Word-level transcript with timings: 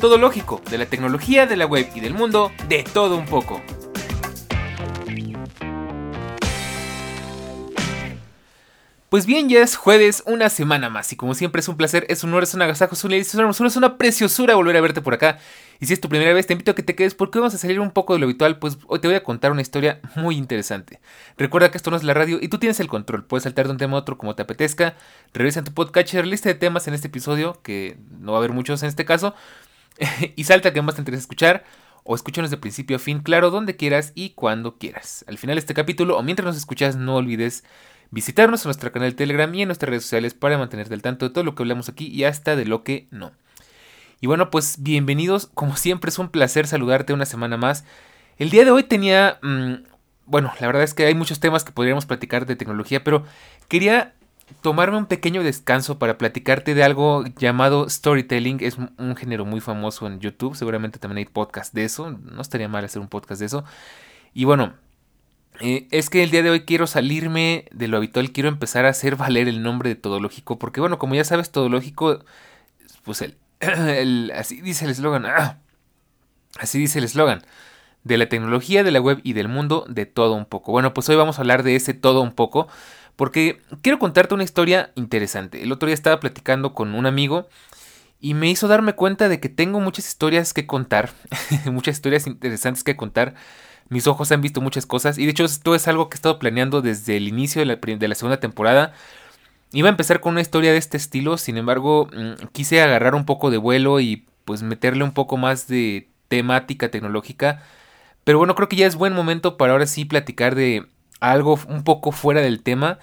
Todo 0.00 0.16
lógico, 0.16 0.62
de 0.70 0.78
la 0.78 0.86
tecnología, 0.86 1.46
de 1.46 1.56
la 1.56 1.66
web 1.66 1.86
y 1.94 2.00
del 2.00 2.14
mundo, 2.14 2.50
de 2.68 2.84
todo 2.84 3.18
un 3.18 3.26
poco. 3.26 3.60
Pues 9.10 9.26
bien, 9.26 9.50
ya 9.50 9.60
es 9.60 9.76
jueves, 9.76 10.22
una 10.24 10.48
semana 10.48 10.88
más. 10.88 11.12
Y 11.12 11.16
como 11.16 11.34
siempre 11.34 11.60
es 11.60 11.68
un 11.68 11.76
placer, 11.76 12.06
es 12.08 12.24
un 12.24 12.30
honor, 12.30 12.44
es 12.44 12.54
un 12.54 12.62
agasajo, 12.62 12.94
es 12.94 13.04
una, 13.04 13.16
es 13.16 13.34
una, 13.34 13.50
es 13.50 13.76
una 13.76 13.98
preciosura 13.98 14.54
volver 14.54 14.74
a 14.78 14.80
verte 14.80 15.02
por 15.02 15.12
acá. 15.12 15.38
Y 15.80 15.86
si 15.86 15.92
es 15.92 16.00
tu 16.00 16.08
primera 16.08 16.32
vez, 16.32 16.46
te 16.46 16.54
invito 16.54 16.70
a 16.70 16.74
que 16.74 16.82
te 16.82 16.94
quedes 16.94 17.14
porque 17.14 17.38
vamos 17.38 17.54
a 17.54 17.58
salir 17.58 17.78
un 17.78 17.90
poco 17.90 18.14
de 18.14 18.20
lo 18.20 18.24
habitual, 18.24 18.58
pues 18.58 18.78
hoy 18.86 19.00
te 19.00 19.08
voy 19.08 19.16
a 19.16 19.22
contar 19.22 19.52
una 19.52 19.60
historia 19.60 20.00
muy 20.14 20.36
interesante. 20.36 21.00
Recuerda 21.36 21.70
que 21.70 21.76
esto 21.76 21.90
no 21.90 21.98
es 21.98 22.04
la 22.04 22.14
radio 22.14 22.38
y 22.40 22.48
tú 22.48 22.58
tienes 22.58 22.80
el 22.80 22.88
control. 22.88 23.24
Puedes 23.24 23.42
saltar 23.42 23.66
de 23.66 23.72
un 23.72 23.78
tema 23.78 23.96
a 23.96 24.00
otro 24.00 24.16
como 24.16 24.34
te 24.34 24.42
apetezca. 24.42 24.94
Revisa 25.34 25.58
en 25.58 25.66
tu 25.66 25.74
podcatcher 25.74 26.26
lista 26.26 26.48
de 26.48 26.54
temas 26.54 26.88
en 26.88 26.94
este 26.94 27.08
episodio, 27.08 27.60
que 27.62 27.98
no 28.18 28.32
va 28.32 28.38
a 28.38 28.40
haber 28.40 28.52
muchos 28.52 28.82
en 28.82 28.88
este 28.88 29.04
caso. 29.04 29.34
y 30.36 30.44
salta 30.44 30.72
que 30.72 30.82
más 30.82 30.94
te 30.94 31.00
interesa 31.00 31.22
escuchar. 31.22 31.64
O 32.02 32.14
escúchanos 32.14 32.50
de 32.50 32.56
principio 32.56 32.96
a 32.96 32.98
fin, 32.98 33.20
claro, 33.20 33.50
donde 33.50 33.76
quieras 33.76 34.12
y 34.14 34.30
cuando 34.30 34.78
quieras. 34.78 35.24
Al 35.28 35.36
final 35.36 35.56
de 35.56 35.60
este 35.60 35.74
capítulo, 35.74 36.16
o 36.16 36.22
mientras 36.22 36.46
nos 36.46 36.56
escuchas, 36.56 36.96
no 36.96 37.16
olvides 37.16 37.62
visitarnos 38.10 38.64
en 38.64 38.68
nuestro 38.68 38.90
canal 38.90 39.10
de 39.10 39.16
Telegram 39.16 39.54
y 39.54 39.62
en 39.62 39.68
nuestras 39.68 39.90
redes 39.90 40.04
sociales 40.04 40.34
para 40.34 40.58
mantenerte 40.58 40.94
al 40.94 41.02
tanto 41.02 41.28
de 41.28 41.32
todo 41.32 41.44
lo 41.44 41.54
que 41.54 41.62
hablamos 41.62 41.88
aquí 41.88 42.06
y 42.06 42.24
hasta 42.24 42.56
de 42.56 42.64
lo 42.64 42.82
que 42.82 43.06
no. 43.10 43.32
Y 44.20 44.26
bueno, 44.26 44.50
pues 44.50 44.82
bienvenidos, 44.82 45.50
como 45.54 45.76
siempre 45.76 46.08
es 46.08 46.18
un 46.18 46.30
placer 46.30 46.66
saludarte 46.66 47.12
una 47.12 47.26
semana 47.26 47.56
más. 47.56 47.84
El 48.38 48.50
día 48.50 48.64
de 48.64 48.70
hoy 48.70 48.82
tenía, 48.82 49.38
mm, 49.42 49.74
bueno, 50.26 50.52
la 50.58 50.66
verdad 50.66 50.82
es 50.82 50.94
que 50.94 51.06
hay 51.06 51.14
muchos 51.14 51.40
temas 51.40 51.64
que 51.64 51.72
podríamos 51.72 52.06
platicar 52.06 52.46
de 52.46 52.56
tecnología, 52.56 53.04
pero 53.04 53.24
quería 53.68 54.14
tomarme 54.62 54.98
un 54.98 55.06
pequeño 55.06 55.42
descanso 55.42 55.98
para 55.98 56.18
platicarte 56.18 56.74
de 56.74 56.82
algo 56.82 57.24
llamado 57.36 57.88
storytelling. 57.88 58.58
Es 58.60 58.76
un 58.76 59.16
género 59.16 59.44
muy 59.44 59.60
famoso 59.60 60.06
en 60.06 60.20
YouTube, 60.20 60.56
seguramente 60.56 60.98
también 60.98 61.18
hay 61.18 61.24
podcast 61.24 61.74
de 61.74 61.84
eso, 61.84 62.10
no 62.10 62.42
estaría 62.42 62.68
mal 62.68 62.84
hacer 62.84 63.00
un 63.00 63.08
podcast 63.08 63.40
de 63.40 63.46
eso. 63.46 63.64
Y 64.34 64.44
bueno, 64.44 64.74
eh, 65.60 65.88
es 65.90 66.08
que 66.08 66.22
el 66.22 66.30
día 66.30 66.42
de 66.42 66.50
hoy 66.50 66.60
quiero 66.62 66.86
salirme 66.86 67.66
de 67.72 67.88
lo 67.88 67.98
habitual, 67.98 68.32
quiero 68.32 68.48
empezar 68.48 68.86
a 68.86 68.90
hacer 68.90 69.16
valer 69.16 69.46
el 69.48 69.62
nombre 69.62 69.90
de 69.90 69.96
Todológico, 69.96 70.58
porque 70.58 70.80
bueno, 70.80 70.98
como 70.98 71.14
ya 71.14 71.24
sabes, 71.24 71.50
Todológico, 71.50 72.24
pues 73.04 73.22
el, 73.22 73.36
así 74.34 74.60
dice 74.62 74.86
el 74.86 74.92
eslogan, 74.92 75.26
así 76.58 76.78
dice 76.78 76.98
el 76.98 77.04
eslogan, 77.04 77.42
de 78.04 78.16
la 78.16 78.28
tecnología, 78.28 78.82
de 78.84 78.90
la 78.90 79.00
web 79.00 79.20
y 79.22 79.34
del 79.34 79.48
mundo, 79.48 79.84
de 79.88 80.06
todo 80.06 80.34
un 80.34 80.46
poco. 80.46 80.72
Bueno, 80.72 80.94
pues 80.94 81.08
hoy 81.10 81.16
vamos 81.16 81.38
a 81.38 81.42
hablar 81.42 81.62
de 81.62 81.76
ese 81.76 81.92
todo 81.92 82.22
un 82.22 82.32
poco, 82.32 82.68
porque 83.16 83.60
quiero 83.82 83.98
contarte 83.98 84.34
una 84.34 84.44
historia 84.44 84.92
interesante. 84.94 85.62
El 85.62 85.72
otro 85.72 85.86
día 85.86 85.94
estaba 85.94 86.20
platicando 86.20 86.74
con 86.74 86.94
un 86.94 87.06
amigo 87.06 87.48
y 88.20 88.34
me 88.34 88.50
hizo 88.50 88.68
darme 88.68 88.94
cuenta 88.94 89.28
de 89.28 89.40
que 89.40 89.48
tengo 89.48 89.80
muchas 89.80 90.08
historias 90.08 90.52
que 90.52 90.66
contar, 90.66 91.10
muchas 91.66 91.96
historias 91.96 92.26
interesantes 92.26 92.84
que 92.84 92.96
contar 92.96 93.34
mis 93.90 94.06
ojos 94.06 94.32
han 94.32 94.40
visto 94.40 94.60
muchas 94.60 94.86
cosas 94.86 95.18
y 95.18 95.24
de 95.24 95.32
hecho 95.32 95.44
esto 95.44 95.74
es 95.74 95.88
algo 95.88 96.08
que 96.08 96.14
he 96.14 96.18
estado 96.18 96.38
planeando 96.38 96.80
desde 96.80 97.16
el 97.16 97.28
inicio 97.28 97.60
de 97.60 97.66
la, 98.08 98.14
segunda 98.14 98.40
temporada. 98.40 98.94
Iba 99.72 99.88
a 99.88 99.90
empezar 99.90 100.20
con 100.20 100.32
una 100.32 100.40
historia 100.40 100.72
de 100.72 100.78
este 100.78 100.96
estilo, 100.96 101.36
sin 101.36 101.58
embargo 101.58 102.08
mm, 102.12 102.46
quise 102.52 102.80
agarrar 102.80 103.14
un 103.14 103.26
poco 103.26 103.50
de 103.50 103.58
vuelo 103.58 104.00
y 104.00 104.26
pues 104.44 104.62
meterle 104.62 105.04
un 105.04 105.12
poco 105.12 105.36
más 105.36 105.66
de 105.66 106.08
temática 106.28 106.90
tecnológica. 106.90 107.62
Pero 108.24 108.38
bueno, 108.38 108.54
creo 108.54 108.68
que 108.68 108.76
ya 108.76 108.86
es 108.86 108.94
buen 108.94 109.12
momento 109.12 109.56
para 109.56 109.72
ahora 109.72 109.86
sí 109.86 110.04
platicar 110.04 110.54
de 110.54 110.86
algo 111.20 111.58
un 111.68 111.84
poco 111.84 112.12
fuera 112.12 112.40
del 112.40 112.62
tema. 112.62 112.98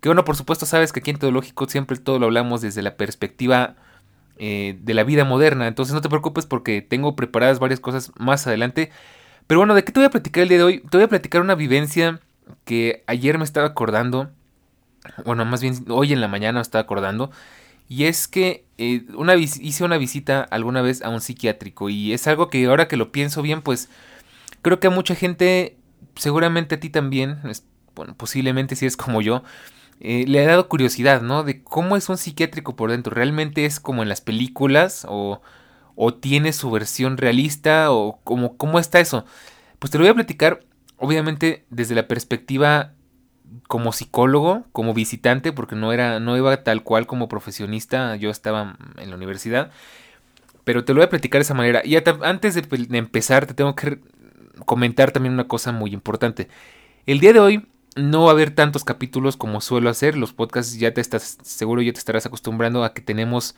Que 0.00 0.08
bueno, 0.08 0.24
por 0.24 0.36
supuesto 0.36 0.66
sabes 0.66 0.92
que 0.92 1.00
aquí 1.00 1.10
en 1.10 1.18
Teológico 1.18 1.66
siempre 1.68 1.96
todo 1.98 2.18
lo 2.18 2.26
hablamos 2.26 2.60
desde 2.60 2.82
la 2.82 2.96
perspectiva 2.96 3.76
eh, 4.38 4.78
de 4.80 4.94
la 4.94 5.04
vida 5.04 5.24
moderna. 5.24 5.68
Entonces 5.68 5.94
no 5.94 6.00
te 6.00 6.08
preocupes 6.08 6.46
porque 6.46 6.82
tengo 6.82 7.16
preparadas 7.16 7.58
varias 7.58 7.80
cosas 7.80 8.12
más 8.18 8.46
adelante. 8.46 8.90
Pero 9.46 9.60
bueno, 9.60 9.74
¿de 9.74 9.84
qué 9.84 9.92
te 9.92 10.00
voy 10.00 10.06
a 10.06 10.10
platicar 10.10 10.42
el 10.42 10.48
día 10.48 10.58
de 10.58 10.64
hoy? 10.64 10.78
Te 10.80 10.96
voy 10.96 11.04
a 11.04 11.08
platicar 11.08 11.40
una 11.42 11.54
vivencia 11.54 12.20
que 12.64 13.04
ayer 13.06 13.38
me 13.38 13.44
estaba 13.44 13.66
acordando. 13.66 14.30
Bueno, 15.24 15.44
más 15.44 15.60
bien 15.62 15.84
hoy 15.88 16.12
en 16.12 16.20
la 16.20 16.28
mañana 16.28 16.58
me 16.58 16.62
estaba 16.62 16.82
acordando. 16.82 17.30
Y 17.88 18.04
es 18.04 18.28
que 18.28 18.64
eh, 18.78 19.04
hice 19.60 19.84
una 19.84 19.98
visita 19.98 20.42
alguna 20.42 20.80
vez 20.80 21.02
a 21.02 21.08
un 21.08 21.20
psiquiátrico. 21.20 21.90
Y 21.90 22.12
es 22.12 22.26
algo 22.28 22.48
que 22.48 22.64
ahora 22.66 22.86
que 22.86 22.96
lo 22.96 23.10
pienso 23.10 23.42
bien, 23.42 23.62
pues 23.62 23.90
creo 24.62 24.78
que 24.78 24.86
a 24.86 24.90
mucha 24.90 25.16
gente, 25.16 25.76
seguramente 26.20 26.76
a 26.76 26.80
ti 26.80 26.90
también, 26.90 27.40
bueno, 27.94 28.14
posiblemente 28.16 28.76
si 28.76 28.86
es 28.86 28.96
como 28.96 29.22
yo, 29.22 29.42
eh, 30.00 30.24
le 30.26 30.44
ha 30.44 30.48
dado 30.48 30.68
curiosidad, 30.68 31.22
¿no? 31.22 31.42
De 31.42 31.62
cómo 31.62 31.96
es 31.96 32.08
un 32.08 32.16
psiquiátrico 32.16 32.76
por 32.76 32.90
dentro. 32.90 33.14
¿Realmente 33.14 33.66
es 33.66 33.80
como 33.80 34.02
en 34.02 34.08
las 34.08 34.20
películas? 34.20 35.04
¿O 35.08 35.42
o 36.02 36.14
tiene 36.14 36.54
su 36.54 36.70
versión 36.70 37.18
realista 37.18 37.92
o 37.92 38.20
cómo, 38.24 38.78
está 38.78 39.00
eso. 39.00 39.26
Pues 39.78 39.90
te 39.90 39.98
lo 39.98 40.04
voy 40.04 40.10
a 40.10 40.14
platicar 40.14 40.60
obviamente 40.96 41.66
desde 41.68 41.94
la 41.94 42.08
perspectiva 42.08 42.94
como 43.68 43.92
psicólogo, 43.92 44.64
como 44.72 44.94
visitante, 44.94 45.52
porque 45.52 45.76
no 45.76 45.92
era, 45.92 46.18
no 46.18 46.38
iba 46.38 46.64
tal 46.64 46.82
cual 46.84 47.06
como 47.06 47.28
profesionista, 47.28 48.16
yo 48.16 48.30
estaba 48.30 48.78
en 48.96 49.10
la 49.10 49.16
universidad, 49.16 49.72
pero 50.64 50.86
te 50.86 50.94
lo 50.94 51.00
voy 51.00 51.04
a 51.04 51.10
platicar 51.10 51.40
de 51.40 51.42
esa 51.42 51.52
manera. 51.52 51.82
Y 51.84 51.96
antes 51.96 52.54
de, 52.54 52.62
de 52.62 52.98
empezar, 52.98 53.44
te 53.44 53.52
tengo 53.52 53.74
que 53.74 53.98
comentar 54.66 55.12
también 55.12 55.34
una 55.34 55.48
cosa 55.48 55.72
muy 55.72 55.92
importante. 55.92 56.48
El 57.06 57.20
día 57.20 57.32
de 57.32 57.40
hoy 57.40 57.66
no 57.96 58.24
va 58.24 58.30
a 58.30 58.32
haber 58.32 58.54
tantos 58.54 58.84
capítulos 58.84 59.36
como 59.36 59.60
suelo 59.60 59.90
hacer. 59.90 60.16
Los 60.16 60.32
podcasts 60.32 60.78
ya 60.78 60.94
te 60.94 61.00
estás, 61.00 61.38
seguro 61.42 61.82
ya 61.82 61.92
te 61.92 61.98
estarás 61.98 62.26
acostumbrando 62.26 62.84
a 62.84 62.94
que 62.94 63.02
tenemos, 63.02 63.56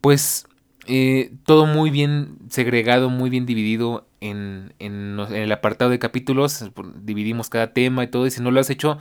pues, 0.00 0.46
eh, 0.86 1.32
todo 1.44 1.66
muy 1.66 1.90
bien 1.90 2.38
segregado, 2.48 3.10
muy 3.10 3.28
bien 3.28 3.44
dividido 3.44 4.06
en, 4.20 4.72
en, 4.78 5.18
el 5.32 5.52
apartado 5.52 5.90
de 5.90 5.98
capítulos. 5.98 6.64
Dividimos 7.02 7.48
cada 7.50 7.72
tema 7.72 8.04
y 8.04 8.08
todo. 8.08 8.26
Y 8.26 8.30
si 8.30 8.40
no 8.42 8.50
lo 8.50 8.60
has 8.60 8.70
hecho, 8.70 8.98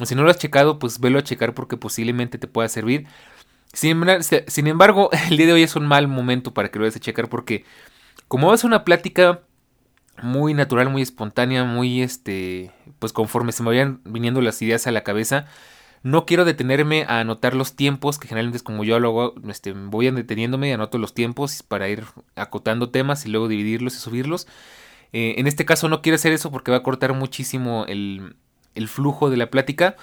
o 0.00 0.06
si 0.06 0.14
no 0.14 0.22
lo 0.22 0.30
has 0.30 0.38
checado, 0.38 0.78
pues 0.78 1.00
velo 1.00 1.18
a 1.18 1.24
checar 1.24 1.54
porque 1.54 1.76
posiblemente 1.76 2.38
te 2.38 2.46
pueda 2.46 2.68
servir. 2.68 3.06
Sin, 3.72 4.02
sin 4.46 4.66
embargo, 4.66 5.10
el 5.30 5.36
día 5.36 5.46
de 5.46 5.52
hoy 5.54 5.62
es 5.62 5.76
un 5.76 5.86
mal 5.86 6.08
momento 6.08 6.54
para 6.54 6.70
que 6.70 6.78
lo 6.78 6.84
vayas 6.84 6.96
a 6.96 7.00
checar 7.00 7.28
porque 7.28 7.64
como 8.28 8.52
es 8.54 8.64
una 8.64 8.84
plática 8.84 9.42
muy 10.22 10.54
natural, 10.54 10.90
muy 10.90 11.02
espontánea, 11.02 11.64
muy 11.64 12.02
este, 12.02 12.72
pues 12.98 13.12
conforme 13.12 13.52
se 13.52 13.62
me 13.62 13.70
vayan 13.70 14.00
viniendo 14.04 14.40
las 14.40 14.60
ideas 14.62 14.86
a 14.86 14.92
la 14.92 15.02
cabeza, 15.02 15.46
no 16.02 16.24
quiero 16.24 16.44
detenerme 16.44 17.04
a 17.08 17.20
anotar 17.20 17.54
los 17.54 17.74
tiempos, 17.74 18.18
que 18.18 18.28
generalmente 18.28 18.58
es 18.58 18.62
como 18.62 18.84
yo 18.84 19.00
lo 19.00 19.08
hago, 19.08 19.34
este, 19.48 19.72
voy 19.72 20.10
deteniéndome 20.10 20.68
y 20.68 20.72
anoto 20.72 20.98
los 20.98 21.14
tiempos 21.14 21.62
para 21.62 21.88
ir 21.88 22.04
acotando 22.36 22.90
temas 22.90 23.26
y 23.26 23.28
luego 23.28 23.48
dividirlos 23.48 23.96
y 23.96 23.98
subirlos. 23.98 24.46
Eh, 25.12 25.34
en 25.38 25.46
este 25.46 25.64
caso 25.64 25.88
no 25.88 26.02
quiero 26.02 26.16
hacer 26.16 26.32
eso 26.32 26.50
porque 26.50 26.70
va 26.70 26.78
a 26.78 26.82
cortar 26.82 27.12
muchísimo 27.12 27.86
el, 27.88 28.36
flujo 28.86 29.30
de 29.30 29.36
la 29.36 29.50
plática. 29.50 29.96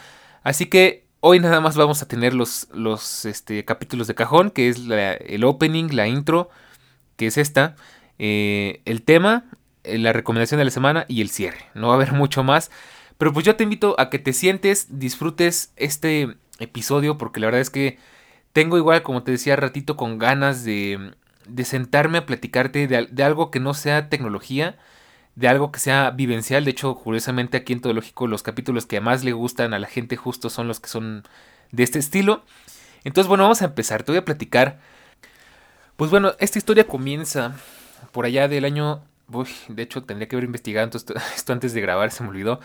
Así 0.43 0.65
que 0.65 1.05
hoy 1.21 1.39
nada 1.39 1.61
más 1.61 1.77
vamos 1.77 2.01
a 2.01 2.07
tener 2.07 2.33
los, 2.33 2.67
los 2.73 3.23
este, 3.25 3.63
capítulos 3.63 4.07
de 4.07 4.15
cajón, 4.15 4.49
que 4.49 4.69
es 4.69 4.81
el 4.89 5.43
opening, 5.45 5.89
la 5.93 6.07
intro, 6.07 6.49
que 7.15 7.27
es 7.27 7.37
esta, 7.37 7.75
eh, 8.19 8.81
el 8.85 9.03
tema, 9.03 9.45
la 9.83 10.13
recomendación 10.13 10.59
de 10.59 10.65
la 10.65 10.71
semana 10.71 11.05
y 11.07 11.21
el 11.21 11.29
cierre. 11.29 11.65
No 11.73 11.87
va 11.87 11.93
a 11.93 11.95
haber 11.97 12.11
mucho 12.13 12.43
más. 12.43 12.71
Pero 13.17 13.31
pues 13.31 13.45
yo 13.45 13.55
te 13.55 13.63
invito 13.63 13.95
a 13.99 14.09
que 14.09 14.19
te 14.19 14.33
sientes, 14.33 14.87
disfrutes 14.89 15.71
este 15.75 16.35
episodio 16.59 17.17
porque 17.17 17.39
la 17.39 17.47
verdad 17.47 17.61
es 17.61 17.69
que 17.69 17.97
tengo 18.53 18.77
igual, 18.77 19.03
como 19.03 19.23
te 19.23 19.31
decía 19.31 19.55
ratito, 19.55 19.95
con 19.97 20.17
ganas 20.17 20.63
de, 20.63 21.13
de 21.47 21.65
sentarme 21.65 22.19
a 22.19 22.25
platicarte 22.25 22.87
de, 22.87 23.23
algo 23.23 23.51
que 23.51 23.59
no 23.59 23.73
sea 23.73 24.09
tecnología, 24.09 24.77
de 25.35 25.47
algo 25.47 25.71
que 25.71 25.79
sea 25.79 26.11
vivencial. 26.11 26.65
De 26.65 26.71
hecho, 26.71 26.95
curiosamente 26.95 27.57
aquí 27.57 27.73
en 27.73 27.81
Todo 27.81 27.93
Lógico 27.93 28.27
los 28.27 28.43
capítulos 28.43 28.85
que 28.85 29.01
más 29.01 29.23
le 29.23 29.33
gustan 29.33 29.73
a 29.73 29.79
la 29.79 29.87
gente 29.87 30.15
justo 30.15 30.49
son 30.49 30.67
los 30.67 30.79
que 30.79 30.89
son 30.89 31.23
de 31.71 31.83
este 31.83 31.99
estilo. 31.99 32.43
Entonces, 33.03 33.27
bueno, 33.27 33.43
vamos 33.43 33.61
a 33.61 33.65
empezar. 33.65 34.03
Te 34.03 34.11
voy 34.11 34.19
a 34.19 34.25
platicar. 34.25 34.79
Pues 35.95 36.11
bueno, 36.11 36.33
esta 36.39 36.57
historia 36.57 36.87
comienza 36.87 37.55
por 38.11 38.25
allá 38.25 38.47
del 38.47 38.65
año... 38.65 39.03
De 39.69 39.83
hecho, 39.83 40.03
tendría 40.03 40.27
que 40.27 40.35
haber 40.35 40.45
investigado 40.45 40.97
esto, 41.35 41.53
antes 41.53 41.73
de 41.73 41.81
grabar, 41.81 42.11
se 42.11 42.23
me 42.23 42.29
olvidó. 42.29 42.59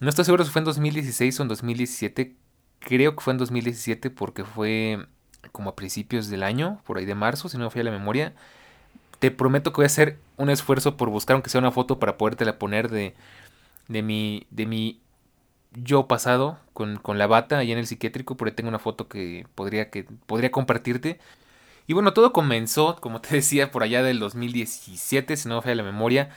No 0.00 0.08
estoy 0.08 0.24
seguro 0.24 0.44
si 0.44 0.50
fue 0.50 0.60
en 0.60 0.66
2016 0.66 1.40
o 1.40 1.42
en 1.42 1.48
2017. 1.48 2.36
Creo 2.80 3.16
que 3.16 3.22
fue 3.22 3.32
en 3.32 3.38
2017 3.38 4.10
porque 4.10 4.44
fue 4.44 5.06
como 5.52 5.70
a 5.70 5.76
principios 5.76 6.28
del 6.28 6.42
año, 6.42 6.80
por 6.84 6.98
ahí 6.98 7.04
de 7.04 7.14
marzo, 7.14 7.48
si 7.48 7.56
no 7.58 7.64
me 7.64 7.70
falla 7.70 7.84
la 7.84 7.90
memoria. 7.92 8.34
te 9.20 9.30
prometo 9.30 9.72
que 9.72 9.76
voy 9.76 9.84
a 9.84 9.86
hacer 9.86 10.18
un 10.36 10.50
esfuerzo 10.50 10.96
por 10.96 11.10
buscar 11.10 11.34
aunque 11.34 11.50
sea 11.50 11.60
una 11.60 11.72
foto 11.72 11.98
para 11.98 12.18
podértela 12.18 12.58
poner 12.58 12.90
de, 12.90 13.14
de 13.88 14.02
mi, 14.02 14.46
de 14.50 14.66
mi 14.66 15.00
yo 15.74 16.06
pasado 16.08 16.58
con, 16.72 16.96
con 16.98 17.18
la 17.18 17.26
bata 17.26 17.58
ahí 17.58 17.72
en 17.72 17.78
el 17.78 17.86
psiquiátrico, 17.86 18.36
por 18.36 18.48
ahí 18.48 18.54
tengo 18.54 18.68
una 18.68 18.78
foto 18.78 19.08
que 19.08 19.46
podría, 19.54 19.90
que 19.90 20.04
podría 20.26 20.50
compartirte. 20.50 21.18
Y 21.86 21.92
bueno, 21.92 22.12
todo 22.12 22.32
comenzó, 22.32 22.96
como 22.96 23.20
te 23.20 23.28
decía, 23.36 23.70
por 23.70 23.82
allá 23.82 24.02
del 24.02 24.18
2017, 24.18 25.36
si 25.36 25.48
no 25.48 25.56
me 25.56 25.62
falla 25.62 25.76
la 25.76 25.82
memoria, 25.82 26.30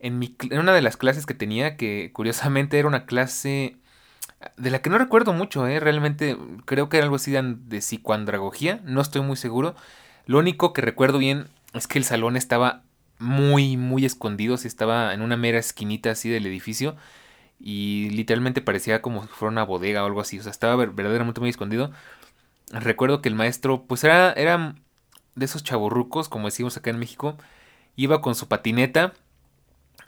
en, 0.00 0.18
mi, 0.18 0.36
en 0.50 0.58
una 0.58 0.74
de 0.74 0.82
las 0.82 0.96
clases 0.96 1.26
que 1.26 1.34
tenía, 1.34 1.76
que 1.76 2.10
curiosamente 2.12 2.78
era 2.78 2.88
una 2.88 3.06
clase 3.06 3.76
de 4.56 4.70
la 4.70 4.80
que 4.82 4.90
no 4.90 4.98
recuerdo 4.98 5.32
mucho, 5.32 5.66
¿eh? 5.66 5.80
realmente 5.80 6.36
creo 6.66 6.88
que 6.88 6.98
era 6.98 7.04
algo 7.04 7.16
así 7.16 7.30
de, 7.30 7.42
de 7.42 7.78
psicoandragogía, 7.78 8.80
no 8.84 9.00
estoy 9.00 9.22
muy 9.22 9.36
seguro. 9.36 9.74
Lo 10.26 10.38
único 10.38 10.72
que 10.72 10.82
recuerdo 10.82 11.18
bien 11.18 11.48
es 11.72 11.86
que 11.86 11.98
el 11.98 12.04
salón 12.04 12.36
estaba 12.36 12.82
muy, 13.18 13.76
muy 13.76 14.04
escondido, 14.04 14.56
si 14.56 14.68
estaba 14.68 15.14
en 15.14 15.22
una 15.22 15.36
mera 15.36 15.58
esquinita 15.58 16.10
así 16.10 16.28
del 16.28 16.46
edificio 16.46 16.96
y 17.58 18.10
literalmente 18.10 18.60
parecía 18.60 19.02
como 19.02 19.22
si 19.22 19.28
fuera 19.28 19.52
una 19.52 19.64
bodega 19.64 20.02
o 20.02 20.06
algo 20.06 20.20
así, 20.20 20.38
o 20.38 20.42
sea, 20.42 20.52
estaba 20.52 20.76
verdaderamente 20.76 21.40
muy 21.40 21.50
escondido. 21.50 21.90
Recuerdo 22.70 23.22
que 23.22 23.28
el 23.28 23.34
maestro, 23.34 23.84
pues 23.84 24.04
era, 24.04 24.32
era 24.32 24.74
de 25.36 25.44
esos 25.44 25.62
chaburrucos, 25.62 26.28
como 26.28 26.48
decimos 26.48 26.76
acá 26.76 26.90
en 26.90 26.98
México, 26.98 27.36
iba 27.96 28.20
con 28.20 28.34
su 28.34 28.48
patineta 28.48 29.14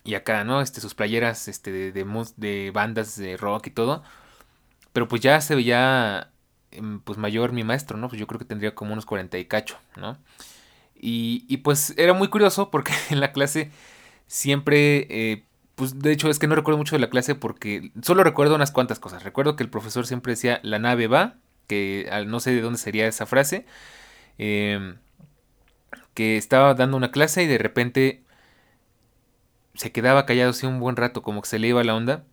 y 0.05 0.15
acá, 0.15 0.45
¿no? 0.45 0.61
Este, 0.61 0.81
sus 0.81 0.95
playeras 0.95 1.49
este, 1.49 1.71
de, 1.71 1.93
de, 1.93 2.05
de 2.37 2.71
bandas 2.73 3.17
de 3.17 3.37
rock 3.37 3.69
y 3.69 3.71
todo. 3.71 4.03
Pero 4.93 5.09
pues 5.09 5.23
ya 5.23 5.41
se 5.41 5.55
veía 5.55 6.31
em, 6.71 7.01
pues 7.01 7.19
mayor 7.19 7.53
mi 7.53 7.65
maestro, 7.65 7.99
¿no? 7.99 8.09
Pues 8.09 8.19
yo 8.21 8.27
creo 8.27 8.39
que 8.39 8.45
tendría 8.45 8.75
como 8.75 8.93
unos 8.93 9.07
40 9.07 9.39
y 9.39 9.45
cacho, 9.45 9.79
¿no? 9.97 10.19
Y, 11.01 11.45
y 11.49 11.59
pues 11.59 11.95
era 11.97 12.13
muy 12.13 12.29
curioso 12.29 12.71
porque 12.71 12.93
en 13.11 13.21
la 13.21 13.33
clase 13.33 13.71
siempre 14.27 15.07
eh, 15.11 15.45
pues 15.79 15.99
de 16.01 16.11
hecho 16.13 16.29
es 16.29 16.41
que 16.41 16.49
no 16.49 16.57
recuerdo 16.57 16.77
mucho 16.77 16.97
de 16.97 17.01
la 17.01 17.09
clase 17.09 17.37
porque 17.37 17.93
solo 18.03 18.25
recuerdo 18.25 18.57
unas 18.57 18.73
cuantas 18.73 18.99
cosas. 18.99 19.23
Recuerdo 19.23 19.55
que 19.55 19.63
el 19.63 19.71
profesor 19.71 20.07
siempre 20.07 20.33
decía 20.33 20.59
la 20.65 20.81
nave 20.81 21.07
va, 21.07 21.37
que 21.69 22.11
no 22.27 22.41
sé 22.41 22.51
de 22.53 22.61
dónde 22.61 22.81
sería 22.81 23.07
esa 23.07 23.27
frase, 23.27 23.65
em, 24.39 24.97
que 26.19 26.37
estaba 26.37 26.75
dando 26.75 26.97
una 26.97 27.13
clase 27.13 27.45
y 27.45 27.47
de 27.47 27.59
repente 27.59 28.25
se 29.75 29.93
quedaba 29.93 30.27
callado 30.27 30.51
así 30.51 30.67
un 30.67 30.81
buen 30.81 30.97
rato, 30.97 31.23
como 31.23 31.43
que 31.43 31.49
se 31.49 31.61
le 31.61 31.69
iba 31.69 31.85
la 31.85 31.95
onda. 31.95 32.25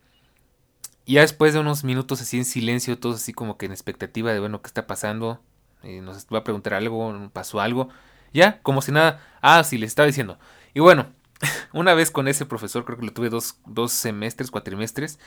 Y 1.05 1.13
ya 1.13 1.21
después 1.21 1.53
de 1.53 1.59
unos 1.59 1.83
minutos 1.83 2.19
así 2.19 2.37
en 2.37 2.45
silencio, 2.45 2.97
todos 2.97 3.17
así 3.17 3.31
como 3.31 3.59
que 3.59 3.67
en 3.67 3.71
expectativa 3.71 4.33
de, 4.33 4.39
bueno, 4.39 4.63
¿qué 4.63 4.69
está 4.69 4.87
pasando? 4.87 5.39
Eh, 5.83 6.01
nos 6.01 6.25
va 6.33 6.39
a 6.39 6.43
preguntar 6.43 6.73
algo, 6.73 7.29
pasó 7.31 7.61
algo. 7.61 7.89
Ya, 8.33 8.59
como 8.63 8.81
si 8.81 8.91
nada. 8.91 9.23
Ah, 9.39 9.63
sí, 9.63 9.77
le 9.77 9.85
estaba 9.85 10.07
diciendo. 10.07 10.39
Y 10.73 10.79
bueno, 10.79 11.13
una 11.71 11.93
vez 11.93 12.09
con 12.09 12.27
ese 12.27 12.47
profesor, 12.47 12.85
creo 12.85 12.97
que 12.97 13.05
lo 13.05 13.13
tuve 13.13 13.29
dos, 13.29 13.59
dos 13.67 13.91
semestres, 13.91 14.49
cuatrimestres, 14.49 15.19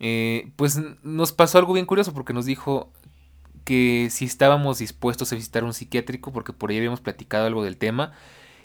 eh, 0.00 0.50
pues 0.56 0.80
nos 1.04 1.30
pasó 1.30 1.58
algo 1.58 1.72
bien 1.74 1.86
curioso 1.86 2.12
porque 2.12 2.32
nos 2.32 2.46
dijo 2.46 2.92
que 3.64 4.08
si 4.10 4.24
estábamos 4.24 4.78
dispuestos 4.78 5.32
a 5.32 5.36
visitar 5.36 5.64
un 5.64 5.74
psiquiátrico, 5.74 6.32
porque 6.32 6.52
por 6.52 6.70
ahí 6.70 6.78
habíamos 6.78 7.00
platicado 7.00 7.46
algo 7.46 7.64
del 7.64 7.76
tema, 7.76 8.12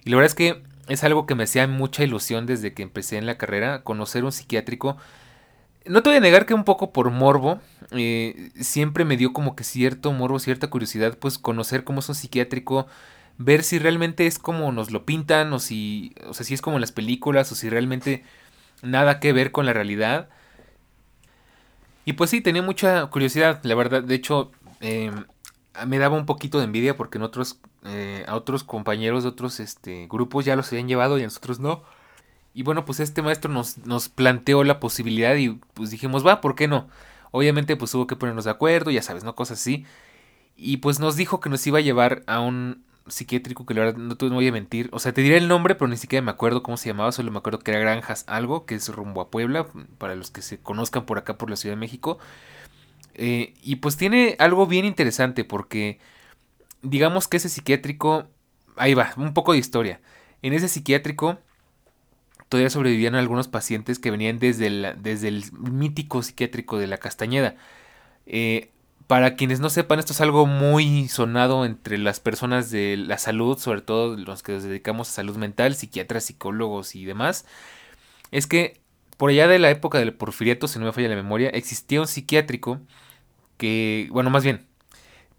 y 0.03 0.09
la 0.09 0.17
verdad 0.17 0.31
es 0.31 0.35
que 0.35 0.63
es 0.87 1.03
algo 1.03 1.25
que 1.25 1.35
me 1.35 1.43
hacía 1.43 1.67
mucha 1.67 2.03
ilusión 2.03 2.45
desde 2.45 2.73
que 2.73 2.83
empecé 2.83 3.17
en 3.17 3.25
la 3.25 3.37
carrera, 3.37 3.83
conocer 3.83 4.23
un 4.23 4.31
psiquiátrico. 4.31 4.97
No 5.85 6.03
te 6.03 6.09
voy 6.09 6.17
a 6.17 6.21
negar 6.21 6.45
que 6.45 6.53
un 6.53 6.63
poco 6.63 6.91
por 6.91 7.11
morbo, 7.11 7.59
eh, 7.91 8.51
siempre 8.59 9.05
me 9.05 9.17
dio 9.17 9.33
como 9.33 9.55
que 9.55 9.63
cierto 9.63 10.11
morbo, 10.13 10.39
cierta 10.39 10.69
curiosidad, 10.69 11.17
pues 11.17 11.37
conocer 11.37 11.83
cómo 11.83 11.99
es 11.99 12.09
un 12.09 12.15
psiquiátrico, 12.15 12.87
ver 13.37 13.63
si 13.63 13.79
realmente 13.79 14.27
es 14.27 14.39
como 14.39 14.71
nos 14.71 14.91
lo 14.91 15.05
pintan 15.05 15.51
o 15.53 15.59
si, 15.59 16.13
o 16.27 16.33
sea, 16.33 16.45
si 16.45 16.53
es 16.53 16.61
como 16.61 16.77
en 16.77 16.81
las 16.81 16.91
películas 16.91 17.51
o 17.51 17.55
si 17.55 17.69
realmente 17.69 18.23
nada 18.81 19.19
que 19.19 19.33
ver 19.33 19.51
con 19.51 19.65
la 19.65 19.73
realidad. 19.73 20.29
Y 22.05 22.13
pues 22.13 22.29
sí, 22.29 22.41
tenía 22.41 22.61
mucha 22.61 23.07
curiosidad, 23.07 23.59
la 23.63 23.75
verdad. 23.75 24.03
De 24.03 24.15
hecho, 24.15 24.51
em, 24.79 25.25
me 25.85 25.99
daba 25.99 26.17
un 26.17 26.25
poquito 26.25 26.59
de 26.59 26.65
envidia 26.65 26.95
porque 26.95 27.17
en 27.17 27.23
otros, 27.23 27.59
eh, 27.83 28.25
a 28.27 28.35
otros 28.35 28.63
compañeros 28.63 29.23
de 29.23 29.29
otros 29.29 29.59
este, 29.59 30.07
grupos 30.09 30.45
ya 30.45 30.55
los 30.55 30.71
habían 30.71 30.87
llevado 30.87 31.17
y 31.17 31.21
a 31.21 31.25
nosotros 31.25 31.59
no. 31.59 31.83
Y 32.53 32.63
bueno, 32.63 32.85
pues 32.85 32.99
este 32.99 33.21
maestro 33.21 33.51
nos, 33.51 34.09
planteó 34.09 34.63
la 34.63 34.79
posibilidad 34.79 35.35
y 35.35 35.49
pues 35.73 35.91
dijimos, 35.91 36.25
va, 36.25 36.41
¿por 36.41 36.55
qué 36.55 36.67
no? 36.67 36.87
Obviamente 37.31 37.75
pues 37.75 37.93
hubo 37.95 38.07
que 38.07 38.15
ponernos 38.15 38.45
de 38.45 38.51
acuerdo, 38.51 38.91
ya 38.91 39.01
sabes, 39.01 39.23
¿no? 39.23 39.35
Cosas 39.35 39.59
así. 39.59 39.85
Y 40.55 40.77
pues 40.77 40.99
nos 40.99 41.17
dijo 41.17 41.41
que 41.41 41.49
nos 41.49 41.65
iba 41.67 41.79
a 41.79 41.81
llevar 41.81 42.23
a 42.27 42.39
un, 42.39 42.85
psiquiátrico 43.07 43.65
que 43.65 43.73
la 43.73 43.81
verdad 43.81 43.97
no 43.97 44.15
te 44.15 44.27
voy 44.27 44.47
a 44.47 44.51
mentir. 44.51 44.89
O 44.91 44.99
sea, 44.99 45.13
te 45.13 45.21
diré 45.21 45.37
el 45.37 45.47
nombre, 45.47 45.75
pero 45.75 45.87
ni 45.87 45.97
siquiera 45.97 46.23
me 46.23 46.31
acuerdo 46.31 46.63
cómo 46.63 46.77
se 46.77 46.89
llamaba. 46.89 47.11
Solo 47.11 47.31
me 47.31 47.37
acuerdo 47.37 47.59
que 47.59 47.71
era 47.71 47.79
Granjas 47.79 48.23
Algo, 48.27 48.65
que 48.65 48.75
es 48.75 48.89
rumbo 48.89 49.21
a 49.21 49.29
Puebla, 49.29 49.67
para 49.97 50.15
los 50.15 50.31
que 50.31 50.41
se 50.41 50.59
conozcan 50.59 51.05
por 51.05 51.17
acá, 51.17 51.37
por 51.37 51.49
la 51.49 51.55
Ciudad 51.55 51.75
de 51.75 51.79
México. 51.79 52.17
Eh, 53.15 53.53
y 53.61 53.77
pues 53.77 53.97
tiene 53.97 54.35
algo 54.39 54.67
bien 54.67 54.85
interesante 54.85 55.43
porque 55.43 55.99
digamos 56.81 57.27
que 57.27 57.37
ese 57.37 57.49
psiquiátrico, 57.49 58.27
ahí 58.75 58.93
va, 58.93 59.13
un 59.17 59.33
poco 59.33 59.53
de 59.53 59.59
historia. 59.59 60.01
En 60.41 60.53
ese 60.53 60.67
psiquiátrico 60.67 61.39
todavía 62.49 62.69
sobrevivían 62.69 63.15
algunos 63.15 63.47
pacientes 63.47 63.99
que 63.99 64.11
venían 64.11 64.39
desde 64.39 64.67
el, 64.67 64.95
desde 65.01 65.29
el 65.29 65.43
mítico 65.53 66.21
psiquiátrico 66.21 66.77
de 66.77 66.87
la 66.87 66.97
Castañeda. 66.97 67.55
Eh, 68.25 68.71
para 69.07 69.35
quienes 69.35 69.59
no 69.59 69.69
sepan, 69.69 69.99
esto 69.99 70.13
es 70.13 70.21
algo 70.21 70.45
muy 70.45 71.07
sonado 71.07 71.65
entre 71.65 71.97
las 71.97 72.19
personas 72.19 72.71
de 72.71 72.97
la 72.97 73.17
salud, 73.17 73.57
sobre 73.57 73.81
todo 73.81 74.17
los 74.17 74.41
que 74.41 74.53
nos 74.53 74.63
dedicamos 74.63 75.09
a 75.09 75.13
salud 75.13 75.37
mental, 75.37 75.75
psiquiatras, 75.75 76.25
psicólogos 76.25 76.95
y 76.95 77.05
demás. 77.05 77.45
Es 78.31 78.47
que 78.47 78.81
por 79.17 79.29
allá 79.29 79.47
de 79.47 79.59
la 79.59 79.69
época 79.69 79.99
del 79.99 80.13
porfiriato, 80.13 80.67
si 80.67 80.79
no 80.79 80.85
me 80.85 80.91
falla 80.91 81.09
la 81.09 81.15
memoria, 81.15 81.49
existía 81.49 82.01
un 82.01 82.07
psiquiátrico 82.07 82.81
que, 83.57 84.09
bueno, 84.11 84.29
más 84.29 84.43
bien, 84.43 84.67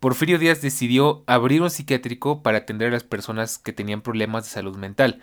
Porfirio 0.00 0.38
Díaz 0.38 0.62
decidió 0.62 1.24
abrir 1.26 1.62
un 1.62 1.70
psiquiátrico 1.70 2.42
para 2.42 2.58
atender 2.58 2.88
a 2.88 2.92
las 2.92 3.04
personas 3.04 3.58
que 3.58 3.72
tenían 3.72 4.02
problemas 4.02 4.44
de 4.44 4.50
salud 4.50 4.76
mental. 4.76 5.22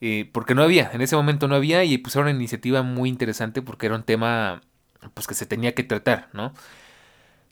Eh, 0.00 0.28
porque 0.32 0.54
no 0.54 0.62
había, 0.62 0.90
en 0.92 1.00
ese 1.00 1.16
momento 1.16 1.48
no 1.48 1.54
había 1.54 1.84
y 1.84 1.98
pusieron 1.98 2.28
una 2.28 2.36
iniciativa 2.36 2.82
muy 2.82 3.08
interesante 3.08 3.62
porque 3.62 3.86
era 3.86 3.94
un 3.94 4.02
tema 4.02 4.60
pues 5.14 5.26
que 5.26 5.34
se 5.34 5.46
tenía 5.46 5.74
que 5.74 5.82
tratar, 5.84 6.28
¿no? 6.32 6.52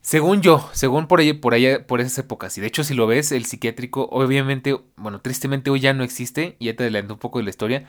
Según 0.03 0.43
yo, 0.43 0.69
según 0.73 1.07
por 1.07 1.21
ahí, 1.21 1.33
por 1.33 1.55
allá, 1.55 1.87
por 1.87 2.01
esas 2.01 2.19
épocas, 2.19 2.59
y 2.59 2.61
de 2.61 2.67
hecho 2.67 2.83
si 2.85 2.95
lo 2.95 3.07
ves, 3.07 3.31
el 3.33 3.47
psiquiátrico, 3.47 4.09
obviamente, 4.11 4.77
bueno, 4.97 5.21
tristemente 5.21 5.71
hoy 5.71 5.81
ya 5.81 5.95
no 5.95 6.03
existe, 6.05 6.57
ya 6.61 6.75
te 6.75 6.83
adelanto 6.85 7.15
un 7.15 7.21
poco 7.21 7.39
de 7.39 7.45
la 7.45 7.51
historia, 7.51 7.87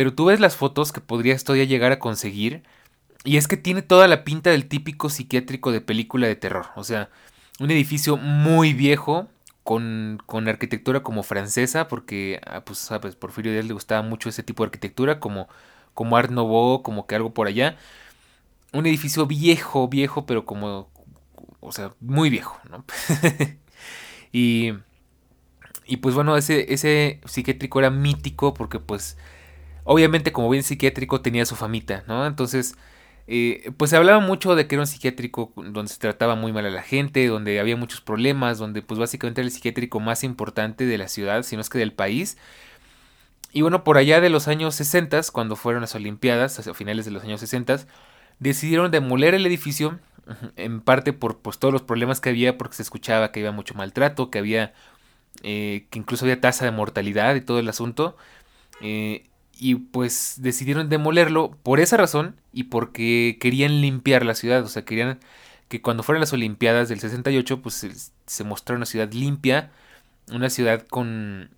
pero 0.00 0.14
tú 0.14 0.24
ves 0.24 0.40
las 0.40 0.56
fotos 0.56 0.92
que 0.92 1.02
podrías 1.02 1.44
todavía 1.44 1.66
llegar 1.66 1.92
a 1.92 1.98
conseguir, 1.98 2.62
y 3.22 3.36
es 3.36 3.46
que 3.46 3.58
tiene 3.58 3.82
toda 3.82 4.08
la 4.08 4.24
pinta 4.24 4.48
del 4.48 4.66
típico 4.66 5.10
psiquiátrico 5.10 5.72
de 5.72 5.82
película 5.82 6.26
de 6.26 6.36
terror, 6.36 6.68
o 6.74 6.84
sea, 6.84 7.10
un 7.58 7.70
edificio 7.70 8.16
muy 8.16 8.72
viejo, 8.72 9.28
con, 9.62 10.18
con 10.24 10.48
arquitectura 10.48 11.02
como 11.02 11.22
francesa, 11.22 11.86
porque, 11.86 12.40
ah, 12.46 12.62
pues, 12.64 12.78
sabes, 12.78 13.14
Porfirio 13.14 13.52
Díaz 13.52 13.66
le 13.66 13.74
gustaba 13.74 14.00
mucho 14.00 14.30
ese 14.30 14.42
tipo 14.42 14.62
de 14.62 14.68
arquitectura, 14.68 15.20
como, 15.20 15.50
como 15.92 16.16
Art 16.16 16.30
Nouveau, 16.30 16.82
como 16.82 17.06
que 17.06 17.16
algo 17.16 17.34
por 17.34 17.46
allá. 17.46 17.76
Un 18.72 18.86
edificio 18.86 19.26
viejo, 19.26 19.86
viejo, 19.88 20.24
pero 20.24 20.46
como, 20.46 20.88
o 21.60 21.72
sea, 21.72 21.92
muy 22.00 22.30
viejo, 22.30 22.58
¿no? 22.70 22.86
y, 24.32 24.72
y 25.84 25.98
pues 25.98 26.14
bueno, 26.14 26.38
ese, 26.38 26.72
ese 26.72 27.20
psiquiátrico 27.26 27.80
era 27.80 27.90
mítico 27.90 28.54
porque 28.54 28.80
pues 28.80 29.18
obviamente 29.84 30.32
como 30.32 30.50
bien 30.50 30.62
psiquiátrico 30.62 31.20
tenía 31.20 31.46
su 31.46 31.56
famita, 31.56 32.04
¿no? 32.06 32.26
Entonces, 32.26 32.74
eh, 33.26 33.72
pues 33.76 33.90
se 33.90 33.96
hablaba 33.96 34.20
mucho 34.20 34.56
de 34.56 34.66
que 34.66 34.74
era 34.74 34.82
un 34.82 34.86
psiquiátrico 34.86 35.52
donde 35.56 35.88
se 35.88 35.98
trataba 35.98 36.34
muy 36.34 36.52
mal 36.52 36.66
a 36.66 36.70
la 36.70 36.82
gente, 36.82 37.26
donde 37.28 37.60
había 37.60 37.76
muchos 37.76 38.00
problemas, 38.00 38.58
donde 38.58 38.82
pues 38.82 38.98
básicamente 38.98 39.40
era 39.40 39.46
el 39.46 39.52
psiquiátrico 39.52 40.00
más 40.00 40.24
importante 40.24 40.84
de 40.86 40.98
la 40.98 41.08
ciudad, 41.08 41.42
si 41.44 41.56
no 41.56 41.62
es 41.62 41.68
que 41.68 41.78
del 41.78 41.92
país. 41.92 42.38
Y 43.52 43.62
bueno, 43.62 43.84
por 43.84 43.98
allá 43.98 44.20
de 44.20 44.30
los 44.30 44.48
años 44.48 44.74
60, 44.76 45.20
cuando 45.32 45.56
fueron 45.56 45.82
las 45.82 45.94
Olimpiadas, 45.94 46.66
a 46.66 46.74
finales 46.74 47.04
de 47.04 47.10
los 47.10 47.24
años 47.24 47.40
60, 47.40 47.80
decidieron 48.38 48.90
demoler 48.90 49.34
el 49.34 49.46
edificio 49.46 49.98
en 50.56 50.80
parte 50.80 51.12
por 51.12 51.38
pues, 51.38 51.58
todos 51.58 51.72
los 51.72 51.82
problemas 51.82 52.20
que 52.20 52.30
había, 52.30 52.58
porque 52.58 52.76
se 52.76 52.82
escuchaba 52.82 53.32
que 53.32 53.40
había 53.40 53.52
mucho 53.52 53.74
maltrato, 53.74 54.30
que 54.30 54.38
había, 54.38 54.72
eh, 55.42 55.86
que 55.90 55.98
incluso 55.98 56.24
había 56.24 56.40
tasa 56.40 56.64
de 56.64 56.70
mortalidad 56.70 57.34
y 57.34 57.40
todo 57.40 57.58
el 57.58 57.68
asunto. 57.68 58.16
Eh, 58.80 59.29
y 59.60 59.74
pues 59.74 60.36
decidieron 60.38 60.88
demolerlo 60.88 61.50
por 61.62 61.80
esa 61.80 61.98
razón 61.98 62.34
y 62.50 62.64
porque 62.64 63.36
querían 63.40 63.82
limpiar 63.82 64.24
la 64.24 64.34
ciudad, 64.34 64.64
o 64.64 64.68
sea, 64.68 64.86
querían 64.86 65.20
que 65.68 65.82
cuando 65.82 66.02
fueran 66.02 66.20
las 66.20 66.32
Olimpiadas 66.32 66.88
del 66.88 66.98
68, 66.98 67.60
pues 67.60 67.74
se, 67.74 67.90
se 68.26 68.44
mostrara 68.44 68.78
una 68.78 68.86
ciudad 68.86 69.12
limpia, 69.12 69.70
una 70.32 70.48
ciudad 70.48 70.86
con, 70.88 71.50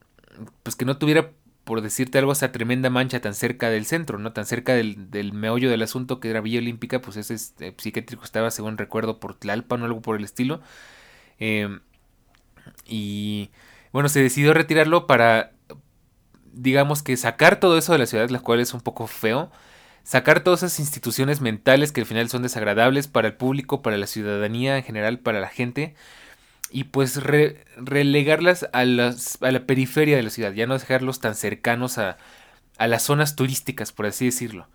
pues 0.65 0.75
que 0.75 0.85
no 0.85 0.99
tuviera 0.99 1.31
por 1.63 1.81
decirte 1.81 2.19
algo, 2.19 2.33
esa 2.33 2.51
tremenda 2.51 2.91
mancha 2.91 3.21
tan 3.21 3.35
cerca 3.35 3.71
del 3.71 3.87
centro, 3.87 4.19
¿no? 4.19 4.33
Tan 4.33 4.47
cerca 4.47 4.75
del, 4.75 5.11
del 5.13 5.33
meollo 5.33 5.71
del 5.71 5.83
asunto 5.83 6.19
que 6.19 6.29
era 6.29 6.41
Villa 6.41 6.59
Olímpica, 6.59 7.01
pues 7.01 7.17
ese 7.17 7.35
este, 7.35 7.73
psiquiátrico 7.79 8.25
estaba, 8.25 8.51
según 8.51 8.79
recuerdo, 8.79 9.21
por 9.21 9.37
Tlalpan 9.37 9.83
o 9.83 9.85
algo 9.85 10.03
por 10.03 10.17
el 10.17 10.25
estilo. 10.25 10.61
Em, 11.39 11.81
y 12.85 13.51
bueno, 13.93 14.09
se 14.09 14.21
decidió 14.21 14.55
retirarlo 14.55 15.07
para 15.07 15.53
digamos 16.53 17.03
que 17.03 17.17
sacar 17.17 17.61
todo 17.61 17.79
eso 17.79 17.93
de 17.93 17.99
la 17.99 18.07
ciudad, 18.07 18.31
la 18.31 18.41
cual 18.41 18.61
es 18.61 18.75
un 18.75 18.81
poco 18.81 19.07
feo, 19.07 19.51
sacar 20.05 20.41
todas 20.41 20.63
esas 20.63 20.81
instituciones 20.81 21.41
mentales 21.41 21.93
que 21.93 22.01
al 22.01 22.07
final 22.07 22.29
son 22.29 22.43
desagradables 22.43 23.09
para 23.09 23.29
el 23.29 23.35
público, 23.35 23.83
para 23.83 23.97
la 23.97 24.07
ciudadanía 24.07 24.77
en 24.77 24.85
general, 24.85 25.19
para 25.19 25.41
la 25.41 25.49
gente, 25.49 25.95
y 26.71 26.85
pues 26.85 27.21
relegarlas 27.77 28.69
a, 28.73 28.85
las, 28.85 29.39
a, 29.43 29.51
la 29.51 29.67
periferia 29.67 30.17
de 30.17 30.23
la 30.23 30.31
ciudad, 30.31 30.53
ya 30.53 30.67
no 30.67 30.79
dejarlos 30.79 31.21
tan 31.21 31.35
cercanos 31.35 31.99
a, 31.99 32.17
a 32.79 32.87
las 32.87 33.03
zonas 33.03 33.37
turísticas, 33.37 33.93
por 33.93 34.07
así 34.07 34.27
decirlo. 34.27 34.67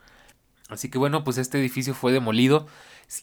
Así 0.69 0.89
que 0.89 0.97
bueno, 0.97 1.23
pues 1.23 1.37
este 1.37 1.59
edificio 1.59 1.93
fue 1.93 2.11
demolido 2.11 2.67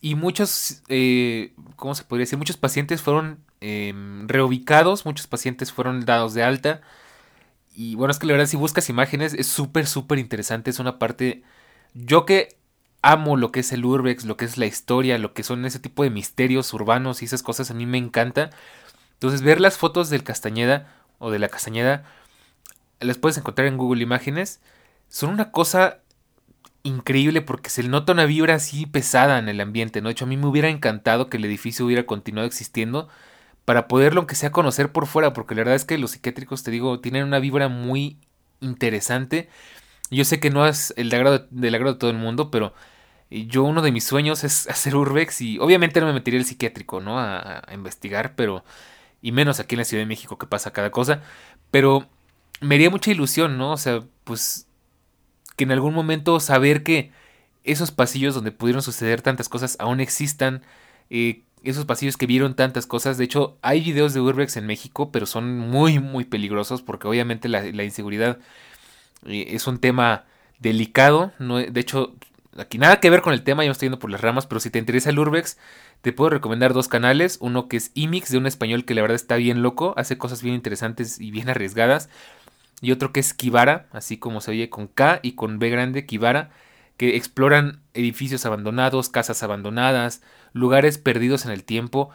y 0.00 0.14
muchos, 0.14 0.82
eh, 0.88 1.52
¿cómo 1.76 1.94
se 1.94 2.04
podría 2.04 2.22
decir? 2.22 2.38
Muchos 2.38 2.56
pacientes 2.56 3.02
fueron 3.02 3.38
em, 3.60 4.26
reubicados, 4.28 5.04
muchos 5.04 5.26
pacientes 5.26 5.72
fueron 5.72 6.04
dados 6.04 6.32
de 6.34 6.42
alta. 6.42 6.80
Y 7.74 7.96
bueno, 7.96 8.12
es 8.12 8.18
que 8.18 8.26
la 8.26 8.34
verdad 8.34 8.46
si 8.46 8.56
buscas 8.56 8.88
imágenes 8.88 9.34
es 9.34 9.48
súper, 9.48 9.86
súper 9.86 10.18
interesante. 10.18 10.70
Es 10.70 10.78
una 10.78 10.98
parte... 10.98 11.42
Yo 11.94 12.24
que 12.24 12.56
amo 13.02 13.36
lo 13.36 13.52
que 13.52 13.60
es 13.60 13.72
el 13.72 13.84
urbex, 13.84 14.24
lo 14.24 14.36
que 14.36 14.44
es 14.44 14.56
la 14.56 14.66
historia, 14.66 15.18
lo 15.18 15.34
que 15.34 15.42
son 15.42 15.64
ese 15.64 15.78
tipo 15.78 16.02
de 16.02 16.10
misterios 16.10 16.72
urbanos 16.72 17.20
y 17.20 17.26
esas 17.26 17.42
cosas 17.42 17.70
a 17.70 17.74
mí 17.74 17.84
me 17.86 17.98
encanta. 17.98 18.50
Entonces 19.14 19.42
ver 19.42 19.60
las 19.60 19.76
fotos 19.76 20.08
del 20.10 20.24
Castañeda 20.24 20.88
o 21.18 21.30
de 21.30 21.38
la 21.38 21.48
Castañeda 21.48 22.04
las 23.00 23.18
puedes 23.18 23.36
encontrar 23.36 23.68
en 23.68 23.76
Google 23.76 24.02
Imágenes. 24.02 24.60
Son 25.08 25.30
una 25.30 25.50
cosa 25.50 25.98
increíble 26.82 27.42
porque 27.42 27.70
se 27.70 27.82
nota 27.82 28.12
una 28.12 28.26
vibra 28.26 28.54
así 28.54 28.86
pesada 28.86 29.38
en 29.38 29.48
el 29.48 29.60
ambiente, 29.60 30.00
¿no? 30.00 30.08
De 30.08 30.12
hecho, 30.12 30.24
a 30.24 30.28
mí 30.28 30.36
me 30.36 30.46
hubiera 30.46 30.68
encantado 30.68 31.28
que 31.28 31.38
el 31.38 31.44
edificio 31.44 31.84
hubiera 31.86 32.06
continuado 32.06 32.46
existiendo 32.46 33.08
para 33.64 33.88
poderlo, 33.88 34.20
aunque 34.20 34.34
sea 34.34 34.52
conocer 34.52 34.92
por 34.92 35.06
fuera, 35.06 35.32
porque 35.32 35.54
la 35.54 35.60
verdad 35.60 35.74
es 35.76 35.84
que 35.84 35.98
los 35.98 36.12
psiquiátricos, 36.12 36.62
te 36.62 36.70
digo, 36.70 37.00
tienen 37.00 37.24
una 37.24 37.38
vibra 37.38 37.68
muy 37.68 38.18
interesante. 38.60 39.48
Yo 40.10 40.24
sé 40.24 40.40
que 40.40 40.50
no 40.50 40.66
es 40.66 40.92
el 40.96 41.10
del 41.10 41.20
agrado, 41.20 41.46
del 41.50 41.74
agrado 41.74 41.94
de 41.94 41.98
todo 41.98 42.10
el 42.10 42.18
mundo, 42.18 42.50
pero 42.50 42.74
yo 43.30 43.64
uno 43.64 43.82
de 43.82 43.92
mis 43.92 44.04
sueños 44.04 44.44
es 44.44 44.68
hacer 44.70 44.96
urbex 44.96 45.40
y 45.40 45.58
obviamente 45.58 46.00
no 46.00 46.06
me 46.06 46.12
metería 46.12 46.40
el 46.40 46.46
psiquiátrico, 46.46 47.00
¿no? 47.00 47.18
A, 47.18 47.62
a 47.66 47.74
investigar, 47.74 48.34
pero... 48.36 48.64
Y 49.22 49.32
menos 49.32 49.58
aquí 49.58 49.74
en 49.74 49.78
la 49.78 49.84
Ciudad 49.86 50.02
de 50.02 50.06
México 50.06 50.36
que 50.36 50.46
pasa 50.46 50.72
cada 50.72 50.90
cosa. 50.90 51.22
Pero 51.70 52.06
me 52.60 52.74
haría 52.74 52.90
mucha 52.90 53.10
ilusión, 53.10 53.56
¿no? 53.56 53.72
O 53.72 53.76
sea, 53.78 54.02
pues 54.24 54.66
que 55.56 55.64
en 55.64 55.72
algún 55.72 55.94
momento 55.94 56.40
saber 56.40 56.82
que 56.82 57.12
esos 57.64 57.90
pasillos 57.90 58.34
donde 58.34 58.52
pudieron 58.52 58.82
suceder 58.82 59.22
tantas 59.22 59.48
cosas 59.48 59.76
aún 59.78 60.00
existan, 60.00 60.62
eh, 61.10 61.42
esos 61.64 61.84
pasillos 61.84 62.16
que 62.16 62.26
vieron 62.26 62.54
tantas 62.54 62.86
cosas, 62.86 63.18
de 63.18 63.24
hecho 63.24 63.58
hay 63.62 63.80
videos 63.80 64.14
de 64.14 64.20
Urbex 64.20 64.56
en 64.56 64.66
México, 64.66 65.10
pero 65.10 65.26
son 65.26 65.58
muy 65.58 65.98
muy 65.98 66.24
peligrosos 66.24 66.82
porque 66.82 67.08
obviamente 67.08 67.48
la, 67.48 67.84
inseguridad 67.84 68.38
eh, 69.26 69.46
es 69.50 69.66
un 69.66 69.78
tema 69.78 70.24
delicado, 70.58 71.32
no, 71.38 71.58
de 71.58 71.80
hecho 71.80 72.14
aquí 72.56 72.78
nada 72.78 73.00
que 73.00 73.10
ver 73.10 73.22
con 73.22 73.32
el 73.32 73.42
tema, 73.42 73.64
yo 73.64 73.68
me 73.68 73.72
estoy 73.72 73.86
yendo 73.86 73.98
por 73.98 74.10
las 74.10 74.20
ramas, 74.20 74.46
pero 74.46 74.60
si 74.60 74.70
te 74.70 74.78
interesa 74.78 75.10
el 75.10 75.18
Urbex, 75.18 75.58
te 76.02 76.12
puedo 76.12 76.30
recomendar 76.30 76.72
dos 76.72 76.88
canales, 76.88 77.38
uno 77.40 77.68
que 77.68 77.76
es 77.76 77.90
Imix 77.94 78.30
de 78.30 78.38
un 78.38 78.46
español 78.46 78.84
que 78.84 78.94
la 78.94 79.02
verdad 79.02 79.16
está 79.16 79.36
bien 79.36 79.62
loco, 79.62 79.94
hace 79.96 80.18
cosas 80.18 80.42
bien 80.42 80.54
interesantes 80.54 81.20
y 81.20 81.30
bien 81.30 81.48
arriesgadas, 81.48 82.08
y 82.80 82.92
otro 82.92 83.12
que 83.12 83.20
es 83.20 83.34
Kibara, 83.34 83.86
así 83.92 84.18
como 84.18 84.40
se 84.40 84.50
oye 84.50 84.70
con 84.70 84.86
K 84.88 85.20
y 85.22 85.32
con 85.32 85.58
B 85.58 85.70
grande, 85.70 86.06
Kibara, 86.06 86.50
que 86.96 87.16
exploran 87.16 87.80
edificios 87.94 88.46
abandonados, 88.46 89.08
casas 89.08 89.42
abandonadas, 89.42 90.22
lugares 90.54 90.96
perdidos 90.96 91.44
en 91.44 91.52
el 91.52 91.64
tiempo. 91.64 92.10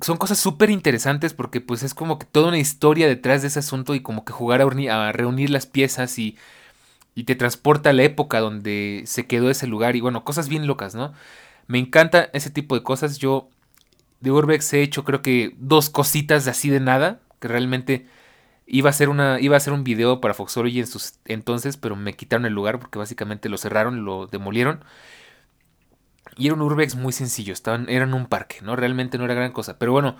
Son 0.00 0.16
cosas 0.16 0.38
súper 0.38 0.70
interesantes 0.70 1.34
porque 1.34 1.60
pues 1.60 1.82
es 1.82 1.94
como 1.94 2.18
que 2.18 2.26
toda 2.26 2.48
una 2.48 2.58
historia 2.58 3.06
detrás 3.06 3.42
de 3.42 3.48
ese 3.48 3.58
asunto 3.58 3.94
y 3.94 4.00
como 4.00 4.24
que 4.24 4.32
jugar 4.32 4.62
a, 4.62 5.12
reunir 5.12 5.50
las 5.50 5.66
piezas 5.66 6.18
y, 6.18 6.38
y 7.14 7.24
te 7.24 7.36
transporta 7.36 7.90
a 7.90 7.92
la 7.92 8.04
época 8.04 8.40
donde 8.40 9.04
se 9.06 9.26
quedó 9.26 9.50
ese 9.50 9.66
lugar 9.66 9.96
y 9.96 10.00
bueno, 10.00 10.24
cosas 10.24 10.48
bien 10.48 10.66
locas, 10.66 10.94
¿no? 10.94 11.12
Me 11.66 11.78
encanta 11.78 12.30
ese 12.32 12.50
tipo 12.50 12.74
de 12.74 12.82
cosas. 12.82 13.18
Yo 13.18 13.48
de 14.20 14.30
Urbex 14.32 14.72
he 14.74 14.82
hecho 14.82 15.04
creo 15.04 15.22
que 15.22 15.54
dos 15.58 15.90
cositas 15.90 16.48
así 16.48 16.70
de 16.70 16.80
nada, 16.80 17.20
que 17.40 17.48
realmente 17.48 18.06
Iba 18.66 18.88
a 18.88 18.90
hacer 18.90 19.10
una 19.10 19.40
iba 19.40 19.56
a 19.56 19.58
hacer 19.58 19.74
un 19.74 19.84
video 19.84 20.20
para 20.20 20.32
Foxology 20.32 20.80
en 20.80 20.86
sus 20.86 21.14
entonces, 21.26 21.76
pero 21.76 21.96
me 21.96 22.14
quitaron 22.14 22.46
el 22.46 22.54
lugar 22.54 22.78
porque 22.78 22.98
básicamente 22.98 23.50
lo 23.50 23.58
cerraron, 23.58 24.04
lo 24.04 24.26
demolieron. 24.26 24.80
Y 26.36 26.46
era 26.46 26.54
un 26.54 26.62
urbex 26.62 26.96
muy 26.96 27.12
sencillo, 27.12 27.52
estaban 27.52 27.88
era 27.88 28.04
en 28.04 28.14
un 28.14 28.26
parque, 28.26 28.58
no 28.62 28.76
realmente 28.76 29.18
no 29.18 29.24
era 29.24 29.34
gran 29.34 29.52
cosa, 29.52 29.78
pero 29.78 29.92
bueno, 29.92 30.16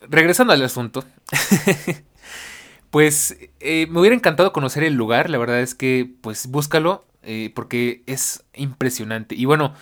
regresando 0.00 0.52
al 0.52 0.62
asunto. 0.62 1.04
pues 2.90 3.36
eh, 3.60 3.86
me 3.90 4.00
hubiera 4.00 4.16
encantado 4.16 4.52
conocer 4.52 4.84
el 4.84 4.94
lugar, 4.94 5.30
la 5.30 5.38
verdad 5.38 5.60
es 5.60 5.74
que 5.74 6.10
pues 6.20 6.46
búscalo 6.46 7.06
eh, 7.22 7.52
porque 7.54 8.02
es 8.06 8.44
impresionante. 8.54 9.34
Y 9.34 9.46
bueno, 9.46 9.74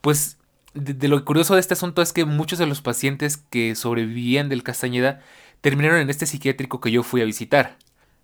pues 0.00 0.38
de, 0.74 1.08
lo 1.08 1.24
curioso 1.24 1.54
de 1.54 1.60
este 1.60 1.74
asunto 1.74 2.02
es 2.02 2.12
que 2.12 2.24
muchos 2.24 2.58
de 2.58 2.66
los 2.66 2.80
pacientes 2.80 3.36
que 3.36 3.74
sobrevivían 3.74 4.48
del 4.48 4.62
Castañeda 4.62 5.20
terminaron 5.60 6.00
en 6.00 6.10
este 6.10 6.26
psiquiátrico 6.26 6.80
que 6.80 6.90
yo 6.90 7.02
fui 7.02 7.20
a 7.20 7.24
visitar. 7.24 7.76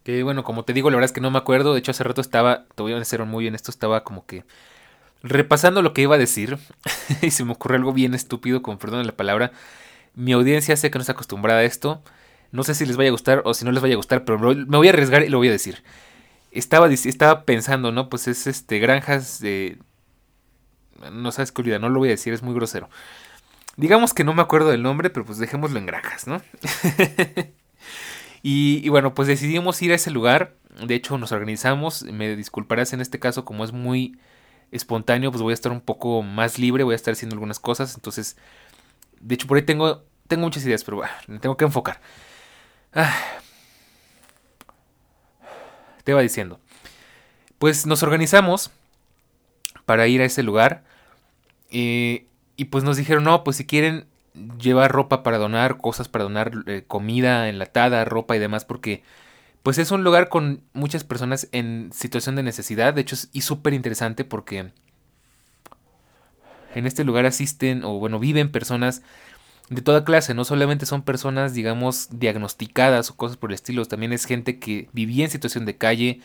Que 0.04 0.22
bueno, 0.22 0.42
como 0.42 0.64
te 0.64 0.72
digo, 0.72 0.90
la 0.90 0.96
verdad 0.96 1.06
es 1.06 1.12
que 1.12 1.20
no 1.20 1.30
me 1.30 1.38
acuerdo. 1.38 1.74
De 1.74 1.80
hecho, 1.80 1.92
hace 1.92 2.04
rato 2.04 2.20
estaba, 2.20 2.66
te 2.74 2.82
voy 2.82 2.92
a 2.92 2.98
decir 2.98 3.22
muy 3.24 3.44
bien, 3.44 3.54
esto 3.54 3.70
estaba 3.70 4.04
como 4.04 4.26
que 4.26 4.44
repasando 5.22 5.82
lo 5.82 5.92
que 5.94 6.02
iba 6.02 6.14
a 6.14 6.18
decir. 6.18 6.58
y 7.22 7.30
se 7.30 7.44
me 7.44 7.52
ocurrió 7.52 7.78
algo 7.78 7.92
bien 7.92 8.14
estúpido, 8.14 8.62
con 8.62 8.78
perdón 8.78 9.06
la 9.06 9.16
palabra. 9.16 9.52
Mi 10.14 10.32
audiencia 10.32 10.76
sé 10.76 10.90
que 10.90 10.98
no 10.98 11.02
está 11.02 11.12
acostumbrada 11.12 11.60
a 11.60 11.64
esto. 11.64 12.02
No 12.50 12.64
sé 12.64 12.74
si 12.74 12.84
les 12.84 12.96
vaya 12.96 13.08
a 13.08 13.12
gustar 13.12 13.42
o 13.44 13.54
si 13.54 13.64
no 13.64 13.72
les 13.72 13.82
vaya 13.82 13.94
a 13.94 13.96
gustar, 13.96 14.24
pero 14.24 14.38
me 14.38 14.76
voy 14.76 14.86
a 14.86 14.90
arriesgar 14.90 15.22
y 15.22 15.28
lo 15.28 15.38
voy 15.38 15.48
a 15.48 15.52
decir. 15.52 15.82
Estaba, 16.50 16.90
estaba 16.92 17.44
pensando, 17.44 17.92
¿no? 17.92 18.10
Pues 18.10 18.28
es 18.28 18.46
este 18.46 18.78
granjas 18.78 19.40
de... 19.40 19.78
No 21.10 21.32
sabes 21.32 21.50
qué 21.50 21.62
olvida, 21.62 21.78
no 21.78 21.88
lo 21.88 21.98
voy 21.98 22.10
a 22.10 22.12
decir, 22.12 22.32
es 22.34 22.42
muy 22.42 22.54
grosero. 22.54 22.90
Digamos 23.76 24.12
que 24.12 24.22
no 24.22 24.34
me 24.34 24.42
acuerdo 24.42 24.68
del 24.68 24.82
nombre, 24.82 25.08
pero 25.08 25.24
pues 25.24 25.38
dejémoslo 25.38 25.78
en 25.78 25.86
granjas, 25.86 26.26
¿no? 26.26 26.42
y, 28.42 28.86
bueno, 28.90 29.14
pues 29.14 29.28
decidimos 29.28 29.80
ir 29.80 29.92
a 29.92 29.94
ese 29.94 30.10
lugar. 30.10 30.54
De 30.86 30.94
hecho, 30.94 31.16
nos 31.16 31.32
organizamos. 31.32 32.02
Me 32.04 32.36
disculparás 32.36 32.92
en 32.92 33.00
este 33.00 33.18
caso, 33.18 33.46
como 33.46 33.64
es 33.64 33.72
muy 33.72 34.18
espontáneo, 34.72 35.30
pues 35.30 35.42
voy 35.42 35.52
a 35.52 35.54
estar 35.54 35.70
un 35.70 35.80
poco 35.80 36.22
más 36.22 36.58
libre, 36.58 36.82
voy 36.82 36.94
a 36.94 36.96
estar 36.96 37.12
haciendo 37.12 37.34
algunas 37.34 37.60
cosas. 37.60 37.94
Entonces, 37.94 38.36
de 39.20 39.34
hecho, 39.36 39.46
por 39.46 39.58
ahí 39.58 39.62
tengo, 39.62 40.02
tengo 40.26 40.42
muchas 40.42 40.64
ideas, 40.64 40.82
pero 40.82 40.96
bueno, 40.96 41.12
me 41.28 41.38
tengo 41.38 41.56
que 41.56 41.64
enfocar. 41.64 42.00
Ah. 42.92 43.14
Te 46.02 46.14
va 46.14 46.22
diciendo. 46.22 46.58
Pues 47.58 47.86
nos 47.86 48.02
organizamos 48.02 48.72
para 49.84 50.08
ir 50.08 50.20
a 50.20 50.24
ese 50.24 50.42
lugar. 50.42 50.82
Eh, 51.70 52.26
y 52.56 52.66
pues 52.66 52.82
nos 52.82 52.96
dijeron, 52.96 53.24
no, 53.24 53.44
pues 53.44 53.56
si 53.58 53.66
quieren 53.66 54.06
llevar 54.58 54.90
ropa 54.90 55.22
para 55.22 55.38
donar, 55.38 55.76
cosas 55.76 56.08
para 56.08 56.24
donar, 56.24 56.52
eh, 56.66 56.84
comida 56.86 57.48
enlatada, 57.48 58.04
ropa 58.04 58.36
y 58.36 58.38
demás, 58.38 58.64
porque 58.64 59.02
pues 59.62 59.78
es 59.78 59.90
un 59.90 60.04
lugar 60.04 60.28
con 60.28 60.62
muchas 60.72 61.04
personas 61.04 61.48
en 61.52 61.90
situación 61.92 62.36
de 62.36 62.42
necesidad. 62.42 62.94
De 62.94 63.02
hecho, 63.02 63.14
es 63.14 63.44
súper 63.44 63.74
interesante 63.74 64.24
porque 64.24 64.72
en 66.74 66.86
este 66.86 67.04
lugar 67.04 67.26
asisten 67.26 67.84
o 67.84 67.98
bueno, 67.98 68.18
viven 68.18 68.50
personas 68.50 69.02
de 69.68 69.82
toda 69.82 70.04
clase, 70.04 70.34
no 70.34 70.44
solamente 70.44 70.86
son 70.86 71.02
personas, 71.02 71.54
digamos, 71.54 72.08
diagnosticadas 72.10 73.10
o 73.10 73.16
cosas 73.16 73.36
por 73.36 73.50
el 73.50 73.54
estilo, 73.54 73.84
también 73.86 74.12
es 74.12 74.26
gente 74.26 74.58
que 74.58 74.88
vivía 74.92 75.24
en 75.24 75.30
situación 75.30 75.64
de 75.64 75.76
calle. 75.76 76.20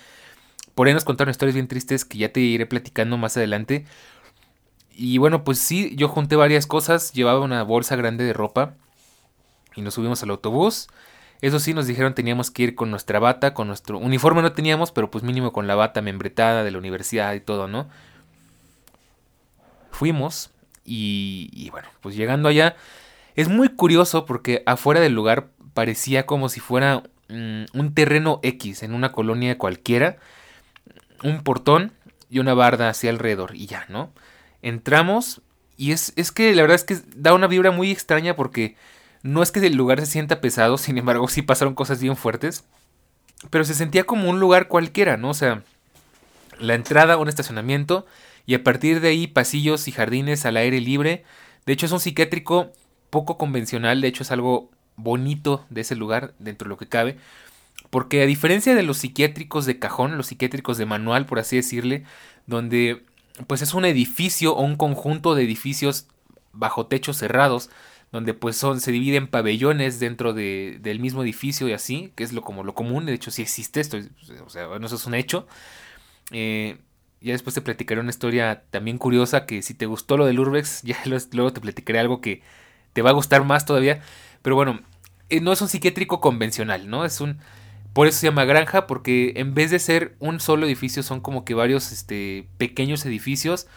Por 0.75 0.87
ahí 0.87 0.93
nos 0.93 1.05
contaron 1.05 1.31
historias 1.31 1.55
bien 1.55 1.67
tristes 1.67 2.05
que 2.05 2.17
ya 2.17 2.31
te 2.31 2.39
iré 2.39 2.65
platicando 2.65 3.17
más 3.17 3.37
adelante. 3.37 3.85
Y 4.91 5.17
bueno, 5.19 5.43
pues 5.43 5.59
sí, 5.59 5.95
yo 5.95 6.07
junté 6.09 6.35
varias 6.35 6.67
cosas, 6.67 7.13
llevaba 7.13 7.39
una 7.39 7.63
bolsa 7.63 7.95
grande 7.95 8.23
de 8.23 8.33
ropa 8.33 8.73
y 9.75 9.81
nos 9.81 9.93
subimos 9.93 10.23
al 10.23 10.31
autobús. 10.31 10.87
Eso 11.41 11.59
sí, 11.59 11.73
nos 11.73 11.87
dijeron 11.87 12.15
teníamos 12.15 12.51
que 12.51 12.63
ir 12.63 12.75
con 12.75 12.89
nuestra 12.89 13.19
bata, 13.19 13.53
con 13.53 13.67
nuestro 13.67 13.97
uniforme 13.99 14.41
no 14.41 14.53
teníamos, 14.53 14.91
pero 14.91 15.11
pues 15.11 15.23
mínimo 15.23 15.53
con 15.53 15.67
la 15.67 15.75
bata 15.75 16.01
membretada 16.01 16.63
de 16.63 16.71
la 16.71 16.77
universidad 16.77 17.33
y 17.33 17.39
todo, 17.39 17.67
¿no? 17.67 17.87
Fuimos 19.91 20.51
y, 20.83 21.49
y 21.53 21.69
bueno, 21.69 21.87
pues 22.01 22.15
llegando 22.15 22.49
allá 22.49 22.75
es 23.35 23.49
muy 23.49 23.69
curioso 23.69 24.25
porque 24.25 24.63
afuera 24.65 24.99
del 24.99 25.13
lugar 25.13 25.49
parecía 25.73 26.25
como 26.25 26.49
si 26.49 26.59
fuera 26.59 27.03
mm, 27.29 27.65
un 27.73 27.93
terreno 27.93 28.39
X 28.43 28.83
en 28.83 28.93
una 28.93 29.11
colonia 29.11 29.57
cualquiera, 29.57 30.17
un 31.23 31.43
portón 31.43 31.93
y 32.29 32.39
una 32.39 32.53
barda 32.53 32.89
hacia 32.89 33.09
alrededor 33.09 33.55
y 33.55 33.67
ya, 33.67 33.85
¿no? 33.89 34.11
entramos 34.61 35.41
y 35.77 35.91
es, 35.91 36.13
es 36.15 36.31
que 36.31 36.53
la 36.55 36.63
verdad 36.63 36.75
es 36.75 36.83
que 36.83 36.97
da 37.15 37.33
una 37.33 37.47
vibra 37.47 37.71
muy 37.71 37.91
extraña 37.91 38.35
porque 38.35 38.75
no 39.23 39.43
es 39.43 39.51
que 39.51 39.65
el 39.65 39.75
lugar 39.75 39.99
se 39.99 40.05
sienta 40.05 40.41
pesado, 40.41 40.77
sin 40.77 40.97
embargo 40.97 41.27
sí 41.27 41.41
pasaron 41.41 41.75
cosas 41.75 42.01
bien 42.01 42.15
fuertes, 42.15 42.63
pero 43.49 43.63
se 43.63 43.73
sentía 43.73 44.05
como 44.05 44.29
un 44.29 44.39
lugar 44.39 44.67
cualquiera, 44.67 45.17
¿no? 45.17 45.29
O 45.29 45.33
sea, 45.33 45.63
la 46.59 46.75
entrada, 46.75 47.17
un 47.17 47.29
estacionamiento 47.29 48.05
y 48.45 48.55
a 48.55 48.63
partir 48.63 48.99
de 49.01 49.09
ahí 49.09 49.27
pasillos 49.27 49.87
y 49.87 49.91
jardines 49.91 50.45
al 50.45 50.57
aire 50.57 50.81
libre. 50.81 51.23
De 51.65 51.73
hecho 51.73 51.85
es 51.85 51.91
un 51.91 51.99
psiquiátrico 51.99 52.71
poco 53.09 53.37
convencional, 53.37 54.01
de 54.01 54.07
hecho 54.07 54.23
es 54.23 54.31
algo 54.31 54.71
bonito 54.95 55.65
de 55.69 55.81
ese 55.81 55.95
lugar 55.95 56.33
dentro 56.39 56.65
de 56.65 56.69
lo 56.69 56.77
que 56.77 56.87
cabe. 56.87 57.17
Porque 57.89 58.21
a 58.21 58.25
diferencia 58.25 58.75
de 58.75 58.83
los 58.83 58.97
psiquiátricos 58.97 59.65
de 59.65 59.79
cajón, 59.79 60.17
los 60.17 60.27
psiquiátricos 60.27 60.77
de 60.77 60.85
manual, 60.85 61.25
por 61.25 61.39
así 61.39 61.55
decirle, 61.55 62.03
donde 62.47 63.03
pues 63.45 63.61
es 63.61 63.73
un 63.73 63.85
edificio 63.85 64.55
o 64.55 64.63
un 64.63 64.75
conjunto 64.75 65.35
de 65.35 65.43
edificios 65.43 66.07
bajo 66.53 66.87
techos 66.87 67.17
cerrados, 67.17 67.69
donde 68.11 68.33
pues 68.33 68.55
son, 68.55 68.79
se 68.79 68.91
dividen 68.91 69.27
pabellones 69.27 69.99
dentro 69.99 70.33
de, 70.33 70.79
del 70.81 70.99
mismo 70.99 71.23
edificio 71.23 71.67
y 71.67 71.73
así, 71.73 72.13
que 72.15 72.23
es 72.23 72.33
lo 72.33 72.41
como 72.41 72.63
lo 72.63 72.73
común, 72.73 73.05
de 73.05 73.13
hecho 73.13 73.31
sí 73.31 73.41
existe 73.41 73.79
esto, 73.79 73.97
o 74.45 74.49
sea, 74.49 74.67
bueno, 74.67 74.85
eso 74.85 74.95
es 74.95 75.05
un 75.05 75.13
hecho. 75.13 75.47
Eh, 76.31 76.77
ya 77.21 77.33
después 77.33 77.53
te 77.55 77.61
platicaré 77.61 77.99
una 77.99 78.09
historia 78.09 78.63
también 78.69 78.97
curiosa 78.97 79.45
que 79.45 79.61
si 79.61 79.73
te 79.73 79.85
gustó 79.85 80.17
lo 80.17 80.25
del 80.25 80.39
Urbex, 80.39 80.81
ya 80.83 80.97
luego 81.31 81.53
te 81.53 81.61
platicaré 81.61 81.99
algo 81.99 82.21
que 82.21 82.41
te 82.93 83.01
va 83.01 83.09
a 83.09 83.13
gustar 83.13 83.43
más 83.43 83.65
todavía. 83.65 84.01
Pero 84.41 84.55
bueno, 84.55 84.79
eh, 85.29 85.41
no 85.41 85.51
es 85.51 85.61
un 85.61 85.67
psiquiátrico 85.67 86.21
convencional, 86.21 86.89
¿no? 86.89 87.05
Es 87.05 87.21
un... 87.21 87.39
Por 87.93 88.07
eso 88.07 88.19
se 88.19 88.27
llama 88.27 88.45
granja, 88.45 88.85
porque 88.85 89.33
en 89.37 89.55
vez 89.55 89.71
de 89.71 89.79
ser 89.79 90.15
un 90.19 90.39
solo 90.39 90.67
edificio, 90.67 91.01
son 91.01 91.19
como 91.19 91.43
que 91.45 91.55
varios 91.55 91.91
este, 91.91 92.47
pequeños 92.57 93.03
edificios 93.05 93.67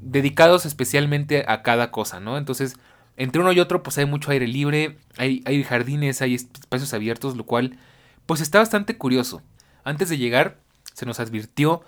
dedicados 0.00 0.64
especialmente 0.64 1.44
a 1.46 1.62
cada 1.62 1.90
cosa, 1.90 2.18
¿no? 2.18 2.38
Entonces, 2.38 2.76
entre 3.16 3.40
uno 3.40 3.52
y 3.52 3.60
otro, 3.60 3.82
pues 3.82 3.98
hay 3.98 4.06
mucho 4.06 4.30
aire 4.30 4.46
libre, 4.46 4.96
hay, 5.16 5.64
jardines, 5.64 6.22
hay 6.22 6.34
espacios 6.34 6.94
abiertos, 6.94 7.36
lo 7.36 7.44
cual, 7.44 7.78
pues 8.26 8.40
está 8.40 8.58
bastante 8.58 8.96
curioso. 8.96 9.42
Antes 9.84 10.08
de 10.08 10.18
llegar, 10.18 10.58
se 10.94 11.06
nos 11.06 11.20
advirtió 11.20 11.82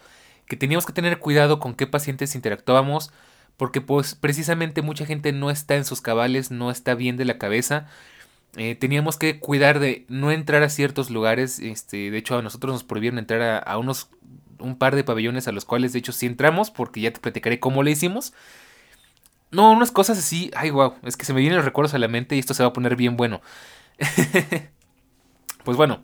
que 0.47 0.57
teníamos 0.57 0.85
que 0.87 0.93
tener 0.93 1.19
cuidado 1.19 1.59
con 1.59 1.75
qué 1.75 1.87
pacientes 1.87 2.35
interactuábamos, 2.35 3.11
porque 3.57 3.81
pues 3.81 4.15
precisamente 4.15 4.83
mucha 4.83 5.07
gente 5.07 5.33
no 5.33 5.51
está 5.51 5.77
en 5.77 5.85
sus 5.85 6.01
cabales, 6.01 6.51
no 6.51 6.71
está 6.71 6.95
bien 6.95 7.17
de 7.17 7.25
la 7.25 7.39
cabeza. 7.39 7.87
Eh, 8.57 8.75
teníamos 8.75 9.17
que 9.17 9.41
cuidar 9.41 9.79
de 9.79 10.05
no 10.09 10.31
entrar 10.31 10.63
a 10.63 10.69
ciertos 10.69 11.11
lugares. 11.11 11.59
Este, 11.59 12.11
de 12.11 12.19
hecho, 12.19 12.39
a 12.39 12.43
nosotros 12.43 12.73
nos 12.73 12.85
prohibieron 12.85 13.19
entrar 13.19 13.63
a, 13.67 13.79
unos 13.79 14.11
un 14.59 14.77
par 14.77 14.95
de 14.95 15.05
pabellones 15.05 15.49
a 15.49 15.53
los 15.53 15.65
cuales 15.65 15.93
de 15.93 15.99
hecho 15.99 16.13
sí 16.13 16.27
entramos, 16.27 16.71
porque 16.71 17.01
ya 17.01 17.13
te 17.13 17.21
platicaré 17.21 17.61
cómo 17.61 17.83
le 17.83 17.91
hicimos. 17.91 18.33
No, 19.55 19.71
unas 19.71 19.93
cosas 19.93 20.19
así. 20.19 20.51
Ay, 20.57 20.71
wow, 20.71 20.95
es 21.05 21.17
que 21.17 21.25
se 21.25 21.33
me 21.33 21.41
vienen 21.41 21.57
los 21.57 21.65
recuerdos 21.65 21.95
a 21.95 21.99
la 21.99 22.09
mente 22.09 22.35
y 22.35 22.41
esto 22.41 22.55
se 22.55 22.63
va 22.63 22.71
a 22.71 22.73
poner 22.73 22.97
bien 22.97 23.17
bueno. 23.17 23.41
pues 25.65 25.77
bueno, 25.77 26.03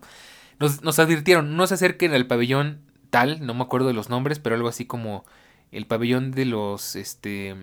nos, 0.59 0.99
advirtieron, 0.99 1.57
no 1.57 1.67
se 1.67 1.73
acerquen 1.73 2.13
al 2.13 2.27
pabellón 2.27 2.81
tal, 3.09 3.45
no 3.45 3.53
me 3.53 3.63
acuerdo 3.63 3.87
de 3.87 3.93
los 3.93 4.09
nombres, 4.09 4.39
pero 4.39 4.55
algo 4.55 4.69
así 4.69 4.85
como 4.85 5.25
el 5.71 5.85
pabellón 5.85 6.31
de 6.31 6.45
los, 6.45 6.95
este... 6.95 7.55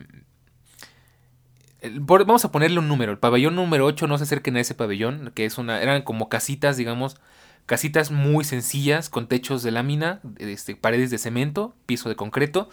vamos 1.83 2.45
a 2.45 2.53
ponerle 2.53 2.81
un 2.81 2.89
número, 2.89 3.13
el 3.13 3.19
pabellón 3.19 3.57
número 3.57 3.87
8, 3.87 4.07
no 4.07 4.19
se 4.19 4.25
acerquen 4.25 4.57
a 4.57 4.61
ese 4.61 4.75
pabellón, 4.75 5.33
que 5.35 5.47
es 5.47 5.57
una, 5.57 5.81
eran 5.81 6.03
como 6.03 6.29
casitas, 6.29 6.77
digamos, 6.77 7.17
casitas 7.65 8.11
muy 8.11 8.45
sencillas, 8.45 9.09
con 9.09 9.27
techos 9.27 9.63
de 9.63 9.71
lámina, 9.71 10.21
este, 10.37 10.77
paredes 10.77 11.11
de 11.11 11.19
cemento, 11.19 11.75
piso 11.87 12.11
de 12.11 12.17
concreto. 12.17 12.69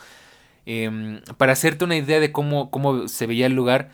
Em, 0.65 1.21
para 1.37 1.53
hacerte 1.53 1.85
una 1.85 1.95
idea 1.95 2.19
de 2.19 2.31
cómo, 2.31 2.71
cómo 2.71 3.07
se 3.07 3.27
veía 3.27 3.45
el 3.45 3.53
lugar, 3.53 3.89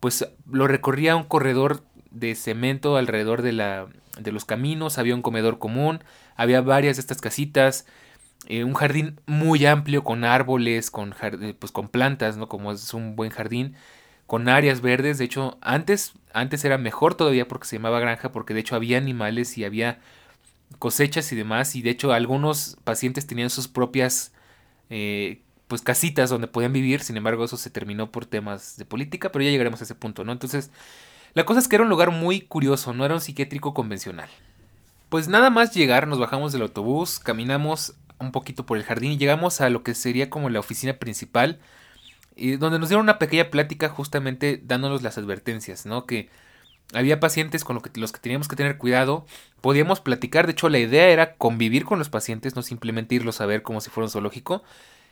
pues 0.00 0.28
lo 0.50 0.66
recorría 0.66 1.16
un 1.16 1.24
corredor 1.24 1.84
de 2.10 2.34
cemento 2.34 2.96
alrededor 2.96 3.42
de, 3.42 3.52
la, 3.52 3.86
de 4.18 4.32
los 4.32 4.44
caminos, 4.44 4.98
había 4.98 5.14
un 5.14 5.22
comedor 5.22 5.58
común, 5.58 6.02
había 6.34 6.60
varias 6.60 6.96
de 6.96 7.00
estas 7.00 7.20
casitas, 7.20 7.86
eh, 8.48 8.64
un 8.64 8.74
jardín 8.74 9.20
muy 9.26 9.66
amplio 9.66 10.04
con 10.04 10.24
árboles, 10.24 10.90
con, 10.90 11.14
eh, 11.22 11.54
pues, 11.58 11.72
con 11.72 11.88
plantas, 11.88 12.36
¿no? 12.36 12.48
Como 12.48 12.72
es 12.72 12.94
un 12.94 13.16
buen 13.16 13.30
jardín, 13.30 13.74
con 14.26 14.48
áreas 14.48 14.80
verdes. 14.80 15.18
De 15.18 15.24
hecho, 15.24 15.58
antes, 15.60 16.14
antes 16.32 16.64
era 16.64 16.78
mejor 16.78 17.14
todavía 17.14 17.48
porque 17.48 17.66
se 17.66 17.76
llamaba 17.76 18.00
granja, 18.00 18.32
porque 18.32 18.54
de 18.54 18.60
hecho 18.60 18.76
había 18.76 18.98
animales 18.98 19.58
y 19.58 19.64
había 19.64 19.98
cosechas 20.78 21.32
y 21.32 21.36
demás. 21.36 21.74
Y 21.76 21.82
de 21.82 21.90
hecho 21.90 22.12
algunos 22.12 22.76
pacientes 22.84 23.26
tenían 23.26 23.50
sus 23.50 23.68
propias 23.68 24.32
eh, 24.90 25.42
pues 25.68 25.82
casitas 25.82 26.30
donde 26.30 26.46
podían 26.46 26.72
vivir. 26.72 27.00
Sin 27.00 27.16
embargo, 27.16 27.44
eso 27.44 27.56
se 27.56 27.70
terminó 27.70 28.10
por 28.10 28.26
temas 28.26 28.76
de 28.76 28.84
política, 28.84 29.32
pero 29.32 29.44
ya 29.44 29.50
llegaremos 29.50 29.80
a 29.80 29.84
ese 29.84 29.94
punto, 29.94 30.24
¿no? 30.24 30.32
Entonces, 30.32 30.70
la 31.34 31.44
cosa 31.44 31.60
es 31.60 31.68
que 31.68 31.76
era 31.76 31.84
un 31.84 31.90
lugar 31.90 32.10
muy 32.10 32.40
curioso, 32.40 32.94
no 32.94 33.04
era 33.04 33.14
un 33.14 33.20
psiquiátrico 33.20 33.74
convencional. 33.74 34.28
Pues 35.08 35.28
nada 35.28 35.50
más 35.50 35.74
llegar, 35.74 36.08
nos 36.08 36.18
bajamos 36.18 36.52
del 36.52 36.62
autobús, 36.62 37.18
caminamos 37.18 37.94
un 38.18 38.32
poquito 38.32 38.64
por 38.66 38.78
el 38.78 38.84
jardín 38.84 39.12
y 39.12 39.18
llegamos 39.18 39.60
a 39.60 39.70
lo 39.70 39.82
que 39.82 39.94
sería 39.94 40.30
como 40.30 40.48
la 40.50 40.60
oficina 40.60 40.94
principal, 40.94 41.60
y 42.34 42.56
donde 42.56 42.78
nos 42.78 42.88
dieron 42.88 43.04
una 43.04 43.18
pequeña 43.18 43.50
plática 43.50 43.88
justamente 43.88 44.60
dándonos 44.62 45.02
las 45.02 45.18
advertencias, 45.18 45.86
¿no? 45.86 46.06
Que 46.06 46.28
había 46.92 47.18
pacientes 47.18 47.64
con 47.64 47.80
los 47.94 48.12
que 48.12 48.20
teníamos 48.20 48.48
que 48.48 48.56
tener 48.56 48.78
cuidado, 48.78 49.26
podíamos 49.60 50.00
platicar, 50.00 50.46
de 50.46 50.52
hecho 50.52 50.68
la 50.68 50.78
idea 50.78 51.08
era 51.08 51.34
convivir 51.34 51.84
con 51.84 51.98
los 51.98 52.08
pacientes, 52.08 52.54
no 52.54 52.62
simplemente 52.62 53.14
irlos 53.14 53.40
a 53.40 53.46
ver 53.46 53.62
como 53.62 53.80
si 53.80 53.90
fuera 53.90 54.06
un 54.06 54.10
zoológico, 54.10 54.62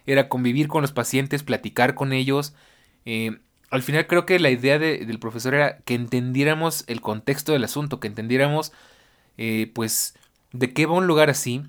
era 0.06 0.28
convivir 0.28 0.68
con 0.68 0.82
los 0.82 0.92
pacientes, 0.92 1.42
platicar 1.42 1.94
con 1.94 2.12
ellos. 2.12 2.54
Eh, 3.04 3.38
al 3.70 3.82
final 3.82 4.06
creo 4.06 4.26
que 4.26 4.38
la 4.38 4.50
idea 4.50 4.78
del 4.78 5.18
profesor 5.18 5.54
era 5.54 5.78
que 5.78 5.94
entendiéramos 5.94 6.84
el 6.86 7.00
contexto 7.00 7.52
del 7.52 7.64
asunto, 7.64 8.00
que 8.00 8.08
entendiéramos 8.08 8.72
eh, 9.36 9.70
pues 9.74 10.14
de 10.52 10.72
qué 10.72 10.86
va 10.86 10.94
un 10.94 11.06
lugar 11.06 11.30
así, 11.30 11.62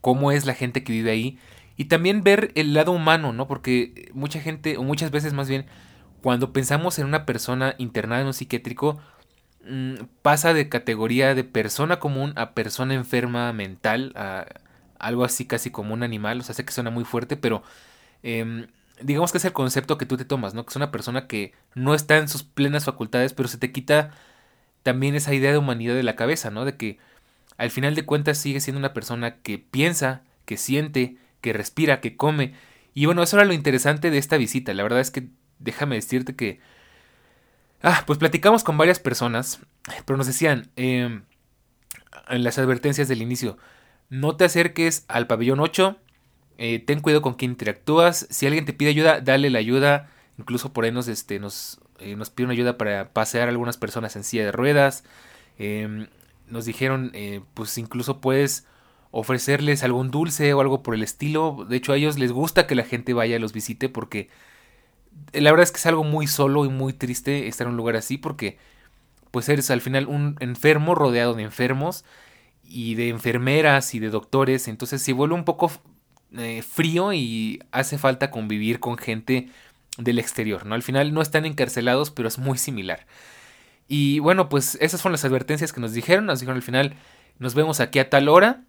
cómo 0.00 0.32
es 0.32 0.46
la 0.46 0.54
gente 0.54 0.82
que 0.84 0.92
vive 0.92 1.10
ahí 1.10 1.38
y 1.76 1.86
también 1.86 2.22
ver 2.22 2.52
el 2.54 2.74
lado 2.74 2.92
humano, 2.92 3.32
¿no? 3.32 3.46
Porque 3.48 4.10
mucha 4.14 4.40
gente, 4.40 4.76
o 4.76 4.82
muchas 4.82 5.10
veces 5.10 5.32
más 5.32 5.48
bien, 5.48 5.66
cuando 6.22 6.52
pensamos 6.52 6.98
en 6.98 7.06
una 7.06 7.26
persona 7.26 7.74
internada 7.78 8.20
en 8.20 8.28
un 8.28 8.34
psiquiátrico, 8.34 9.00
mm, 9.68 9.94
pasa 10.22 10.54
de 10.54 10.68
categoría 10.68 11.34
de 11.34 11.44
persona 11.44 11.98
común 11.98 12.32
a 12.36 12.54
persona 12.54 12.94
enferma 12.94 13.52
mental, 13.52 14.12
a 14.16 14.46
algo 15.02 15.24
así 15.24 15.46
casi 15.46 15.70
como 15.70 15.94
un 15.94 16.02
animal, 16.02 16.40
o 16.40 16.42
sea, 16.42 16.54
sé 16.54 16.64
que 16.64 16.72
suena 16.72 16.90
muy 16.90 17.04
fuerte, 17.04 17.36
pero 17.36 17.62
em, 18.22 18.68
digamos 19.00 19.32
que 19.32 19.38
es 19.38 19.44
el 19.44 19.52
concepto 19.52 19.98
que 19.98 20.06
tú 20.06 20.16
te 20.16 20.24
tomas, 20.24 20.54
¿no? 20.54 20.64
Que 20.64 20.70
es 20.70 20.76
una 20.76 20.90
persona 20.90 21.26
que 21.26 21.52
no 21.74 21.94
está 21.94 22.16
en 22.18 22.28
sus 22.28 22.44
plenas 22.44 22.84
facultades, 22.84 23.34
pero 23.34 23.48
se 23.48 23.58
te 23.58 23.72
quita 23.72 24.12
también 24.82 25.14
esa 25.14 25.34
idea 25.34 25.52
de 25.52 25.58
humanidad 25.58 25.94
de 25.94 26.02
la 26.02 26.16
cabeza, 26.16 26.50
¿no? 26.50 26.64
De 26.64 26.76
que 26.76 26.98
al 27.58 27.70
final 27.70 27.94
de 27.94 28.04
cuentas 28.06 28.38
sigue 28.38 28.60
siendo 28.60 28.78
una 28.78 28.94
persona 28.94 29.36
que 29.42 29.58
piensa, 29.58 30.22
que 30.44 30.56
siente, 30.56 31.16
que 31.40 31.52
respira, 31.52 32.00
que 32.00 32.16
come. 32.16 32.54
Y 32.94 33.06
bueno, 33.06 33.22
eso 33.22 33.36
era 33.36 33.44
lo 33.44 33.52
interesante 33.52 34.10
de 34.10 34.18
esta 34.18 34.36
visita. 34.36 34.72
La 34.74 34.82
verdad 34.82 35.00
es 35.00 35.10
que 35.10 35.28
déjame 35.58 35.96
decirte 35.96 36.34
que... 36.36 36.60
Ah, 37.82 38.04
pues 38.06 38.18
platicamos 38.18 38.62
con 38.62 38.78
varias 38.78 39.00
personas, 39.00 39.60
pero 40.04 40.16
nos 40.16 40.28
decían 40.28 40.70
em, 40.76 41.24
en 42.28 42.44
las 42.44 42.58
advertencias 42.58 43.08
del 43.08 43.22
inicio, 43.22 43.58
no 44.12 44.36
te 44.36 44.44
acerques 44.44 45.06
al 45.08 45.26
pabellón 45.26 45.58
8, 45.58 45.96
eh, 46.58 46.78
ten 46.80 47.00
cuidado 47.00 47.22
con 47.22 47.32
quién 47.32 47.52
interactúas, 47.52 48.26
si 48.28 48.46
alguien 48.46 48.66
te 48.66 48.74
pide 48.74 48.90
ayuda, 48.90 49.22
dale 49.22 49.48
la 49.48 49.58
ayuda, 49.58 50.10
incluso 50.38 50.74
por 50.74 50.84
ahí 50.84 50.92
nos, 50.92 51.08
este, 51.08 51.38
nos, 51.38 51.80
eh, 51.98 52.14
nos 52.14 52.28
pide 52.28 52.44
una 52.44 52.52
ayuda 52.52 52.76
para 52.76 53.14
pasear 53.14 53.48
a 53.48 53.50
algunas 53.50 53.78
personas 53.78 54.14
en 54.14 54.22
silla 54.22 54.44
de 54.44 54.52
ruedas, 54.52 55.04
eh, 55.58 56.08
nos 56.46 56.66
dijeron, 56.66 57.10
eh, 57.14 57.40
pues 57.54 57.78
incluso 57.78 58.20
puedes 58.20 58.66
ofrecerles 59.12 59.82
algún 59.82 60.10
dulce 60.10 60.52
o 60.52 60.60
algo 60.60 60.82
por 60.82 60.94
el 60.94 61.02
estilo. 61.02 61.64
De 61.66 61.76
hecho, 61.76 61.92
a 61.92 61.96
ellos 61.96 62.18
les 62.18 62.32
gusta 62.32 62.66
que 62.66 62.74
la 62.74 62.84
gente 62.84 63.14
vaya 63.14 63.36
y 63.36 63.38
los 63.38 63.54
visite 63.54 63.88
porque 63.88 64.28
la 65.32 65.50
verdad 65.50 65.64
es 65.64 65.72
que 65.72 65.78
es 65.78 65.86
algo 65.86 66.04
muy 66.04 66.26
solo 66.26 66.66
y 66.66 66.68
muy 66.68 66.92
triste 66.92 67.48
estar 67.48 67.66
en 67.66 67.72
un 67.72 67.76
lugar 67.78 67.96
así 67.96 68.18
porque 68.18 68.58
pues 69.30 69.48
eres 69.48 69.70
al 69.70 69.80
final 69.80 70.08
un 70.08 70.36
enfermo 70.40 70.94
rodeado 70.94 71.32
de 71.34 71.42
enfermos 71.42 72.04
y 72.62 72.94
de 72.94 73.08
enfermeras 73.08 73.94
y 73.94 73.98
de 73.98 74.10
doctores. 74.10 74.68
Entonces 74.68 75.02
se 75.02 75.12
vuelve 75.12 75.34
un 75.34 75.44
poco 75.44 75.70
eh, 76.36 76.62
frío 76.62 77.12
y 77.12 77.62
hace 77.72 77.98
falta 77.98 78.30
convivir 78.30 78.80
con 78.80 78.96
gente 78.96 79.48
del 79.98 80.18
exterior, 80.18 80.64
¿no? 80.64 80.74
Al 80.74 80.82
final 80.82 81.12
no 81.12 81.20
están 81.20 81.44
encarcelados, 81.44 82.10
pero 82.10 82.28
es 82.28 82.38
muy 82.38 82.58
similar. 82.58 83.06
Y 83.88 84.20
bueno, 84.20 84.48
pues 84.48 84.78
esas 84.80 85.02
fueron 85.02 85.12
las 85.12 85.24
advertencias 85.24 85.72
que 85.72 85.80
nos 85.80 85.92
dijeron. 85.92 86.26
Nos 86.26 86.40
dijeron 86.40 86.56
al 86.56 86.62
final, 86.62 86.96
nos 87.38 87.54
vemos 87.54 87.80
aquí 87.80 87.98
a 87.98 88.08
tal 88.08 88.28
hora. 88.28 88.64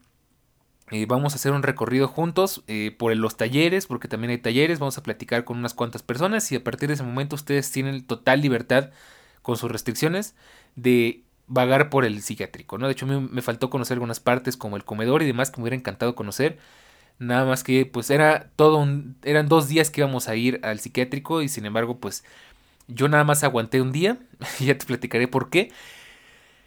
Eh, 0.91 1.05
vamos 1.07 1.33
a 1.33 1.37
hacer 1.37 1.53
un 1.53 1.63
recorrido 1.63 2.07
juntos 2.07 2.63
eh, 2.67 2.93
por 2.97 3.15
los 3.15 3.37
talleres, 3.37 3.87
porque 3.87 4.09
también 4.09 4.31
hay 4.31 4.37
talleres. 4.39 4.79
Vamos 4.79 4.97
a 4.97 5.03
platicar 5.03 5.45
con 5.45 5.57
unas 5.57 5.73
cuantas 5.73 6.03
personas 6.03 6.51
y 6.51 6.55
a 6.55 6.63
partir 6.63 6.89
de 6.89 6.95
ese 6.95 7.03
momento 7.03 7.35
ustedes 7.35 7.71
tienen 7.71 8.05
total 8.05 8.41
libertad 8.41 8.91
con 9.41 9.55
sus 9.55 9.71
restricciones 9.71 10.35
de 10.75 11.23
vagar 11.47 11.89
por 11.89 12.05
el 12.05 12.21
psiquiátrico. 12.21 12.77
¿no? 12.77 12.87
De 12.87 12.93
hecho, 12.93 13.05
me, 13.05 13.19
me 13.19 13.41
faltó 13.41 13.69
conocer 13.69 13.95
algunas 13.95 14.19
partes 14.19 14.57
como 14.57 14.77
el 14.77 14.85
comedor 14.85 15.21
y 15.21 15.25
demás 15.25 15.51
que 15.51 15.57
me 15.57 15.63
hubiera 15.63 15.75
encantado 15.75 16.15
conocer. 16.15 16.57
Nada 17.19 17.45
más 17.45 17.63
que 17.63 17.85
pues 17.85 18.09
era 18.09 18.49
todo 18.55 18.77
un, 18.77 19.15
eran 19.23 19.47
dos 19.47 19.67
días 19.67 19.89
que 19.89 20.01
íbamos 20.01 20.27
a 20.27 20.35
ir 20.35 20.59
al 20.63 20.79
psiquiátrico 20.79 21.41
y 21.41 21.47
sin 21.49 21.65
embargo 21.65 21.99
pues 21.99 22.23
yo 22.87 23.07
nada 23.07 23.23
más 23.23 23.43
aguanté 23.43 23.81
un 23.81 23.91
día, 23.91 24.17
ya 24.59 24.77
te 24.77 24.85
platicaré 24.85 25.27
por 25.27 25.49
qué. 25.49 25.71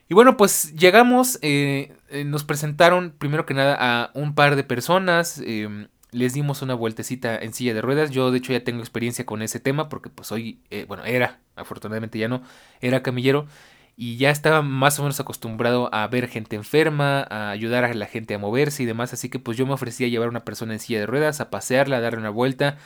Y 0.09 0.15
bueno, 0.15 0.37
pues 0.37 0.75
llegamos, 0.77 1.39
eh, 1.43 1.93
eh, 2.11 2.25
nos 2.25 2.45
presentaron 2.45 3.12
primero 3.19 3.45
que 3.45 3.55
nada 3.55 3.77
a 3.79 4.11
un 4.15 4.35
par 4.35 4.55
de 4.55 4.62
personas, 4.62 5.43
em, 5.45 5.89
les 6.12 6.33
dimos 6.33 6.62
una 6.62 6.75
vueltecita 6.75 7.37
en 7.37 7.53
silla 7.53 7.75
de 7.75 7.83
ruedas, 7.83 8.11
yo 8.11 8.31
de 8.31 8.39
hecho 8.39 8.53
ya 8.53 8.62
tengo 8.62 8.81
experiencia 8.81 9.27
con 9.27 9.43
ese 9.43 9.59
tema 9.59 9.89
porque 9.89 10.09
pues 10.09 10.31
hoy, 10.31 10.61
eh, 10.71 10.85
bueno, 10.87 11.05
era, 11.05 11.41
afortunadamente 11.57 12.19
ya 12.19 12.29
no, 12.29 12.43
era 12.81 13.03
camillero. 13.03 13.47
Y 13.96 14.18
ya 14.18 14.30
estaba 14.30 14.61
más 14.61 14.98
o 14.98 15.02
menos 15.02 15.18
acostumbrado 15.20 15.88
a 15.92 16.06
ver 16.09 16.28
gente 16.28 16.54
enferma, 16.54 17.22
a 17.30 17.50
ayudar 17.50 17.85
a 17.85 17.94
la 17.94 18.06
gente 18.06 18.35
a 18.35 18.38
moverse 18.38 18.82
y 18.82 18.87
demás, 18.87 19.14
así 19.14 19.30
que 19.30 19.38
pues 19.38 19.56
yo 19.56 19.66
me 19.66 19.72
ofrecía 19.72 20.06
a 20.06 20.11
llevar 20.11 20.26
a 20.26 20.30
una 20.30 20.44
persona 20.44 20.74
en 20.74 20.80
silla 20.80 21.00
de 21.00 21.06
ruedas, 21.06 21.40
a 21.40 21.50
pasearla, 21.50 21.96
a 21.96 22.00
darle 22.00 22.18
una 22.20 22.30
vuelta. 22.30 22.76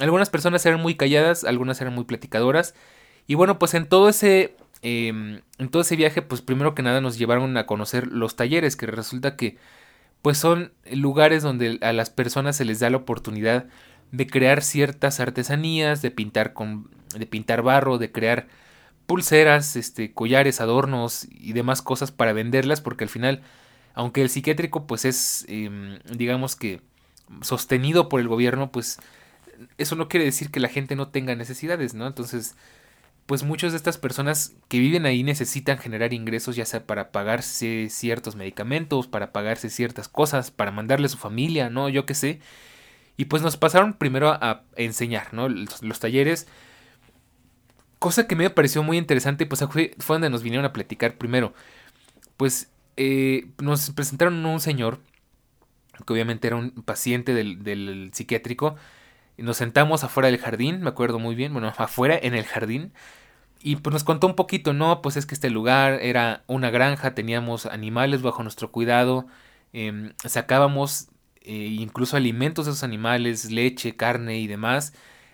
Algunas 0.00 0.30
personas 0.30 0.64
eran 0.64 0.80
muy 0.80 0.94
calladas, 0.96 1.44
algunas 1.44 1.80
eran 1.82 1.94
muy 1.94 2.04
platicadoras. 2.04 2.74
Y 3.26 3.34
bueno, 3.34 3.58
pues 3.58 3.74
en 3.74 3.86
todo 3.86 4.08
ese 4.08 4.56
em, 4.82 5.42
en 5.58 5.68
todo 5.70 5.82
ese 5.82 5.96
viaje, 5.96 6.22
pues 6.22 6.40
primero 6.42 6.74
que 6.74 6.82
nada 6.82 7.00
nos 7.02 7.18
llevaron 7.18 7.56
a 7.58 7.66
conocer 7.66 8.08
los 8.08 8.36
talleres, 8.36 8.76
que 8.76 8.86
resulta 8.86 9.36
que 9.36 9.58
pues 10.22 10.38
son 10.38 10.72
lugares 10.90 11.42
donde 11.42 11.78
a 11.82 11.92
las 11.92 12.10
personas 12.10 12.56
se 12.56 12.64
les 12.64 12.80
da 12.80 12.90
la 12.90 12.98
oportunidad 12.98 13.66
de 14.12 14.26
crear 14.26 14.62
ciertas 14.62 15.20
artesanías, 15.20 16.02
de 16.02 16.10
pintar 16.10 16.52
con 16.54 16.90
de 17.14 17.26
pintar 17.26 17.62
barro, 17.62 17.98
de 17.98 18.12
crear 18.12 18.48
pulseras, 19.12 19.76
este, 19.76 20.14
collares, 20.14 20.62
adornos 20.62 21.28
y 21.30 21.52
demás 21.52 21.82
cosas 21.82 22.10
para 22.10 22.32
venderlas, 22.32 22.80
porque 22.80 23.04
al 23.04 23.10
final, 23.10 23.42
aunque 23.92 24.22
el 24.22 24.30
psiquiátrico 24.30 24.86
pues 24.86 25.04
es, 25.04 25.44
em, 25.48 25.98
digamos 26.16 26.56
que 26.56 26.80
sostenido 27.42 28.08
por 28.08 28.20
el 28.20 28.28
gobierno, 28.28 28.72
pues 28.72 29.00
eso 29.76 29.96
no 29.96 30.08
quiere 30.08 30.24
decir 30.24 30.50
que 30.50 30.60
la 30.60 30.70
gente 30.70 30.96
no 30.96 31.08
tenga 31.08 31.34
necesidades, 31.34 31.92
¿no? 31.92 32.06
Entonces, 32.06 32.56
pues 33.26 33.42
muchas 33.42 33.72
de 33.72 33.76
estas 33.76 33.98
personas 33.98 34.54
que 34.68 34.78
viven 34.78 35.04
ahí 35.04 35.22
necesitan 35.24 35.76
generar 35.76 36.14
ingresos, 36.14 36.56
ya 36.56 36.64
sea 36.64 36.86
para 36.86 37.12
pagarse 37.12 37.88
ciertos 37.90 38.34
medicamentos, 38.34 39.08
para 39.08 39.30
pagarse 39.30 39.68
ciertas 39.68 40.08
cosas, 40.08 40.50
para 40.50 40.70
mandarle 40.70 41.04
a 41.04 41.10
su 41.10 41.18
familia, 41.18 41.68
¿no? 41.68 41.90
Yo 41.90 42.06
qué 42.06 42.14
sé. 42.14 42.40
Y 43.18 43.26
pues 43.26 43.42
nos 43.42 43.58
pasaron 43.58 43.92
primero 43.92 44.30
a, 44.30 44.62
enseñar, 44.76 45.34
¿no? 45.34 45.50
los 45.50 46.00
talleres 46.00 46.46
Cosa 48.02 48.26
que 48.26 48.34
me 48.34 48.50
pareció 48.50 48.82
muy 48.82 48.98
interesante, 48.98 49.46
pues 49.46 49.64
fue, 49.70 49.94
donde 50.08 50.28
nos 50.28 50.42
vinieron 50.42 50.64
a 50.66 50.72
platicar 50.72 51.18
primero. 51.18 51.54
Pues 52.36 52.68
eh, 52.96 53.46
nos 53.62 53.92
presentaron 53.92 54.44
un 54.44 54.58
señor, 54.58 54.98
que 56.04 56.12
obviamente 56.12 56.48
era 56.48 56.56
un 56.56 56.72
paciente 56.72 57.32
del, 57.32 58.10
psiquiátrico. 58.12 58.74
Y 59.36 59.44
nos 59.44 59.58
sentamos 59.58 60.02
afuera 60.02 60.32
del 60.32 60.40
jardín, 60.40 60.80
me 60.82 60.88
acuerdo 60.88 61.20
muy 61.20 61.36
bien, 61.36 61.52
bueno, 61.52 61.72
afuera 61.78 62.18
en 62.20 62.34
el 62.34 62.42
jardín. 62.42 62.92
Y 63.60 63.76
pues 63.76 63.92
nos 63.92 64.02
contó 64.02 64.26
un 64.26 64.34
poquito, 64.34 64.72
no, 64.72 65.00
pues 65.00 65.16
es 65.16 65.24
que 65.24 65.36
este 65.36 65.48
lugar 65.48 66.00
era 66.02 66.42
una 66.48 66.70
granja, 66.70 67.14
teníamos 67.14 67.66
animales 67.66 68.20
bajo 68.20 68.42
nuestro 68.42 68.72
cuidado, 68.72 69.28
em, 69.72 70.12
sacábamos 70.24 71.06
eh, 71.42 71.52
incluso 71.78 72.16
alimentos 72.16 72.64
de 72.66 72.72
esos 72.72 72.82
animales, 72.82 73.52
leche, 73.52 73.94
carne 73.94 74.40
y 74.40 74.48
demás. 74.48 74.92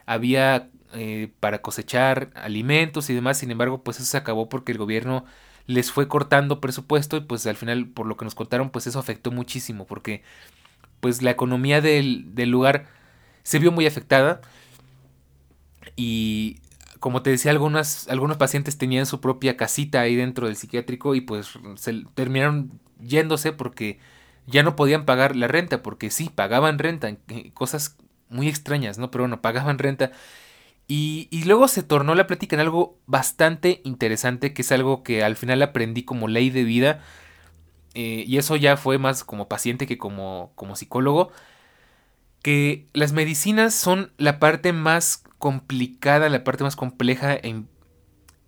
Había 0.08 0.70
eh, 0.94 1.30
para 1.40 1.60
cosechar 1.60 2.30
alimentos 2.34 3.10
y 3.10 3.14
demás. 3.14 3.38
Sin 3.38 3.50
embargo, 3.50 3.82
pues 3.82 3.98
eso 3.98 4.06
se 4.06 4.16
acabó 4.16 4.48
porque 4.48 4.72
el 4.72 4.78
gobierno 4.78 5.24
les 5.66 5.92
fue 5.92 6.08
cortando 6.08 6.60
presupuesto 6.60 7.16
y 7.18 7.20
pues 7.20 7.46
al 7.46 7.56
final, 7.56 7.88
por 7.88 8.06
lo 8.06 8.16
que 8.16 8.24
nos 8.24 8.34
contaron, 8.34 8.70
pues 8.70 8.86
eso 8.86 8.98
afectó 8.98 9.30
muchísimo 9.30 9.86
porque 9.86 10.22
pues 11.00 11.22
la 11.22 11.30
economía 11.30 11.80
del, 11.80 12.34
del 12.34 12.50
lugar 12.50 12.86
se 13.42 13.58
vio 13.58 13.70
muy 13.70 13.86
afectada 13.86 14.40
y 15.96 16.60
como 17.00 17.22
te 17.22 17.30
decía, 17.30 17.52
algunos 17.52 18.36
pacientes 18.38 18.78
tenían 18.78 19.06
su 19.06 19.20
propia 19.20 19.56
casita 19.56 20.00
ahí 20.00 20.16
dentro 20.16 20.46
del 20.46 20.56
psiquiátrico 20.56 21.14
y 21.14 21.20
pues 21.20 21.58
se 21.76 22.04
terminaron 22.14 22.80
yéndose 23.00 23.52
porque 23.52 23.98
ya 24.46 24.62
no 24.62 24.74
podían 24.76 25.04
pagar 25.04 25.36
la 25.36 25.46
renta, 25.48 25.82
porque 25.82 26.10
sí, 26.10 26.30
pagaban 26.34 26.78
renta, 26.78 27.14
cosas 27.54 27.96
muy 28.28 28.48
extrañas, 28.48 28.98
¿no? 28.98 29.10
Pero 29.10 29.24
bueno, 29.24 29.40
pagaban 29.40 29.78
renta 29.78 30.12
y, 30.90 31.28
luego 31.44 31.68
se 31.68 31.82
tornó 31.82 32.14
la 32.14 32.26
plática 32.26 32.56
en 32.56 32.60
algo 32.60 32.98
bastante 33.06 33.82
interesante, 33.84 34.54
que 34.54 34.62
es 34.62 34.72
algo 34.72 35.02
que 35.02 35.22
al 35.22 35.36
final 35.36 35.60
aprendí 35.62 36.02
como 36.02 36.28
ley 36.28 36.48
de 36.48 36.64
vida. 36.64 37.04
Eh, 37.94 38.24
y 38.26 38.38
eso 38.38 38.56
ya 38.56 38.78
fue 38.78 38.96
más 38.96 39.22
como 39.22 39.48
paciente 39.48 39.86
que 39.86 39.98
como, 39.98 40.52
como 40.54 40.76
psicólogo. 40.76 41.30
Que 42.42 42.88
las 42.94 43.12
medicinas 43.12 43.74
son 43.74 44.12
la 44.16 44.38
parte 44.38 44.72
más 44.72 45.24
complicada, 45.38 46.30
la 46.30 46.42
parte 46.42 46.64
más 46.64 46.76
compleja 46.76 47.38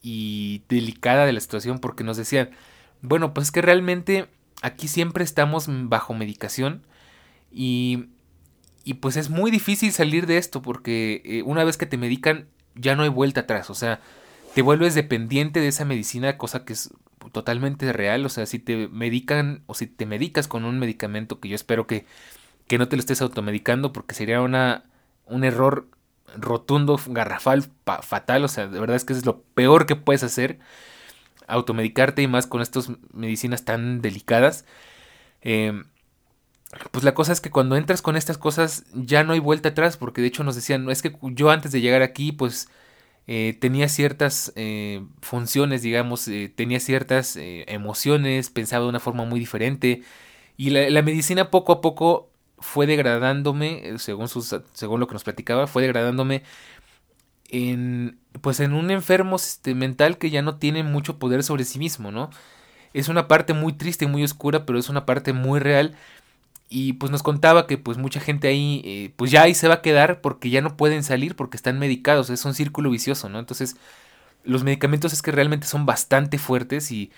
y 0.01 0.62
delicada 0.71 1.27
de 1.27 1.35
la 1.35 1.40
situación. 1.40 1.79
Porque 1.79 2.05
nos 2.05 2.16
decían, 2.16 2.51
bueno, 3.03 3.35
pues 3.35 3.51
que 3.53 3.61
realmente 3.61 4.29
aquí 4.62 4.88
siempre 4.88 5.25
estamos 5.25 5.66
bajo 5.69 6.14
medicación. 6.14 6.87
Y 7.53 8.07
y 8.90 8.94
pues 8.94 9.16
es 9.16 9.31
muy 9.31 9.53
difícil 9.53 9.92
salir 9.92 10.26
de 10.26 10.37
esto 10.37 10.62
porque 10.62 11.22
eh, 11.24 11.42
una 11.44 11.62
vez 11.62 11.76
que 11.76 11.87
te 11.87 11.96
medican 11.96 12.48
ya 12.74 12.96
no 12.96 13.05
hay 13.05 13.09
vuelta 13.09 13.42
atrás. 13.42 13.70
O 13.70 13.74
sea, 13.76 14.00
te 14.53 14.62
vuelves 14.62 14.96
dependiente 14.96 15.61
de 15.61 15.68
esa 15.68 15.85
medicina, 15.85 16.37
cosa 16.37 16.64
que 16.64 16.72
es 16.72 16.92
totalmente 17.31 17.92
real. 17.92 18.26
O 18.26 18.29
sea, 18.29 18.46
si 18.46 18.59
te 18.59 18.88
medican 18.88 19.62
o 19.66 19.74
si 19.74 19.87
te 19.87 20.07
medicas 20.07 20.48
con 20.48 20.64
un 20.64 20.81
medicamento 20.81 21.38
que 21.38 21.48
yo 21.48 21.55
espero 21.55 21.87
que, 21.87 22.05
que 22.66 22.79
no 22.79 22.88
te 22.88 22.96
lo 22.96 23.00
estés 23.00 23.22
automedicando 23.22 23.92
porque 23.92 24.16
sería 24.16 24.40
una, 24.40 24.83
un 25.26 25.44
error 25.44 25.87
rotundo, 26.37 26.98
garrafal, 27.07 27.70
fatal. 28.03 28.42
O 28.42 28.48
sea, 28.48 28.66
de 28.66 28.81
verdad 28.81 28.96
es 28.96 29.05
que 29.05 29.12
es 29.12 29.24
lo 29.24 29.42
peor 29.55 29.87
que 29.87 29.94
puedes 29.94 30.24
hacer. 30.24 30.59
Automedicarte 31.46 32.22
y 32.22 32.26
más 32.26 32.48
con 32.48 32.61
estas 32.61 32.90
medicinas 33.12 33.64
tan 33.64 34.03
delicadas. 34.03 34.64
Eh, 35.42 35.81
pues 36.92 37.04
la 37.04 37.14
cosa 37.14 37.33
es 37.33 37.40
que 37.40 37.50
cuando 37.50 37.76
entras 37.76 38.02
con 38.02 38.16
estas 38.16 38.38
cosas 38.38 38.85
ya 38.94 39.24
no 39.24 39.33
hay 39.33 39.40
vuelta 39.40 39.70
atrás, 39.70 39.96
porque 39.96 40.20
de 40.20 40.28
hecho 40.28 40.44
nos 40.44 40.54
decían, 40.54 40.85
no 40.85 40.90
es 40.90 41.02
que 41.02 41.16
yo 41.22 41.50
antes 41.50 41.72
de 41.72 41.80
llegar 41.80 42.02
aquí, 42.02 42.33
pues 42.33 42.68
eh, 43.26 43.56
tenía 43.61 43.88
ciertas 43.88 44.52
eh, 44.56 45.04
funciones, 45.20 45.83
digamos, 45.83 46.26
eh, 46.28 46.52
tenía 46.54 46.80
ciertas 46.80 47.37
emociones, 47.37 48.50
pensaba 48.50 48.85
de 48.85 48.90
una 48.90 49.00
forma 49.00 49.24
muy 49.24 49.40
diferente, 49.40 50.02
y 50.56 50.70
la, 50.70 51.02
medicina 51.02 51.50
poco 51.50 51.72
a 51.72 51.80
poco 51.80 52.30
fue 52.59 52.87
degradándome, 52.87 53.98
según, 53.98 54.28
según 54.28 55.00
lo 55.00 55.06
que 55.06 55.14
nos 55.14 55.24
platicaba, 55.24 55.66
fue 55.66 55.83
degradándome 55.83 56.42
en, 57.48 58.18
pues 58.40 58.61
en 58.61 58.74
un 58.74 58.90
enfermo 58.90 59.37
este, 59.37 59.74
mental 59.74 60.18
que 60.18 60.30
ya 60.30 60.42
no 60.42 60.56
tiene 60.56 60.83
mucho 60.83 61.18
poder 61.18 61.42
sobre 61.42 61.64
sí 61.64 61.78
mismo, 61.78 62.12
¿no? 62.12 62.30
Es 62.92 63.09
una 63.09 63.28
parte 63.28 63.54
muy 63.54 63.72
triste 63.72 64.04
y 64.04 64.09
muy 64.09 64.24
oscura, 64.24 64.66
pero 64.66 64.78
es 64.78 64.88
una 64.88 65.06
parte 65.06 65.33
muy 65.33 65.61
real 65.61 65.96
y 66.72 66.94
pues 66.94 67.11
nos 67.11 67.24
contaba 67.24 67.66
que 67.66 67.78
pues 67.78 67.98
mucha 67.98 68.20
gente 68.20 68.46
ahí 68.48 68.80
eh, 68.85 69.12
pues 69.16 69.33
ya 69.33 69.42
ahí 69.42 69.54
se 69.54 69.66
va 69.68 69.74
a 69.74 69.83
quedar 69.83 70.20
porque 70.20 70.50
ya 70.50 70.62
no 70.62 70.76
pueden 70.76 71.02
salir 71.02 71.35
porque 71.35 71.56
están 71.56 71.80
medicados, 71.80 72.30
es 72.30 72.44
un 72.44 72.54
círculo 72.54 72.90
vicioso, 72.90 73.28
¿no? 73.28 73.40
Entonces 73.40 73.76
los 74.44 74.64
medicamentos 74.64 75.12
es 75.12 75.20
que 75.20 75.33
realmente 75.33 75.66
son 75.66 75.85
bastante 75.85 76.38
fuertes 76.38 76.90
y, 76.92 77.12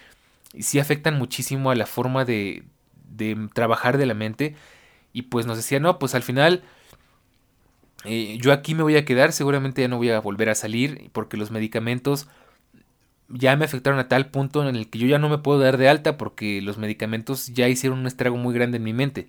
sí 0.58 0.78
afectan 0.78 1.18
muchísimo 1.18 1.70
a 1.70 1.74
la 1.74 1.86
forma 1.86 2.26
de, 2.26 2.64
de, 3.08 3.48
trabajar 3.54 3.96
de 3.96 4.04
la 4.04 4.12
mente 4.12 4.54
y 5.14 5.22
pues 5.22 5.46
nos 5.46 5.56
decía, 5.56 5.80
no, 5.80 5.98
pues 5.98 6.14
al 6.14 6.22
final 6.22 6.62
eh, 8.04 8.36
yo 8.40 8.52
aquí 8.52 8.74
me 8.74 8.82
voy 8.82 8.96
a 8.96 9.04
quedar, 9.06 9.32
seguramente 9.32 9.80
ya 9.82 9.88
no 9.88 9.96
voy 9.96 10.10
a 10.10 10.20
volver 10.20 10.50
a 10.50 10.54
salir 10.54 11.10
porque 11.12 11.38
los 11.38 11.50
medicamentos 11.50 12.28
ya 13.32 13.56
me 13.56 13.64
afectaron 13.64 13.98
a 13.98 14.08
tal 14.08 14.26
punto 14.30 14.68
en 14.68 14.76
el 14.76 14.88
que 14.88 14.98
yo 14.98 15.06
ya 15.06 15.18
no 15.18 15.28
me 15.28 15.38
puedo 15.38 15.58
dar 15.58 15.78
de 15.78 15.88
alta 15.88 16.16
porque 16.16 16.60
los 16.62 16.78
medicamentos 16.78 17.48
ya 17.48 17.68
hicieron 17.68 18.00
un 18.00 18.06
estrago 18.06 18.36
muy 18.36 18.54
grande 18.54 18.76
en 18.76 18.84
mi 18.84 18.92
mente. 18.92 19.28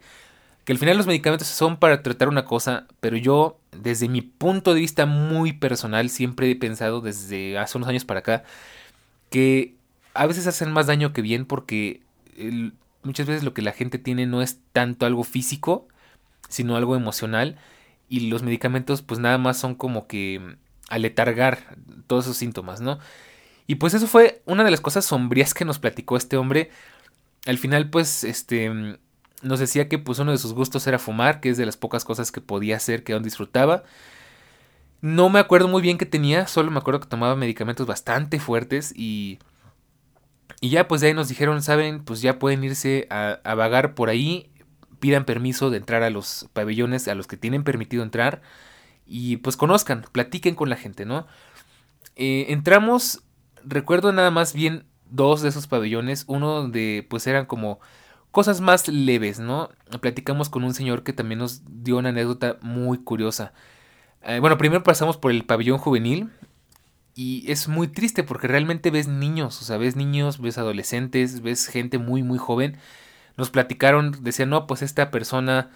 Que 0.65 0.73
al 0.73 0.79
final 0.79 0.97
los 0.97 1.07
medicamentos 1.07 1.47
son 1.47 1.77
para 1.77 2.03
tratar 2.03 2.29
una 2.29 2.45
cosa, 2.45 2.87
pero 3.01 3.17
yo, 3.17 3.59
desde 3.71 4.07
mi 4.07 4.21
punto 4.21 4.73
de 4.73 4.79
vista 4.79 5.05
muy 5.05 5.53
personal, 5.53 6.09
siempre 6.09 6.49
he 6.51 6.55
pensado 6.55 7.01
desde 7.01 7.57
hace 7.57 7.77
unos 7.77 7.89
años 7.89 8.05
para 8.05 8.21
acá 8.21 8.43
que 9.29 9.75
a 10.13 10.27
veces 10.27 10.47
hacen 10.47 10.71
más 10.71 10.87
daño 10.87 11.11
que 11.11 11.21
bien 11.21 11.45
porque 11.45 12.01
muchas 13.03 13.25
veces 13.27 13.43
lo 13.43 13.53
que 13.53 13.61
la 13.61 13.71
gente 13.71 13.97
tiene 13.99 14.25
no 14.25 14.41
es 14.41 14.59
tanto 14.73 15.05
algo 15.05 15.23
físico, 15.23 15.87
sino 16.49 16.75
algo 16.75 16.95
emocional. 16.95 17.57
Y 18.09 18.29
los 18.29 18.43
medicamentos 18.43 19.01
pues 19.01 19.19
nada 19.19 19.37
más 19.37 19.57
son 19.57 19.75
como 19.75 20.07
que 20.07 20.57
aletargar 20.89 21.77
todos 22.07 22.25
esos 22.25 22.37
síntomas, 22.37 22.79
¿no? 22.81 22.99
Y 23.67 23.75
pues 23.75 23.93
eso 23.93 24.07
fue 24.07 24.41
una 24.45 24.63
de 24.63 24.71
las 24.71 24.81
cosas 24.81 25.05
sombrías 25.05 25.53
que 25.53 25.65
nos 25.65 25.79
platicó 25.79 26.17
este 26.17 26.37
hombre. 26.37 26.69
Al 27.45 27.57
final, 27.57 27.89
pues, 27.89 28.23
este, 28.23 28.97
nos 29.41 29.59
decía 29.59 29.89
que 29.89 29.99
pues 29.99 30.19
uno 30.19 30.31
de 30.31 30.37
sus 30.37 30.53
gustos 30.53 30.85
era 30.87 30.99
fumar, 30.99 31.39
que 31.39 31.49
es 31.49 31.57
de 31.57 31.65
las 31.65 31.77
pocas 31.77 32.05
cosas 32.05 32.31
que 32.31 32.41
podía 32.41 32.77
hacer 32.77 33.03
que 33.03 33.13
aún 33.13 33.23
disfrutaba. 33.23 33.83
No 35.01 35.29
me 35.29 35.39
acuerdo 35.39 35.67
muy 35.67 35.81
bien 35.81 35.97
qué 35.97 36.05
tenía, 36.05 36.47
solo 36.47 36.71
me 36.71 36.79
acuerdo 36.79 37.01
que 37.01 37.07
tomaba 37.07 37.35
medicamentos 37.35 37.87
bastante 37.87 38.39
fuertes 38.39 38.93
y... 38.95 39.39
Y 40.61 40.69
ya 40.69 40.87
pues 40.87 41.01
de 41.01 41.07
ahí 41.07 41.13
nos 41.13 41.27
dijeron, 41.27 41.61
saben, 41.61 42.05
pues 42.05 42.21
ya 42.21 42.39
pueden 42.39 42.63
irse 42.63 43.05
a, 43.09 43.39
a 43.43 43.53
vagar 43.53 43.95
por 43.95 44.07
ahí, 44.09 44.49
pidan 44.99 45.25
permiso 45.25 45.69
de 45.69 45.75
entrar 45.75 46.03
a 46.03 46.09
los 46.09 46.47
pabellones 46.53 47.09
a 47.09 47.15
los 47.15 47.27
que 47.27 47.35
tienen 47.35 47.65
permitido 47.65 48.01
entrar 48.01 48.41
y 49.05 49.37
pues 49.37 49.57
conozcan, 49.57 50.05
platiquen 50.13 50.55
con 50.55 50.69
la 50.69 50.77
gente, 50.77 51.05
¿no? 51.05 51.27
Eh, 52.15 52.45
entramos 52.49 53.22
recuerdo 53.65 54.11
nada 54.11 54.31
más 54.31 54.53
bien 54.53 54.85
dos 55.09 55.41
de 55.41 55.49
esos 55.49 55.67
pabellones, 55.67 56.25
uno 56.27 56.51
donde 56.53 57.05
pues 57.09 57.27
eran 57.27 57.45
como 57.45 57.79
cosas 58.31 58.61
más 58.61 58.87
leves, 58.87 59.39
¿no? 59.39 59.69
Platicamos 60.01 60.49
con 60.49 60.63
un 60.63 60.73
señor 60.73 61.03
que 61.03 61.13
también 61.13 61.39
nos 61.39 61.61
dio 61.67 61.97
una 61.97 62.09
anécdota 62.09 62.57
muy 62.61 62.97
curiosa. 62.97 63.53
Eh, 64.23 64.39
bueno, 64.39 64.57
primero 64.57 64.83
pasamos 64.83 65.17
por 65.17 65.31
el 65.31 65.45
pabellón 65.45 65.77
juvenil 65.77 66.29
y 67.15 67.49
es 67.51 67.67
muy 67.67 67.87
triste 67.87 68.23
porque 68.23 68.47
realmente 68.47 68.89
ves 68.89 69.07
niños, 69.07 69.61
o 69.61 69.65
sea, 69.65 69.77
ves 69.77 69.95
niños, 69.95 70.41
ves 70.41 70.57
adolescentes, 70.57 71.41
ves 71.41 71.67
gente 71.67 71.99
muy, 71.99 72.23
muy 72.23 72.39
joven. 72.39 72.77
Nos 73.37 73.49
platicaron, 73.49 74.23
decían, 74.23 74.49
no, 74.49 74.65
pues 74.65 74.81
esta 74.81 75.11
persona, 75.11 75.69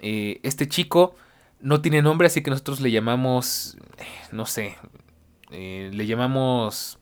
eh, 0.00 0.40
este 0.42 0.68
chico 0.68 1.14
no 1.60 1.80
tiene 1.80 2.02
nombre, 2.02 2.26
así 2.26 2.42
que 2.42 2.50
nosotros 2.50 2.80
le 2.80 2.90
llamamos, 2.90 3.78
no 4.32 4.44
sé, 4.44 4.76
eh, 5.50 5.90
le 5.92 6.06
llamamos, 6.06 6.98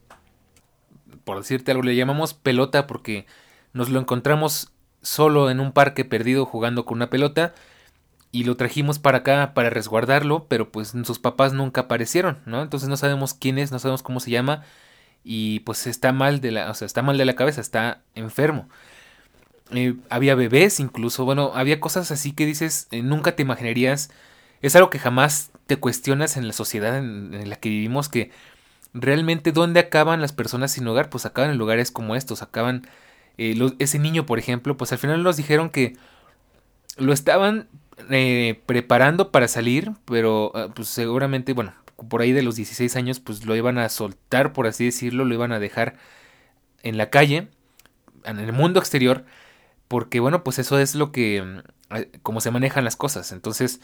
por 1.25 1.37
decirte 1.37 1.71
algo, 1.71 1.83
le 1.83 1.95
llamamos 1.95 2.33
pelota 2.33 2.87
porque 2.87 3.25
nos 3.73 3.89
lo 3.89 3.99
encontramos 3.99 4.71
solo 5.01 5.49
en 5.49 5.59
un 5.59 5.73
parque 5.73 6.05
perdido 6.05 6.45
jugando 6.45 6.85
con 6.85 6.97
una 6.97 7.09
pelota 7.09 7.53
y 8.31 8.43
lo 8.45 8.57
trajimos 8.57 8.99
para 8.99 9.19
acá 9.19 9.53
para 9.53 9.69
resguardarlo, 9.69 10.47
pero 10.47 10.71
pues 10.71 10.93
sus 11.03 11.19
papás 11.19 11.53
nunca 11.53 11.81
aparecieron, 11.81 12.39
¿no? 12.45 12.61
Entonces 12.61 12.89
no 12.89 12.97
sabemos 12.97 13.33
quién 13.33 13.57
es, 13.59 13.71
no 13.71 13.79
sabemos 13.79 14.03
cómo 14.03 14.19
se 14.19 14.31
llama 14.31 14.63
y 15.23 15.61
pues 15.61 15.87
está 15.87 16.13
mal 16.13 16.39
de 16.41 16.51
la, 16.51 16.69
o 16.69 16.73
sea, 16.73 16.85
está 16.85 17.01
mal 17.01 17.17
de 17.17 17.25
la 17.25 17.35
cabeza, 17.35 17.59
está 17.59 18.01
enfermo. 18.13 18.69
Eh, 19.71 19.95
había 20.09 20.35
bebés 20.35 20.79
incluso, 20.79 21.25
bueno, 21.25 21.51
había 21.55 21.79
cosas 21.79 22.11
así 22.11 22.33
que 22.33 22.45
dices, 22.45 22.87
eh, 22.91 23.01
nunca 23.01 23.35
te 23.35 23.41
imaginarías, 23.41 24.11
es 24.61 24.75
algo 24.75 24.89
que 24.89 24.99
jamás 24.99 25.51
te 25.65 25.77
cuestionas 25.77 26.37
en 26.37 26.47
la 26.47 26.53
sociedad 26.53 26.97
en, 26.97 27.49
la 27.49 27.55
que 27.55 27.69
vivimos, 27.69 28.09
que 28.09 28.31
realmente 28.95 29.51
dónde 29.51 29.81
acaban 29.81 30.21
las 30.21 30.31
personas 30.31 30.71
sin 30.71 30.87
hogar, 30.87 31.09
pues 31.09 31.25
acaban 31.25 31.51
en 31.51 31.57
lugares 31.57 31.91
como 31.91 32.15
estos, 32.15 32.41
acaban, 32.41 32.87
eh, 33.37 33.55
ese 33.79 33.99
niño 33.99 34.25
por 34.25 34.39
ejemplo, 34.39 34.77
pues 34.77 34.91
al 34.93 34.97
final 34.97 35.21
nos 35.21 35.37
dijeron 35.37 35.69
que 35.69 35.97
lo 36.97 37.11
estaban 37.11 37.67
eh, 38.09 38.61
preparando 38.65 39.31
para 39.31 39.49
salir, 39.49 39.91
pero 40.05 40.51
ah, 40.55 40.69
pues 40.73 40.87
seguramente, 40.87 41.53
bueno, 41.53 41.73
por 42.09 42.21
ahí 42.21 42.31
de 42.31 42.41
los 42.41 42.55
16 42.55 42.95
años, 42.95 43.19
pues 43.19 43.45
lo 43.45 43.55
iban 43.55 43.77
a 43.77 43.89
soltar, 43.89 44.53
por 44.53 44.65
así 44.65 44.85
decirlo, 44.85 45.25
lo 45.25 45.33
iban 45.33 45.51
a 45.51 45.59
dejar 45.59 45.95
en 46.83 46.97
la 46.97 47.09
calle, 47.09 47.49
en 48.23 48.39
el 48.39 48.53
mundo 48.53 48.79
exterior, 48.79 49.25
porque 49.89 50.21
bueno, 50.21 50.43
pues 50.43 50.57
eso 50.59 50.79
es 50.79 50.95
lo 50.95 51.11
que, 51.11 51.61
ah, 51.89 52.01
como 52.21 52.39
se 52.41 52.51
manejan 52.51 52.85
las 52.85 52.95
cosas. 52.95 53.33
Entonces, 53.33 53.81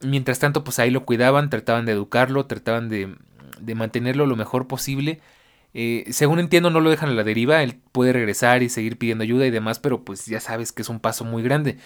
mientras 0.00 0.38
tanto, 0.40 0.64
pues 0.64 0.78
ahí 0.78 0.90
lo 0.90 1.06
cuidaban, 1.06 1.50
trataban 1.50 1.86
de 1.86 1.92
educarlo, 1.92 2.46
trataban 2.46 2.88
de, 2.90 3.16
de 3.60 3.74
mantenerlo 3.74 4.26
lo 4.26 4.36
mejor 4.36 4.66
posible. 4.66 5.20
Eh, 5.74 6.04
según 6.10 6.38
entiendo, 6.38 6.70
no 6.70 6.80
lo 6.80 6.90
dejan 6.90 7.10
a 7.10 7.12
la 7.12 7.24
deriva, 7.24 7.62
él 7.62 7.78
puede 7.92 8.12
regresar 8.12 8.62
y 8.62 8.68
seguir 8.68 8.98
pidiendo 8.98 9.24
ayuda 9.24 9.46
y 9.46 9.50
demás, 9.50 9.78
pero 9.78 10.04
pues 10.04 10.26
ya 10.26 10.40
sabes 10.40 10.72
que 10.72 10.82
es 10.82 10.88
un 10.88 11.00
paso 11.00 11.24
muy 11.24 11.42
grande 11.42 11.78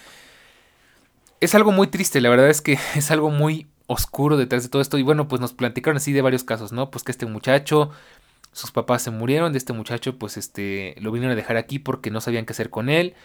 es 1.41 1.55
algo 1.55 1.71
muy 1.71 1.87
triste, 1.87 2.21
la 2.21 2.29
verdad 2.29 2.49
es 2.49 2.61
que 2.61 2.77
es 2.95 3.11
algo 3.11 3.29
muy 3.29 3.67
oscuro 3.87 4.37
detrás 4.37 4.63
de 4.63 4.69
todo 4.69 4.81
esto. 4.81 4.97
Y 4.97 5.03
bueno, 5.03 5.27
pues 5.27 5.41
nos 5.41 5.53
platicaron 5.53 5.97
así 5.97 6.13
de 6.13 6.21
varios 6.21 6.45
casos, 6.45 6.71
¿no? 6.71 6.89
Pues 6.89 7.03
que 7.03 7.11
este 7.11 7.25
muchacho, 7.25 7.89
sus 8.53 8.71
papás 8.71 9.01
se 9.01 9.11
murieron, 9.11 9.51
de 9.51 9.57
este 9.57 9.73
muchacho, 9.73 10.17
pues 10.17 10.37
este, 10.37 10.95
lo 10.99 11.11
vinieron 11.11 11.33
a 11.33 11.35
dejar 11.35 11.57
aquí 11.57 11.79
porque 11.79 12.11
no 12.11 12.21
sabían 12.21 12.45
qué 12.45 12.53
hacer 12.53 12.69
con 12.69 12.89
él. 12.89 13.15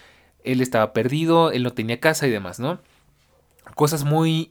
Él 0.43 0.61
estaba 0.61 0.93
perdido, 0.93 1.53
él 1.53 1.63
no 1.63 1.73
tenía 1.73 2.01
casa 2.01 2.27
y 2.27 2.31
demás, 2.31 2.59
¿no? 2.59 2.81
Cosas 3.75 4.05
muy, 4.05 4.51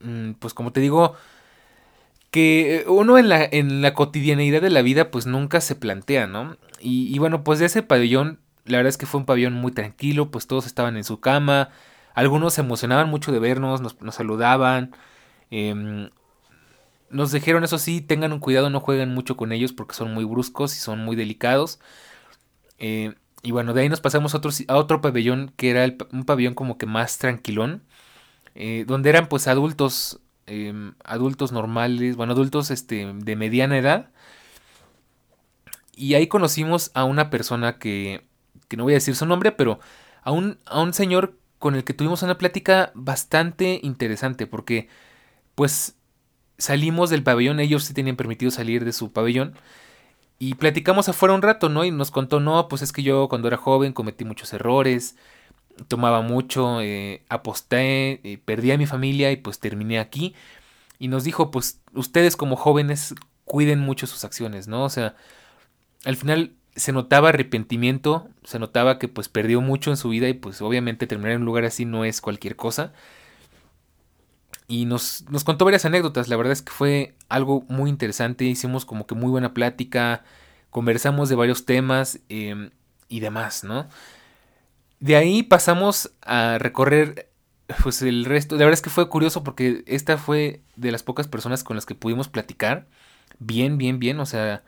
mm, 0.00 0.32
pues 0.32 0.54
como 0.54 0.72
te 0.72 0.80
digo, 0.80 1.14
que 2.30 2.84
uno 2.88 3.18
en 3.18 3.28
la, 3.28 3.44
en 3.44 3.82
la 3.82 3.94
cotidianeidad 3.94 4.62
de 4.62 4.70
la 4.70 4.82
vida 4.82 5.10
pues 5.10 5.26
nunca 5.26 5.60
se 5.60 5.74
plantea, 5.74 6.26
¿no? 6.26 6.56
Y, 6.80 7.14
y 7.14 7.18
bueno, 7.18 7.44
pues 7.44 7.58
de 7.58 7.66
ese 7.66 7.82
pabellón, 7.82 8.40
la 8.64 8.78
verdad 8.78 8.90
es 8.90 8.98
que 8.98 9.06
fue 9.06 9.20
un 9.20 9.26
pabellón 9.26 9.54
muy 9.54 9.72
tranquilo, 9.72 10.30
pues 10.30 10.46
todos 10.46 10.66
estaban 10.66 10.96
en 10.96 11.04
su 11.04 11.20
cama, 11.20 11.70
algunos 12.18 12.54
se 12.54 12.62
emocionaban 12.62 13.08
mucho 13.08 13.30
de 13.30 13.38
vernos, 13.38 13.80
nos, 13.80 13.96
saludaban. 14.12 14.90
Em, 15.50 16.10
nos 17.10 17.30
dijeron, 17.32 17.62
eso 17.64 17.78
sí, 17.78 18.00
tengan 18.00 18.32
un 18.32 18.40
cuidado, 18.40 18.70
no 18.70 18.80
jueguen 18.80 19.14
mucho 19.14 19.36
con 19.36 19.52
ellos 19.52 19.72
porque 19.72 19.94
son 19.94 20.12
muy 20.14 20.24
bruscos 20.24 20.74
y 20.76 20.80
son 20.80 21.04
muy 21.04 21.14
delicados. 21.14 21.78
Eh, 22.78 23.14
y 23.42 23.52
bueno, 23.52 23.72
de 23.72 23.82
ahí 23.82 23.88
nos 23.88 24.00
pasamos 24.00 24.34
a 24.34 24.38
otro, 24.38 24.50
a 24.68 24.76
otro 24.76 25.00
pabellón 25.00 25.52
que 25.56 25.70
era 25.70 25.94
un 26.12 26.24
pabellón 26.24 26.54
como 26.54 26.76
que 26.76 26.86
más 26.86 27.18
tranquilón. 27.18 27.84
Eh, 28.56 28.84
donde 28.88 29.10
eran 29.10 29.28
pues 29.28 29.46
adultos, 29.46 30.20
em, 30.48 30.94
adultos 31.04 31.52
normales, 31.52 32.16
bueno, 32.16 32.32
adultos 32.32 32.70
este, 32.70 33.12
de 33.14 33.36
mediana 33.36 33.78
edad. 33.78 34.10
Y 35.94 36.14
ahí 36.14 36.26
conocimos 36.28 36.90
a 36.94 37.04
una 37.04 37.30
persona 37.30 37.78
que, 37.78 38.24
que 38.68 38.76
no 38.76 38.84
voy 38.84 38.92
a 38.92 38.96
decir 38.96 39.16
su 39.16 39.26
nombre, 39.26 39.52
pero 39.52 39.80
a 40.22 40.32
un, 40.32 40.58
a 40.66 40.80
un 40.80 40.92
señor 40.94 41.36
con 41.58 41.74
el 41.74 41.84
que 41.84 41.94
tuvimos 41.94 42.22
una 42.22 42.38
plática 42.38 42.92
bastante 42.94 43.80
interesante 43.82 44.46
porque 44.46 44.88
pues 45.54 45.96
salimos 46.56 47.10
del 47.10 47.22
pabellón, 47.22 47.60
ellos 47.60 47.84
sí 47.84 47.94
tenían 47.94 48.16
permitido 48.16 48.50
salir 48.50 48.84
de 48.84 48.92
su 48.92 49.12
pabellón 49.12 49.54
y 50.38 50.54
platicamos 50.54 51.08
afuera 51.08 51.34
un 51.34 51.42
rato, 51.42 51.68
¿no? 51.68 51.84
Y 51.84 51.90
nos 51.90 52.10
contó, 52.10 52.38
no, 52.38 52.68
pues 52.68 52.82
es 52.82 52.92
que 52.92 53.02
yo 53.02 53.28
cuando 53.28 53.48
era 53.48 53.56
joven 53.56 53.92
cometí 53.92 54.24
muchos 54.24 54.52
errores, 54.52 55.16
tomaba 55.86 56.22
mucho, 56.22 56.80
eh, 56.80 57.22
aposté, 57.28 58.20
eh, 58.24 58.38
perdí 58.44 58.72
a 58.72 58.78
mi 58.78 58.86
familia 58.86 59.30
y 59.32 59.36
pues 59.36 59.58
terminé 59.60 59.98
aquí. 59.98 60.34
Y 60.98 61.08
nos 61.08 61.24
dijo, 61.24 61.50
pues 61.50 61.80
ustedes 61.94 62.36
como 62.36 62.56
jóvenes 62.56 63.14
cuiden 63.44 63.80
mucho 63.80 64.06
sus 64.06 64.24
acciones, 64.24 64.68
¿no? 64.68 64.84
O 64.84 64.90
sea, 64.90 65.14
al 66.04 66.16
final 66.16 66.52
se 66.76 66.92
notaba 66.92 67.30
arrepentimiento, 67.30 68.28
se 68.44 68.58
notaba 68.58 68.98
que 68.98 69.08
pues 69.08 69.28
perdió 69.28 69.60
mucho 69.60 69.90
en 69.90 69.96
su 69.96 70.08
vida 70.10 70.28
y 70.28 70.34
pues 70.34 70.62
obviamente 70.62 71.06
terminar 71.06 71.32
en 71.32 71.40
un 71.40 71.46
lugar 71.46 71.64
así 71.64 71.84
no 71.84 72.04
es 72.04 72.20
cualquier 72.20 72.56
cosa. 72.56 72.92
Y 74.68 74.84
nos, 74.84 75.24
nos 75.30 75.44
contó 75.44 75.64
varias 75.64 75.86
anécdotas, 75.86 76.28
la 76.28 76.36
verdad 76.36 76.52
es 76.52 76.62
que 76.62 76.72
fue 76.72 77.14
algo 77.30 77.64
muy 77.68 77.88
interesante, 77.88 78.44
hicimos 78.44 78.84
como 78.84 79.06
que 79.06 79.14
muy 79.14 79.30
buena 79.30 79.54
plática, 79.54 80.24
conversamos 80.70 81.30
de 81.30 81.36
varios 81.36 81.64
temas 81.64 82.20
em, 82.28 82.70
y 83.08 83.20
demás, 83.20 83.64
¿no? 83.64 83.88
De 85.00 85.16
ahí 85.16 85.42
pasamos 85.42 86.12
a 86.22 86.58
recorrer 86.58 87.30
pues 87.82 88.02
el 88.02 88.24
resto, 88.24 88.56
la 88.56 88.60
verdad 88.60 88.74
es 88.74 88.82
que 88.82 88.90
fue 88.90 89.08
curioso 89.08 89.44
porque 89.44 89.84
esta 89.86 90.16
fue 90.16 90.62
de 90.76 90.90
las 90.90 91.02
pocas 91.02 91.28
personas 91.28 91.62
con 91.64 91.76
las 91.76 91.84
que 91.84 91.94
pudimos 91.94 92.28
platicar 92.28 92.86
bien, 93.38 93.78
bien, 93.78 93.98
bien, 93.98 94.20
o 94.20 94.26
sea, 94.26 94.62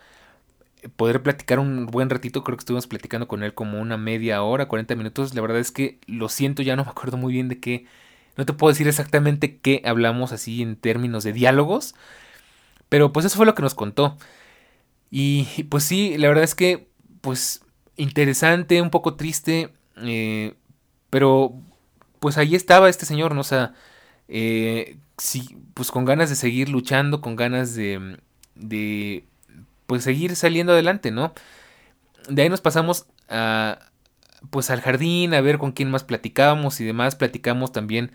poder 0.96 1.22
platicar 1.22 1.58
un 1.58 1.86
buen 1.86 2.10
ratito. 2.10 2.44
Creo 2.44 2.56
que 2.56 2.62
estuvimos 2.62 2.86
platicando 2.86 3.28
con 3.28 3.42
él 3.42 3.54
como 3.54 3.80
una 3.80 3.96
media 3.96 4.42
hora, 4.42 4.68
40 4.68 4.94
minutos. 4.96 5.34
La 5.34 5.42
verdad 5.42 5.58
es 5.58 5.70
que 5.70 5.98
lo 6.06 6.28
siento, 6.28 6.62
ya 6.62 6.76
no 6.76 6.84
me 6.84 6.90
acuerdo 6.90 7.16
muy 7.16 7.32
bien 7.32 7.48
de 7.48 7.60
qué. 7.60 7.86
No 8.36 8.46
te 8.46 8.52
puedo 8.52 8.70
decir 8.72 8.88
exactamente 8.88 9.58
qué 9.58 9.82
hablamos 9.84 10.32
así 10.32 10.62
en 10.62 10.76
términos 10.76 11.24
de 11.24 11.32
diálogos. 11.32 11.94
Pero 12.88 13.12
pues 13.12 13.26
eso 13.26 13.36
fue 13.36 13.46
lo 13.46 13.54
que 13.54 13.62
nos 13.62 13.74
contó. 13.74 14.16
Y 15.10 15.64
pues 15.64 15.84
sí, 15.84 16.16
la 16.18 16.28
verdad 16.28 16.44
es 16.44 16.54
que 16.54 16.88
pues 17.20 17.62
interesante, 17.96 18.80
un 18.82 18.90
poco 18.90 19.16
triste. 19.16 19.72
Eh, 20.02 20.54
pero 21.10 21.54
pues 22.20 22.38
ahí 22.38 22.54
estaba 22.54 22.88
este 22.88 23.06
señor, 23.06 23.34
¿no? 23.34 23.42
O 23.42 23.70
eh, 24.28 24.96
sí, 25.18 25.56
pues 25.74 25.90
con 25.90 26.04
ganas 26.04 26.30
de 26.30 26.36
seguir 26.36 26.68
luchando, 26.68 27.20
con 27.20 27.36
ganas 27.36 27.74
de, 27.74 28.18
de 28.54 29.24
pues 29.86 30.04
seguir 30.04 30.36
saliendo 30.36 30.72
adelante, 30.72 31.10
¿no? 31.10 31.34
De 32.28 32.42
ahí 32.42 32.48
nos 32.48 32.60
pasamos 32.60 33.06
a 33.28 33.78
pues 34.50 34.70
al 34.70 34.80
jardín 34.80 35.34
a 35.34 35.40
ver 35.40 35.58
con 35.58 35.72
quién 35.72 35.90
más 35.90 36.04
platicábamos 36.04 36.80
y 36.80 36.84
demás, 36.84 37.14
platicamos 37.14 37.72
también 37.72 38.12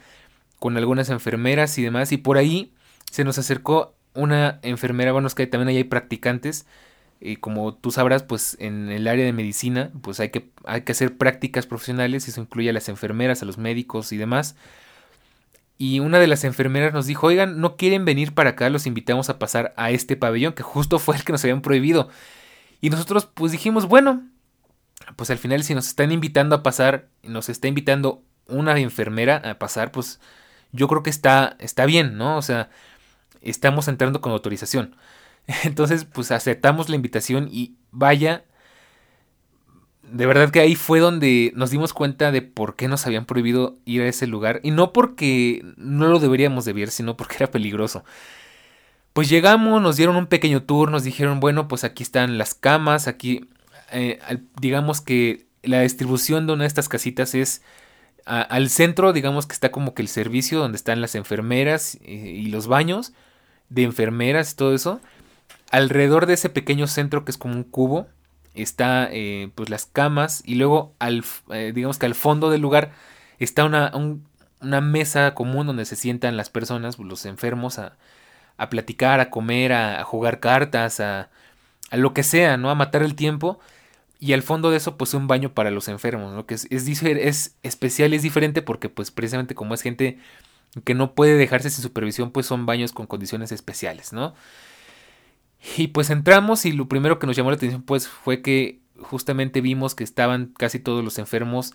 con 0.60 0.78
algunas 0.78 1.10
enfermeras 1.10 1.78
y 1.78 1.84
demás 1.84 2.12
y 2.12 2.18
por 2.18 2.38
ahí 2.38 2.74
se 3.12 3.24
nos 3.24 3.38
acercó 3.38 3.96
una 4.16 4.60
enfermera, 4.64 5.12
bueno, 5.12 5.28
es 5.28 5.36
que 5.36 5.46
también 5.46 5.68
ahí 5.68 5.78
hay 5.78 5.84
practicantes, 5.84 6.66
y 7.26 7.38
como 7.38 7.74
tú 7.74 7.92
sabrás, 7.92 8.24
pues 8.24 8.56
en 8.60 8.90
el 8.92 9.08
área 9.08 9.26
de 9.26 9.34
medicina, 9.34 9.92
pues 10.02 10.20
hay 10.20 10.30
que, 10.30 10.52
hay 10.66 10.82
que 10.82 10.92
hacer 10.92 11.18
prácticas 11.18 11.66
profesionales, 11.66 12.28
eso 12.28 12.40
incluye 12.40 12.70
a 12.70 12.74
las 12.74 12.88
enfermeras, 12.88 13.42
a 13.42 13.46
los 13.46 13.58
médicos 13.58 14.12
y 14.12 14.18
demás. 14.18 14.56
Y 15.78 16.00
una 16.00 16.20
de 16.20 16.28
las 16.28 16.44
enfermeras 16.44 16.94
nos 16.94 17.08
dijo, 17.08 17.28
oigan, 17.28 17.60
no 17.60 17.78
quieren 17.78 18.06
venir 18.06 18.34
para 18.34 18.52
acá, 18.52 18.70
los 18.70 18.86
invitamos 18.86 19.30
a 19.30 19.40
pasar 19.40 19.74
a 19.76 19.90
este 19.90 20.16
pabellón, 20.16 20.54
que 20.54 20.64
justo 20.64 21.00
fue 21.00 21.16
el 21.16 21.24
que 21.24 21.32
nos 21.32 21.44
habían 21.44 21.62
prohibido. 21.62 22.10
Y 22.80 22.92
nosotros 22.92 23.26
pues 23.34 23.52
dijimos, 23.52 23.88
bueno, 23.88 24.24
pues 25.16 25.32
al 25.32 25.40
final 25.40 25.64
si 25.64 25.74
nos 25.74 25.88
están 25.88 26.12
invitando 26.12 26.56
a 26.56 26.64
pasar, 26.64 27.08
nos 27.24 27.50
está 27.50 27.68
invitando 27.68 28.22
una 28.48 28.78
enfermera 28.80 29.38
a 29.38 29.58
pasar, 29.58 29.92
pues 29.92 30.20
yo 30.72 30.88
creo 30.88 31.02
que 31.02 31.10
está, 31.10 31.56
está 31.60 31.86
bien, 31.86 32.18
¿no? 32.18 32.38
O 32.38 32.42
sea, 32.44 32.70
estamos 33.42 33.88
entrando 33.88 34.22
con 34.22 34.32
autorización. 34.32 34.96
Entonces, 35.64 36.06
pues 36.06 36.32
aceptamos 36.32 36.90
la 36.90 36.96
invitación 36.96 37.50
y 37.52 37.76
vaya 37.92 38.46
de 40.12 40.26
verdad 40.26 40.52
que 40.52 40.60
ahí 40.60 40.76
fue 40.76 41.00
donde 41.00 41.52
nos 41.56 41.72
dimos 41.72 41.94
cuenta 41.94 42.32
de 42.32 42.42
por 42.42 42.76
qué 42.76 42.88
nos 42.88 43.06
habían 43.06 43.26
prohibido 43.26 43.78
ir 43.86 44.02
a 44.02 44.08
ese 44.08 44.28
lugar. 44.28 44.60
Y 44.64 44.72
no 44.72 44.94
porque 44.94 45.66
no 45.78 46.08
lo 46.08 46.20
deberíamos 46.20 46.66
de 46.66 46.74
ver, 46.74 46.92
sino 46.92 47.18
porque 47.18 47.36
era 47.38 47.52
peligroso. 47.52 48.04
Pues 49.14 49.30
llegamos, 49.30 49.82
nos 49.82 49.98
dieron 49.98 50.16
un 50.16 50.28
pequeño 50.28 50.64
tour, 50.64 50.92
nos 50.92 51.04
dijeron, 51.04 51.40
bueno, 51.40 51.68
pues 51.68 51.84
aquí 51.84 52.04
están 52.04 52.38
las 52.38 52.54
camas, 52.54 53.08
aquí, 53.08 53.50
eh, 53.92 54.20
digamos 54.60 55.02
que 55.02 55.48
la 55.64 55.82
distribución 55.82 56.48
de 56.48 56.54
una 56.54 56.64
de 56.64 56.68
estas 56.68 56.90
casitas 56.90 57.34
es 57.34 57.62
al 58.26 58.70
centro, 58.70 59.14
digamos 59.14 59.46
que 59.46 59.54
está 59.54 59.72
como 59.72 59.94
que 59.94 60.02
el 60.02 60.08
servicio 60.08 60.58
donde 60.60 60.78
están 60.78 61.00
las 61.00 61.14
enfermeras 61.14 61.98
y, 62.04 62.14
y 62.14 62.46
los 62.48 62.68
baños 62.68 63.14
de 63.70 63.84
enfermeras 63.84 64.52
y 64.52 64.56
todo 64.56 64.74
eso. 64.74 65.00
Alrededor 65.76 66.26
de 66.26 66.36
ese 66.36 66.50
pequeño 66.50 66.88
centro 66.88 67.26
que 67.26 67.32
es 67.32 67.38
como 67.38 67.56
un 67.56 67.64
cubo, 67.64 68.08
está 68.54 69.10
eh, 69.12 69.52
pues 69.56 69.70
las 69.70 69.86
camas 69.86 70.42
y 70.46 70.56
luego 70.56 70.96
al, 71.00 71.26
eh, 71.52 71.74
digamos 71.76 72.00
que 72.00 72.06
al 72.06 72.16
fondo 72.16 72.50
del 72.50 72.62
lugar 72.62 72.92
está 73.40 73.66
una, 73.66 73.92
una 74.62 74.82
mesa 74.82 75.36
común 75.36 75.68
donde 75.68 75.84
se 75.84 75.98
sientan 75.98 76.38
las 76.38 76.50
personas, 76.50 76.98
los 76.98 77.26
enfermos, 77.26 77.78
a, 77.78 77.98
a 78.56 78.70
platicar, 78.70 79.20
a 79.20 79.30
comer, 79.30 79.74
a, 79.74 80.02
jugar 80.06 80.40
cartas, 80.40 81.02
a, 81.02 81.30
a, 81.92 81.98
lo 81.98 82.14
que 82.14 82.24
sea, 82.24 82.56
¿no? 82.56 82.70
A 82.70 82.76
matar 82.76 83.04
el 83.04 83.16
tiempo. 83.16 83.60
Y 84.18 84.32
al 84.32 84.44
fondo 84.44 84.72
de 84.72 84.78
eso, 84.78 84.96
pues 84.98 85.14
un 85.14 85.28
baño 85.28 85.54
para 85.54 85.72
los 85.72 85.90
enfermos, 85.90 86.34
¿no? 86.34 86.46
Que 86.46 86.54
es, 86.54 86.68
es, 86.72 86.88
es 86.88 87.56
especial, 87.64 88.14
es 88.14 88.22
diferente 88.22 88.62
porque, 88.62 88.88
pues 88.88 89.12
precisamente 89.12 89.56
como 89.56 89.74
es 89.74 89.82
gente 89.82 90.20
que 90.86 90.94
no 90.94 91.14
puede 91.16 91.36
dejarse 91.36 91.70
sin 91.70 91.84
supervisión, 91.84 92.32
pues 92.32 92.46
son 92.46 92.66
baños 92.66 92.94
con 92.94 93.08
condiciones 93.08 93.52
especiales, 93.52 94.14
¿no? 94.14 94.34
Y 95.78 95.88
pues 95.88 96.10
entramos 96.10 96.66
y 96.66 96.72
lo 96.72 96.88
primero 96.88 97.20
que 97.20 97.28
nos 97.28 97.36
llamó 97.36 97.50
la 97.50 97.58
atención, 97.58 97.82
pues 97.82 98.08
fue 98.08 98.42
que 98.42 98.82
justamente 99.02 99.62
vimos 99.62 99.96
que 99.96 100.04
estaban 100.04 100.54
casi 100.58 100.80
todos 100.80 101.04
los 101.04 101.18
enfermos 101.18 101.74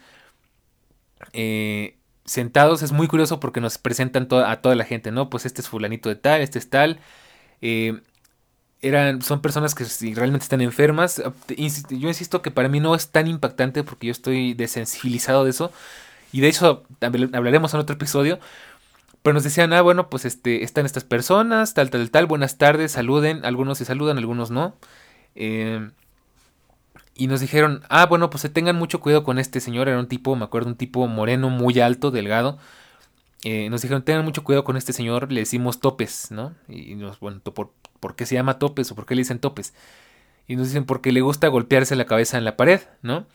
eh, 1.33 1.99
sentados. 2.25 2.83
Es 2.83 2.93
muy 2.93 3.09
curioso 3.09 3.41
porque 3.41 3.61
nos 3.61 3.79
presentan 3.79 4.29
a 4.45 4.61
toda 4.61 4.75
la 4.75 4.85
gente, 4.85 5.11
¿no? 5.11 5.29
Pues 5.29 5.45
este 5.47 5.61
es 5.61 5.69
fulanito 5.69 6.09
de 6.09 6.17
tal, 6.17 6.41
este 6.41 6.59
es 6.59 6.71
tal. 6.71 7.01
Eh, 7.63 8.01
eran, 8.81 9.23
son 9.23 9.43
personas 9.43 9.75
que 9.75 9.85
realmente 10.15 10.45
están 10.45 10.61
enfermas. 10.61 11.23
Yo 11.49 12.09
insisto 12.09 12.43
que 12.43 12.51
para 12.51 12.69
mí 12.69 12.81
no 12.81 12.95
es 12.95 13.11
tan 13.11 13.27
impactante 13.27 13.85
porque 13.85 14.07
yo 14.07 14.13
estoy 14.13 14.55
desensibilizado 14.55 15.45
de 15.45 15.51
eso. 15.51 15.73
Y 16.33 16.41
de 16.41 16.49
hecho 16.49 16.85
hablaremos 17.33 17.75
en 17.75 17.81
otro 17.81 17.97
episodio. 17.97 18.39
Pero 19.23 19.35
nos 19.35 19.45
decían, 19.45 19.73
ah, 19.73 19.83
bueno, 19.83 20.09
pues 20.09 20.25
este, 20.25 20.65
están 20.65 20.87
estas 20.87 21.05
personas, 21.05 21.75
tal, 21.75 21.91
tal, 21.91 22.11
tal, 22.11 22.27
buenas 22.27 22.57
tardes, 22.57 22.93
saluden. 22.93 23.45
Algunos 23.45 23.79
se 23.79 23.85
saludan, 23.85 24.17
algunos 24.19 24.51
no. 24.51 24.77
Eh, 25.35 25.91
y 27.15 27.27
nos 27.27 27.41
dijeron, 27.41 27.83
ah, 27.91 28.07
bueno, 28.07 28.31
pues 28.31 28.41
se 28.41 28.49
tengan 28.49 28.77
mucho 28.77 29.01
cuidado 29.01 29.25
con 29.25 29.39
este 29.39 29.61
señor. 29.61 29.89
Era 29.89 29.99
un 29.99 30.09
tipo, 30.09 30.35
me 30.37 30.45
acuerdo, 30.45 30.69
un 30.71 30.77
tipo 30.77 31.07
moreno, 31.07 31.51
muy 31.51 31.79
alto, 31.81 32.11
delgado. 32.11 32.59
Eh, 33.45 33.69
nos 33.69 33.83
dijeron, 33.83 34.03
tengan 34.05 34.25
mucho 34.25 34.43
cuidado 34.43 34.65
con 34.65 34.79
este 34.79 34.95
señor. 34.95 35.31
Le 35.31 35.41
decimos 35.41 35.81
topes, 35.81 36.31
¿no? 36.31 36.55
Y 36.67 36.95
nos, 36.95 37.21
bueno, 37.21 37.41
¿por, 37.41 37.73
¿por 38.01 38.17
qué 38.17 38.25
se 38.25 38.37
llama 38.37 38.59
topes 38.59 38.91
o 38.91 38.95
por 38.95 39.05
qué 39.05 39.15
le 39.15 39.21
dicen 39.21 39.39
topes? 39.39 39.75
Y 40.49 40.57
nos 40.57 40.69
dicen, 40.69 40.87
porque 40.87 41.13
le 41.13 41.21
gusta 41.21 41.49
golpearse 41.49 41.95
la 41.95 42.07
cabeza 42.07 42.39
en 42.39 42.45
la 42.47 42.57
pared, 42.57 42.81
¿no? 43.03 43.27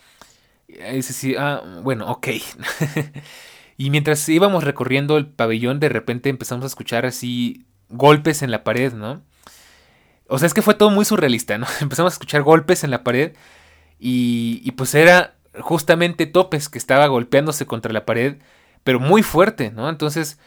Y 0.67 0.95
dice, 0.95 1.13
sí, 1.13 1.35
ah, 1.37 1.61
bueno, 1.83 2.09
ok. 2.11 2.27
y 3.77 3.89
mientras 3.89 4.27
íbamos 4.29 4.63
recorriendo 4.63 5.17
el 5.17 5.27
pabellón, 5.27 5.79
de 5.79 5.89
repente 5.89 6.29
empezamos 6.29 6.63
a 6.63 6.67
escuchar 6.67 7.05
así 7.05 7.65
golpes 7.89 8.41
en 8.41 8.51
la 8.51 8.63
pared, 8.63 8.93
¿no? 8.93 9.21
O 10.27 10.39
sea, 10.39 10.47
es 10.47 10.53
que 10.53 10.61
fue 10.61 10.73
todo 10.73 10.89
muy 10.89 11.05
surrealista, 11.05 11.57
¿no? 11.57 11.67
Empezamos 11.81 12.13
a 12.13 12.15
escuchar 12.15 12.41
golpes 12.41 12.83
en 12.83 12.91
la 12.91 13.03
pared 13.03 13.33
y, 13.99 14.71
pues 14.71 14.95
era 14.95 15.35
justamente 15.59 16.25
Topes 16.25 16.69
que 16.69 16.77
estaba 16.77 17.07
golpeándose 17.07 17.65
contra 17.65 17.93
la 17.93 18.05
pared, 18.05 18.37
pero 18.83 18.99
muy 18.99 19.23
fuerte, 19.23 19.71
¿no? 19.71 19.89
Entonces, 19.89 20.39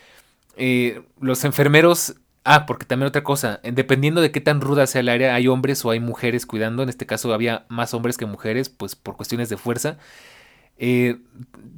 eh, 0.57 1.03
los 1.21 1.45
enfermeros... 1.45 2.15
Ah, 2.45 2.65
porque 2.65 2.87
también 2.87 3.09
otra 3.09 3.25
cosa, 3.25 3.61
dependiendo 3.63 4.23
de 4.23 4.31
qué 4.31 4.41
tan 4.41 4.63
ruda 4.63 4.87
sea 4.87 5.03
el 5.03 5.11
área, 5.11 5.35
hay 5.35 5.49
hombres 5.49 5.85
o 5.85 5.91
hay 5.91 6.01
mujeres 6.01 6.47
cuidando. 6.47 6.83
En 6.83 6.89
este 6.89 7.05
caso 7.05 7.35
había 7.35 7.67
más 7.69 7.93
hombres 7.93 8.17
que 8.17 8.25
mujeres, 8.25 8.71
pues 8.71 8.97
por 8.97 9.17
cuestiones 9.17 9.51
de 9.51 9.59
fuerza. 9.59 9.99
Eh, 10.79 11.19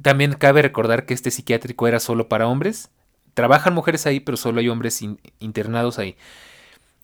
también 0.01 0.33
cabe 0.33 0.61
recordar 0.61 1.05
que 1.05 1.13
este 1.13 1.31
psiquiátrico 1.31 1.87
era 1.87 1.99
solo 1.99 2.29
para 2.29 2.47
hombres. 2.47 2.89
Trabajan 3.33 3.73
mujeres 3.73 4.05
ahí, 4.05 4.19
pero 4.19 4.37
solo 4.37 4.59
hay 4.59 4.69
hombres 4.69 5.01
internados 5.39 5.99
ahí. 5.99 6.15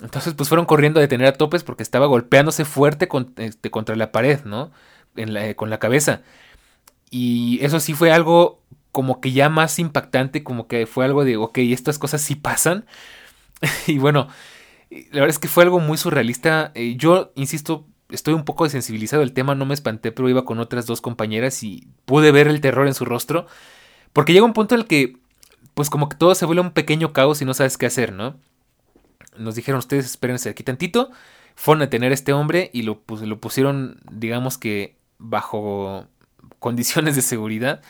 Entonces, 0.01 0.33
pues 0.35 0.49
fueron 0.49 0.65
corriendo 0.65 0.99
a 0.99 1.01
detener 1.01 1.27
a 1.27 1.33
Topes 1.33 1.63
porque 1.63 1.83
estaba 1.83 2.05
golpeándose 2.05 2.65
fuerte 2.65 3.09
este, 3.37 3.71
contra 3.71 3.95
la 3.95 4.11
pared, 4.11 4.41
¿no? 4.45 4.71
con 5.55 5.71
la 5.71 5.79
cabeza. 5.79 6.21
Y 7.09 7.57
eso 7.63 7.79
sí 7.79 7.93
fue 7.93 8.11
algo 8.11 8.61
como 8.91 9.21
que 9.21 9.31
ya 9.31 9.49
más 9.49 9.79
impactante, 9.79 10.43
como 10.43 10.67
que 10.67 10.85
fue 10.85 11.05
algo 11.05 11.25
de, 11.25 11.37
ok, 11.37 11.57
estas 11.59 11.99
cosas 11.99 12.21
sí 12.21 12.35
pasan. 12.35 12.85
y 13.87 13.97
bueno, 13.97 14.27
la 14.89 15.21
verdad 15.21 15.29
es 15.29 15.39
que 15.39 15.47
fue 15.47 15.63
algo 15.63 15.79
muy 15.79 15.97
surrealista. 15.97 16.71
Eh, 16.75 16.95
yo, 16.97 17.31
insisto, 17.35 17.85
estoy 18.09 18.33
un 18.33 18.45
poco 18.45 18.63
desensibilizado 18.63 19.21
del 19.21 19.33
tema, 19.33 19.55
no 19.55 19.65
me 19.65 19.73
espanté, 19.73 20.11
pero 20.11 20.29
iba 20.29 20.45
con 20.45 20.59
otras 20.59 20.85
dos 20.85 21.01
compañeras 21.01 21.63
y 21.63 21.87
pude 22.05 22.31
ver 22.31 22.47
el 22.47 22.61
terror 22.61 22.87
en 22.87 22.93
su 22.93 23.05
rostro. 23.05 23.47
Porque 24.13 24.33
llega 24.33 24.45
un 24.45 24.53
punto 24.53 24.75
en 24.75 24.81
el 24.81 24.87
que, 24.87 25.17
pues 25.73 25.89
como 25.89 26.09
que 26.09 26.17
todo 26.17 26.35
se 26.35 26.45
vuelve 26.45 26.61
un 26.61 26.71
pequeño 26.71 27.13
caos 27.13 27.41
y 27.41 27.45
no 27.45 27.53
sabes 27.53 27.77
qué 27.77 27.85
hacer, 27.85 28.13
¿no? 28.13 28.35
nos 29.37 29.55
dijeron 29.55 29.79
ustedes 29.79 30.05
espérense 30.05 30.49
aquí 30.49 30.63
tantito, 30.63 31.09
fueron 31.55 31.81
a 31.83 31.89
tener 31.89 32.11
a 32.11 32.13
este 32.13 32.33
hombre 32.33 32.69
y 32.73 32.83
lo, 32.83 32.99
pues, 33.01 33.21
lo 33.21 33.39
pusieron, 33.39 33.99
digamos 34.11 34.57
que 34.57 34.97
bajo 35.17 36.05
condiciones 36.59 37.15
de 37.15 37.21
seguridad. 37.21 37.81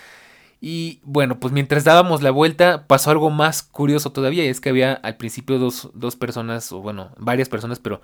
Y 0.59 1.01
bueno, 1.03 1.39
pues 1.39 1.53
mientras 1.53 1.83
dábamos 1.83 2.23
la 2.23 2.31
vuelta 2.31 2.87
pasó 2.87 3.11
algo 3.11 3.29
más 3.29 3.61
curioso 3.61 4.11
todavía 4.11 4.43
y 4.43 4.47
es 4.47 4.59
que 4.59 4.69
había 4.69 4.93
al 4.93 5.17
principio 5.17 5.59
dos, 5.59 5.91
dos 5.93 6.15
personas, 6.15 6.71
o 6.71 6.79
bueno, 6.81 7.11
varias 7.17 7.47
personas, 7.47 7.79
pero 7.79 8.01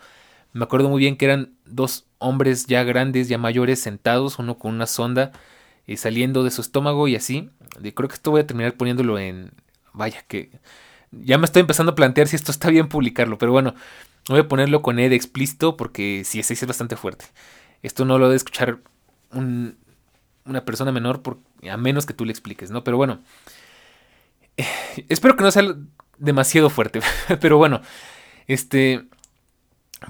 me 0.53 0.63
acuerdo 0.63 0.89
muy 0.89 0.99
bien 0.99 1.17
que 1.17 1.25
eran 1.25 1.53
dos 1.65 2.05
hombres 2.19 2.67
ya 2.67 2.83
grandes, 2.83 3.27
ya 3.27 3.37
mayores, 3.37 3.79
sentados, 3.79 4.39
uno 4.39 4.57
con 4.57 4.73
una 4.73 4.87
sonda 4.87 5.31
eh, 5.87 5.97
saliendo 5.97 6.43
de 6.43 6.51
su 6.51 6.61
estómago 6.61 7.07
y 7.07 7.15
así. 7.15 7.49
Creo 7.81 8.07
que 8.07 8.15
esto 8.15 8.31
voy 8.31 8.41
a 8.41 8.47
terminar 8.47 8.75
poniéndolo 8.75 9.19
en... 9.19 9.51
Vaya, 9.93 10.23
que 10.27 10.51
ya 11.11 11.37
me 11.37 11.45
estoy 11.45 11.61
empezando 11.61 11.91
a 11.91 11.95
plantear 11.95 12.27
si 12.27 12.35
esto 12.35 12.51
está 12.51 12.69
bien 12.69 12.87
publicarlo, 12.87 13.37
pero 13.37 13.51
bueno, 13.51 13.75
voy 14.29 14.39
a 14.39 14.47
ponerlo 14.47 14.81
con 14.81 14.99
Ed 14.99 15.11
explícito 15.11 15.77
porque 15.77 16.23
si 16.25 16.39
ese 16.39 16.53
es 16.53 16.65
bastante 16.65 16.95
fuerte. 16.95 17.25
Esto 17.81 18.05
no 18.05 18.17
lo 18.17 18.25
debe 18.25 18.37
escuchar 18.37 18.79
una 19.31 20.65
persona 20.65 20.91
menor 20.91 21.21
a 21.69 21.77
menos 21.77 22.05
que 22.05 22.13
tú 22.13 22.25
le 22.25 22.31
expliques, 22.31 22.71
¿no? 22.71 22.83
Pero 22.83 22.97
bueno, 22.97 23.21
espero 25.09 25.35
que 25.35 25.43
no 25.43 25.51
sea 25.51 25.75
demasiado 26.17 26.69
fuerte, 26.69 27.01
pero 27.41 27.57
bueno, 27.57 27.81
este, 28.47 29.05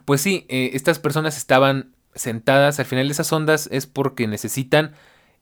pues 0.06 0.22
sí, 0.22 0.46
eh, 0.50 0.72
estas 0.74 1.00
personas 1.00 1.38
estaban 1.38 1.94
sentadas, 2.16 2.80
al 2.80 2.86
final 2.86 3.10
esas 3.10 3.32
ondas 3.32 3.68
es 3.72 3.88
porque 3.88 4.28
necesitan... 4.28 4.94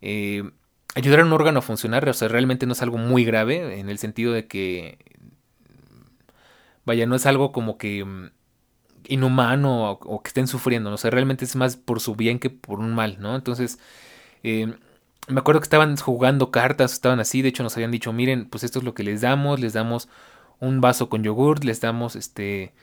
Eh, 0.02 0.50
ayudar 0.94 1.22
a 1.22 1.26
un 1.26 1.32
órgano 1.32 1.60
a 1.60 1.62
funcionar, 1.62 2.10
o 2.10 2.14
sea, 2.14 2.28
realmente 2.28 2.66
no 2.66 2.74
es 2.74 2.82
algo 2.82 2.98
muy 2.98 3.24
grave, 3.24 3.80
en 3.80 3.88
el 3.88 3.98
sentido 3.98 4.34
de 4.34 4.48
que 4.48 4.98
Vaya, 6.86 7.06
no 7.06 7.16
es 7.16 7.26
algo 7.26 7.52
como 7.52 7.78
que 7.78 8.04
mm, 8.04 8.32
inhumano 9.08 9.92
o, 9.92 10.24
que 10.24 10.30
estén 10.30 10.48
sufriendo, 10.48 10.92
o 10.92 10.98
sea, 10.98 11.12
realmente 11.12 11.46
es 11.46 11.56
más 11.56 11.78
por 11.78 12.00
su 12.00 12.16
bien 12.16 12.40
que 12.40 12.50
por 12.50 12.80
un 12.80 12.94
mal, 12.94 13.18
¿no? 13.20 13.36
Entonces, 13.36 13.80
eh, 14.44 14.76
me 15.28 15.40
acuerdo 15.40 15.62
que 15.62 15.66
estaban 15.66 15.96
jugando 15.98 16.52
cartas, 16.52 16.94
estaban 16.94 17.20
así, 17.20 17.42
de 17.42 17.50
hecho 17.50 17.64
nos 17.64 17.76
habían 17.78 17.92
dicho, 17.92 18.14
miren, 18.14 18.50
pues 18.50 18.64
esto 18.64 18.80
es 18.80 18.86
lo 18.86 18.94
que 18.94 19.04
les 19.04 19.22
damos, 19.22 19.60
les 19.60 19.74
damos 19.74 20.10
un 20.60 20.82
vaso 20.82 21.10
con 21.10 21.24
yogur, 21.24 21.64
les 21.66 21.82
damos 21.82 22.16
este 22.16 22.74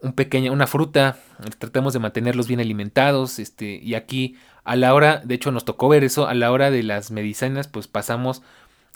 un 0.00 0.12
pequeño, 0.12 0.52
una 0.52 0.66
fruta, 0.66 1.18
tratamos 1.58 1.92
de 1.92 1.98
mantenerlos 1.98 2.48
bien 2.48 2.60
alimentados, 2.60 3.38
este, 3.38 3.80
y 3.82 3.94
aquí 3.94 4.36
a 4.64 4.76
la 4.76 4.94
hora, 4.94 5.22
de 5.24 5.34
hecho 5.34 5.50
nos 5.50 5.64
tocó 5.64 5.88
ver 5.88 6.04
eso, 6.04 6.28
a 6.28 6.34
la 6.34 6.52
hora 6.52 6.70
de 6.70 6.82
las 6.82 7.10
medicinas, 7.10 7.68
pues 7.68 7.88
pasamos 7.88 8.42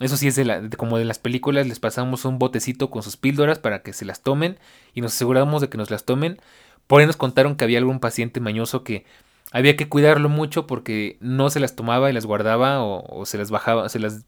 eso 0.01 0.17
sí 0.17 0.27
es 0.27 0.37
de 0.37 0.45
la, 0.45 0.69
como 0.77 0.99
de 0.99 1.05
las 1.05 1.19
películas, 1.19 1.67
les 1.67 1.79
pasamos 1.79 2.25
un 2.25 2.39
botecito 2.39 2.91
con 2.91 3.03
sus 3.03 3.17
píldoras 3.17 3.59
para 3.59 3.83
que 3.83 3.93
se 3.93 4.05
las 4.05 4.23
tomen 4.23 4.59
y 4.95 5.01
nos 5.01 5.15
aseguramos 5.15 5.61
de 5.63 5.69
que 5.69 5.79
nos 5.79 5.91
las 5.91 6.05
tomen. 6.05 6.41
Por 6.87 7.01
ahí 7.01 7.07
nos 7.07 7.17
contaron 7.17 7.57
que 7.57 7.65
había 7.65 7.79
algún 7.79 8.01
paciente 8.01 8.41
mañoso 8.41 8.83
que 8.83 9.05
había 9.53 9.77
que 9.77 9.89
cuidarlo 9.89 10.29
mucho 10.29 10.67
porque 10.67 11.19
no 11.21 11.51
se 11.51 11.61
las 11.61 11.77
tomaba 11.77 12.11
y 12.11 12.13
las 12.13 12.27
guardaba 12.27 12.83
o, 12.83 13.25
se 13.27 13.39
las 13.39 13.51
bajaba, 13.51 13.89
se 13.89 13.99
las 14.01 14.25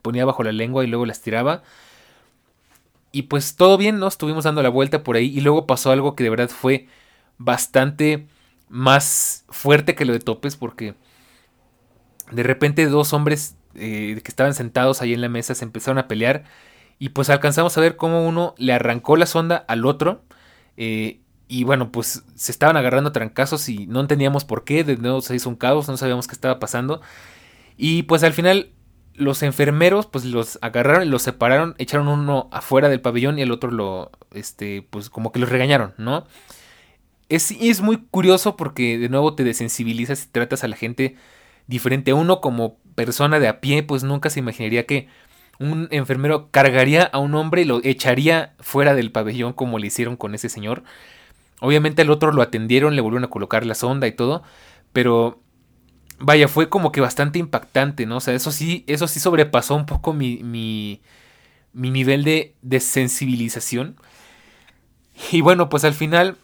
ponía 0.00 0.24
bajo 0.24 0.42
la 0.42 0.52
lengua 0.52 0.84
y 0.84 0.86
luego 0.86 1.06
las 1.06 1.20
tiraba. 1.20 1.62
Y 3.12 3.22
pues 3.22 3.56
todo 3.56 3.76
bien, 3.76 3.98
¿no? 3.98 4.06
Estuvimos 4.06 4.44
dando 4.44 4.62
la 4.62 4.68
vuelta 4.68 5.02
por 5.02 5.16
ahí 5.16 5.26
y 5.36 5.40
luego 5.40 5.66
pasó 5.66 5.90
algo 5.90 6.14
que 6.14 6.24
de 6.24 6.30
verdad 6.30 6.48
fue 6.48 6.86
bastante 7.38 8.28
más 8.68 9.44
fuerte 9.48 9.94
que 9.94 10.04
lo 10.04 10.12
de 10.12 10.20
topes 10.20 10.56
porque 10.56 10.94
de 12.30 12.42
repente 12.44 12.86
dos 12.86 13.12
hombres 13.12 13.56
eh, 13.74 14.20
que 14.22 14.30
estaban 14.30 14.54
sentados 14.54 15.02
ahí 15.02 15.12
en 15.12 15.20
la 15.20 15.28
mesa 15.28 15.54
se 15.54 15.64
empezaron 15.64 15.98
a 15.98 16.06
pelear 16.06 16.44
y 16.98 17.08
pues 17.08 17.30
alcanzamos 17.30 17.76
a 17.76 17.80
ver 17.80 17.96
cómo 17.96 18.26
uno 18.26 18.54
le 18.58 18.72
arrancó 18.72 19.16
la 19.16 19.26
sonda 19.26 19.56
al 19.56 19.84
otro 19.86 20.22
eh, 20.76 21.20
y 21.48 21.64
bueno 21.64 21.90
pues 21.90 22.22
se 22.36 22.52
estaban 22.52 22.76
agarrando 22.76 23.10
trancazos 23.10 23.68
y 23.68 23.86
no 23.88 24.00
entendíamos 24.00 24.44
por 24.44 24.62
qué, 24.64 24.84
de 24.84 24.96
nuevo 24.96 25.20
se 25.20 25.34
hizo 25.34 25.48
un 25.48 25.56
caos, 25.56 25.88
no 25.88 25.96
sabíamos 25.96 26.28
qué 26.28 26.34
estaba 26.34 26.60
pasando 26.60 27.00
y 27.76 28.04
pues 28.04 28.22
al 28.22 28.34
final 28.34 28.70
los 29.20 29.42
enfermeros 29.42 30.06
pues 30.06 30.24
los 30.24 30.58
agarraron 30.62 31.04
y 31.06 31.10
los 31.10 31.22
separaron, 31.22 31.74
echaron 31.78 32.08
uno 32.08 32.48
afuera 32.52 32.88
del 32.88 33.00
pabellón 33.00 33.38
y 33.38 33.42
el 33.42 33.52
otro 33.52 33.70
lo, 33.70 34.10
este, 34.32 34.82
pues 34.90 35.10
como 35.10 35.30
que 35.32 35.38
los 35.38 35.48
regañaron, 35.48 35.94
¿no? 35.98 36.26
Es, 37.28 37.52
es 37.52 37.80
muy 37.80 37.98
curioso 38.10 38.56
porque 38.56 38.98
de 38.98 39.08
nuevo 39.08 39.34
te 39.34 39.44
desensibilizas 39.44 40.24
y 40.24 40.28
tratas 40.28 40.64
a 40.64 40.68
la 40.68 40.76
gente 40.76 41.16
diferente 41.66 42.12
uno 42.12 42.40
como 42.40 42.78
persona 42.96 43.38
de 43.38 43.48
a 43.48 43.60
pie, 43.60 43.82
pues 43.82 44.02
nunca 44.02 44.30
se 44.30 44.40
imaginaría 44.40 44.86
que 44.86 45.08
un 45.60 45.88
enfermero 45.90 46.48
cargaría 46.50 47.04
a 47.04 47.18
un 47.18 47.34
hombre 47.34 47.62
y 47.62 47.64
lo 47.66 47.80
echaría 47.84 48.54
fuera 48.58 48.94
del 48.94 49.12
pabellón 49.12 49.52
como 49.52 49.78
le 49.78 49.86
hicieron 49.88 50.16
con 50.16 50.34
ese 50.34 50.48
señor. 50.48 50.82
Obviamente 51.60 52.02
al 52.02 52.10
otro 52.10 52.32
lo 52.32 52.42
atendieron, 52.42 52.96
le 52.96 53.02
volvieron 53.02 53.24
a 53.24 53.30
colocar 53.30 53.66
la 53.66 53.74
sonda 53.74 54.06
y 54.06 54.12
todo, 54.12 54.42
pero 54.92 55.40
vaya, 56.20 56.48
fue 56.48 56.68
como 56.68 56.92
que 56.92 57.00
bastante 57.00 57.38
impactante, 57.38 58.06
¿no? 58.06 58.18
O 58.18 58.20
sea, 58.20 58.34
eso 58.34 58.52
sí, 58.52 58.84
eso 58.86 59.08
sí 59.08 59.20
sobrepasó 59.20 59.74
un 59.74 59.86
poco 59.86 60.12
mi, 60.12 60.38
mi, 60.42 61.00
nivel 61.72 62.24
de, 62.24 62.54
de 62.62 62.80
sensibilización. 62.80 63.96
Y 65.32 65.40
bueno, 65.40 65.68
pues 65.68 65.84
al 65.84 65.94
final, 65.94 66.38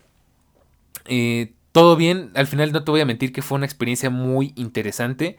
eh, 1.07 1.53
todo 1.72 1.97
bien, 1.97 2.31
al 2.35 2.47
final 2.47 2.72
no 2.72 2.85
te 2.85 2.91
voy 2.91 3.01
a 3.01 3.07
mentir 3.07 3.33
que 3.33 3.43
fue 3.43 3.57
una 3.57 3.66
experiencia 3.66 4.11
muy 4.11 4.53
interesante. 4.57 5.37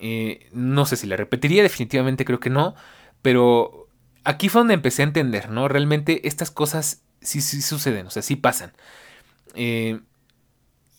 Eh, 0.00 0.48
no 0.52 0.84
sé 0.84 0.96
si 0.96 1.06
la 1.06 1.16
repetiría, 1.16 1.62
definitivamente 1.62 2.24
creo 2.24 2.40
que 2.40 2.50
no, 2.50 2.74
pero 3.22 3.86
aquí 4.24 4.48
fue 4.48 4.60
donde 4.60 4.74
empecé 4.74 5.02
a 5.02 5.06
entender, 5.06 5.50
¿no? 5.50 5.68
Realmente 5.68 6.26
estas 6.26 6.50
cosas 6.50 7.02
sí, 7.20 7.40
sí 7.40 7.62
suceden, 7.62 8.08
o 8.08 8.10
sea, 8.10 8.22
sí 8.22 8.36
pasan. 8.36 8.72
Eh, 9.54 10.00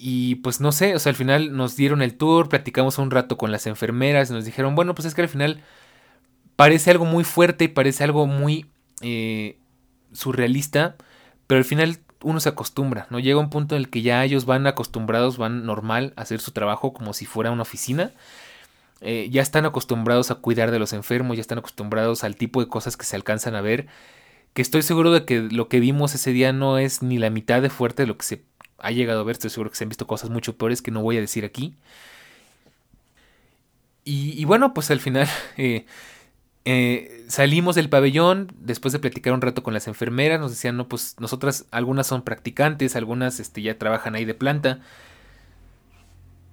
y 0.05 0.35
pues 0.35 0.59
no 0.59 0.73
sé, 0.73 0.95
o 0.95 0.99
sea, 0.99 1.11
al 1.11 1.15
final 1.15 1.55
nos 1.55 1.77
dieron 1.77 2.01
el 2.01 2.17
tour, 2.17 2.49
platicamos 2.49 2.97
un 2.97 3.09
rato 3.09 3.37
con 3.37 3.53
las 3.53 3.67
enfermeras, 3.67 4.31
nos 4.31 4.43
dijeron, 4.43 4.75
bueno, 4.75 4.93
pues 4.95 5.05
es 5.05 5.15
que 5.15 5.21
al 5.21 5.29
final 5.29 5.63
parece 6.57 6.91
algo 6.91 7.05
muy 7.05 7.23
fuerte 7.23 7.63
y 7.63 7.67
parece 7.69 8.03
algo 8.03 8.27
muy 8.27 8.65
eh, 8.99 9.59
surrealista, 10.11 10.97
pero 11.47 11.59
al 11.59 11.63
final 11.63 11.99
uno 12.21 12.41
se 12.41 12.49
acostumbra, 12.49 13.07
¿no? 13.11 13.19
Llega 13.19 13.39
un 13.39 13.49
punto 13.49 13.77
en 13.77 13.79
el 13.83 13.89
que 13.89 14.01
ya 14.01 14.21
ellos 14.25 14.43
van 14.45 14.67
acostumbrados, 14.67 15.37
van 15.37 15.65
normal 15.65 16.11
a 16.17 16.23
hacer 16.23 16.41
su 16.41 16.51
trabajo 16.51 16.91
como 16.91 17.13
si 17.13 17.25
fuera 17.25 17.51
una 17.51 17.61
oficina. 17.61 18.11
Eh, 18.99 19.29
ya 19.31 19.41
están 19.41 19.65
acostumbrados 19.65 20.31
a 20.31 20.35
cuidar 20.35 20.71
de 20.71 20.79
los 20.79 20.91
enfermos, 20.91 21.37
ya 21.37 21.41
están 21.41 21.59
acostumbrados 21.59 22.25
al 22.25 22.35
tipo 22.35 22.59
de 22.59 22.67
cosas 22.67 22.97
que 22.97 23.05
se 23.05 23.15
alcanzan 23.15 23.55
a 23.55 23.61
ver. 23.61 23.87
Que 24.51 24.61
estoy 24.61 24.81
seguro 24.81 25.13
de 25.13 25.23
que 25.23 25.43
lo 25.43 25.69
que 25.69 25.79
vimos 25.79 26.13
ese 26.13 26.31
día 26.31 26.51
no 26.51 26.77
es 26.77 27.01
ni 27.01 27.19
la 27.19 27.29
mitad 27.29 27.61
de 27.61 27.69
fuerte 27.69 28.03
de 28.03 28.07
lo 28.07 28.17
que 28.17 28.25
se 28.25 28.43
ha 28.83 28.91
llegado 28.91 29.21
a 29.21 29.23
ver. 29.23 29.33
Estoy 29.33 29.49
seguro 29.49 29.71
que 29.71 29.77
se 29.77 29.85
han 29.85 29.89
visto 29.89 30.05
cosas 30.05 30.29
mucho 30.29 30.55
peores 30.57 30.81
que 30.81 30.91
no 30.91 31.01
voy 31.01 31.17
a 31.17 31.21
decir 31.21 31.45
aquí. 31.45 31.73
Y, 34.05 34.43
bueno, 34.43 34.73
pues 34.73 34.91
al 34.91 34.99
final 34.99 35.29
eh, 35.57 35.85
eh, 36.65 37.25
salimos 37.29 37.75
del 37.75 37.89
pabellón 37.89 38.51
después 38.59 38.91
de 38.91 38.99
platicar 38.99 39.33
un 39.33 39.41
rato 39.41 39.63
con 39.63 39.73
las 39.73 39.87
enfermeras. 39.87 40.39
Nos 40.39 40.51
decían, 40.51 40.75
no, 40.77 40.87
pues 40.87 41.15
nosotras, 41.19 41.65
algunas 41.71 42.07
son 42.07 42.21
practicantes, 42.21 42.95
algunas 42.95 43.39
este, 43.39 43.61
ya 43.61 43.77
trabajan 43.77 44.15
ahí 44.15 44.25
de 44.25 44.33
planta. 44.33 44.81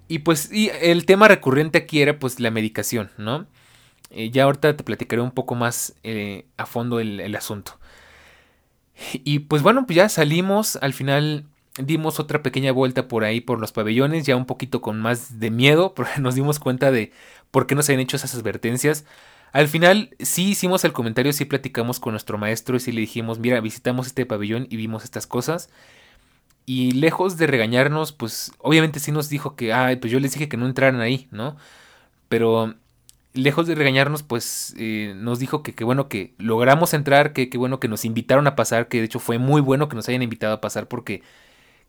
Y 0.06 0.20
pues 0.20 0.52
y 0.52 0.70
el 0.80 1.06
tema 1.06 1.28
recurrente 1.28 1.78
aquí 1.78 2.00
era 2.00 2.18
pues 2.18 2.40
la 2.40 2.50
medicación, 2.50 3.10
¿no? 3.16 3.46
Eh, 4.10 4.30
ya 4.30 4.44
ahorita 4.44 4.76
te 4.76 4.82
platicaré 4.82 5.22
un 5.22 5.30
poco 5.30 5.54
más 5.54 5.94
a 6.56 6.66
fondo 6.66 7.00
el, 7.00 7.34
asunto. 7.34 7.78
Y 9.12 9.40
pues 9.40 9.62
bueno, 9.62 9.86
pues 9.86 9.96
ya 9.96 10.08
salimos, 10.08 10.76
al 10.76 10.92
final 10.92 11.46
dimos 11.78 12.20
otra 12.20 12.42
pequeña 12.42 12.72
vuelta 12.72 13.08
por 13.08 13.24
ahí 13.24 13.40
por 13.40 13.60
los 13.60 13.72
pabellones, 13.72 14.26
ya 14.26 14.36
un 14.36 14.46
poquito 14.46 14.80
con 14.80 15.00
más 15.00 15.38
de 15.40 15.50
miedo, 15.50 15.94
porque 15.96 16.20
nos 16.20 16.34
dimos 16.34 16.58
cuenta 16.58 16.90
de 16.90 17.12
por 17.50 17.66
qué 17.66 17.74
nos 17.74 17.88
habían 17.88 18.00
hecho 18.00 18.16
esas 18.16 18.34
advertencias. 18.34 19.04
Al 19.52 19.68
final 19.68 20.14
sí 20.20 20.50
hicimos 20.50 20.84
el 20.84 20.92
comentario, 20.92 21.32
sí 21.32 21.44
platicamos 21.44 21.98
con 21.98 22.12
nuestro 22.12 22.38
maestro 22.38 22.76
y 22.76 22.80
sí 22.80 22.92
le 22.92 23.00
dijimos, 23.00 23.38
mira, 23.40 23.60
visitamos 23.60 24.06
este 24.06 24.26
pabellón 24.26 24.66
y 24.70 24.76
vimos 24.76 25.04
estas 25.04 25.26
cosas. 25.26 25.70
Y 26.66 26.92
lejos 26.92 27.36
de 27.36 27.48
regañarnos, 27.48 28.12
pues 28.12 28.52
obviamente 28.58 29.00
sí 29.00 29.10
nos 29.10 29.28
dijo 29.28 29.56
que, 29.56 29.72
ay, 29.72 29.96
pues 29.96 30.12
yo 30.12 30.20
les 30.20 30.32
dije 30.34 30.48
que 30.48 30.56
no 30.56 30.66
entraran 30.66 31.00
ahí, 31.00 31.26
¿no? 31.32 31.56
Pero 32.28 32.74
lejos 33.34 33.66
de 33.66 33.74
regañarnos, 33.74 34.22
pues 34.22 34.74
eh, 34.78 35.14
nos 35.16 35.40
dijo 35.40 35.62
que 35.64 35.74
qué 35.74 35.84
bueno 35.84 36.08
que 36.08 36.34
logramos 36.38 36.94
entrar, 36.94 37.32
que 37.32 37.48
qué 37.50 37.58
bueno 37.58 37.80
que 37.80 37.88
nos 37.88 38.04
invitaron 38.04 38.46
a 38.46 38.56
pasar, 38.56 38.88
que 38.88 38.98
de 38.98 39.04
hecho 39.04 39.18
fue 39.18 39.38
muy 39.38 39.60
bueno 39.60 39.88
que 39.88 39.96
nos 39.96 40.08
hayan 40.08 40.22
invitado 40.22 40.54
a 40.54 40.60
pasar 40.60 40.88
porque 40.88 41.22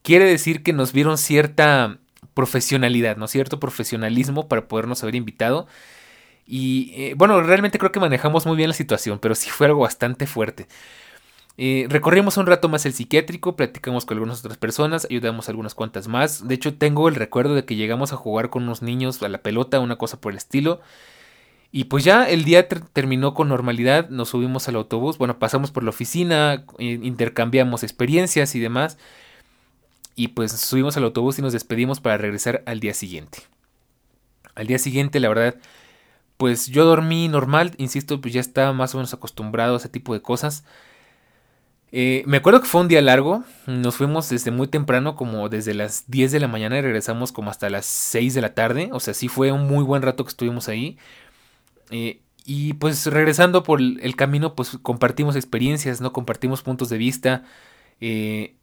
quiere 0.02 0.26
decir 0.26 0.64
que 0.64 0.74
nos 0.74 0.94
vieron 0.94 1.18
cierta 1.18 1.98
profesionalidad, 2.34 3.18
¿no? 3.18 3.28
Cierto 3.28 3.60
profesionalismo 3.60 4.48
para 4.48 4.68
podernos 4.68 5.04
haber 5.04 5.16
invitado. 5.16 5.68
Y 6.46 6.94
eh, 6.96 7.14
bueno, 7.16 7.42
realmente 7.42 7.78
creo 7.80 7.92
que 7.92 8.00
manejamos 8.00 8.46
muy 8.46 8.58
bien 8.58 8.70
la 8.70 8.76
situación, 8.76 9.20
pero 9.20 9.36
sí 9.36 9.50
fue 9.50 9.68
algo 9.68 9.82
bastante 9.82 10.28
fuerte. 10.28 10.68
Eh, 11.58 11.86
recorrimos 11.90 12.38
un 12.38 12.48
rato 12.48 12.70
más 12.70 12.86
el 12.86 12.94
psiquiátrico, 12.94 13.56
platicamos 13.56 14.06
con 14.06 14.18
algunas 14.18 14.40
otras 14.40 14.58
personas, 14.58 15.06
ayudamos 15.10 15.48
a 15.48 15.52
algunas 15.52 15.76
cuantas 15.76 16.08
más. 16.08 16.48
De 16.48 16.56
hecho, 16.56 16.76
tengo 16.76 17.08
el 17.08 17.16
recuerdo 17.16 17.56
de 17.56 17.66
que 17.66 17.76
llegamos 17.76 18.14
a 18.14 18.18
jugar 18.18 18.50
con 18.50 18.64
unos 18.64 18.82
niños 18.82 19.22
a 19.22 19.30
la 19.30 19.42
pelota, 19.42 19.80
una 19.80 19.98
cosa 19.98 20.20
por 20.20 20.32
el 20.32 20.38
estilo. 20.38 20.82
Y 21.72 21.86
pues 21.86 22.04
ya 22.04 22.28
el 22.30 22.44
día 22.44 22.68
terminó 22.68 23.34
con 23.34 23.48
normalidad, 23.48 24.10
nos 24.10 24.30
subimos 24.30 24.68
al 24.68 24.76
autobús, 24.76 25.18
bueno, 25.18 25.40
pasamos 25.40 25.72
por 25.72 25.84
la 25.84 25.92
oficina, 25.92 26.66
intercambiamos 26.80 27.84
experiencias 27.84 28.56
y 28.56 28.60
demás. 28.60 28.98
Y 30.22 30.28
pues 30.28 30.52
subimos 30.52 30.98
al 30.98 31.04
autobús 31.06 31.40
y 31.40 31.42
nos 31.42 31.52
despedimos 31.52 32.00
para 32.00 32.16
regresar 32.16 32.62
al 32.68 32.80
día 32.80 32.94
siguiente. 32.94 33.40
Al 34.54 34.68
día 34.68 34.78
siguiente, 34.78 35.20
la 35.20 35.30
verdad, 35.30 35.56
pues 36.38 36.68
yo 36.68 36.86
dormí 36.86 37.28
normal, 37.28 37.74
insisto, 37.80 38.22
pues 38.22 38.32
ya 38.32 38.40
estaba 38.40 38.72
más 38.72 38.94
o 38.94 39.00
menos 39.00 39.16
acostumbrado 39.16 39.74
a 39.74 39.78
ese 39.78 39.90
tipo 39.90 40.14
de 40.14 40.22
cosas. 40.22 40.64
Eh, 41.92 42.22
me 42.28 42.38
acuerdo 42.38 42.62
que 42.62 42.68
fue 42.68 42.82
un 42.82 42.88
día 42.88 43.02
largo, 43.02 43.44
nos 43.66 43.96
fuimos 43.96 44.30
desde 44.30 44.52
muy 44.52 44.68
temprano, 44.68 45.16
como 45.16 45.50
desde 45.50 45.74
las 45.74 46.04
10 46.12 46.32
de 46.34 46.40
la 46.40 46.48
mañana 46.48 46.78
y 46.78 46.82
regresamos 46.82 47.32
como 47.32 47.50
hasta 47.50 47.72
las 47.72 47.88
6 47.88 48.36
de 48.36 48.42
la 48.42 48.54
tarde, 48.54 48.90
o 48.94 49.00
sea, 49.00 49.16
sí 49.16 49.28
fue 49.28 49.52
un 49.52 49.66
muy 49.68 49.84
buen 49.84 50.04
rato 50.04 50.24
que 50.24 50.30
estuvimos 50.30 50.70
ahí. 50.70 51.00
Eh, 51.90 52.22
y 52.46 52.74
pues 52.74 53.08
regresando 53.08 53.64
por 53.64 53.82
el 53.82 54.16
camino, 54.16 54.54
pues 54.54 54.78
compartimos 54.84 55.36
experiencias, 55.36 56.00
¿no? 56.00 56.14
Compartimos 56.14 56.62
puntos 56.62 56.90
de 56.90 57.00
vista, 57.00 57.44
eh, 58.00 58.56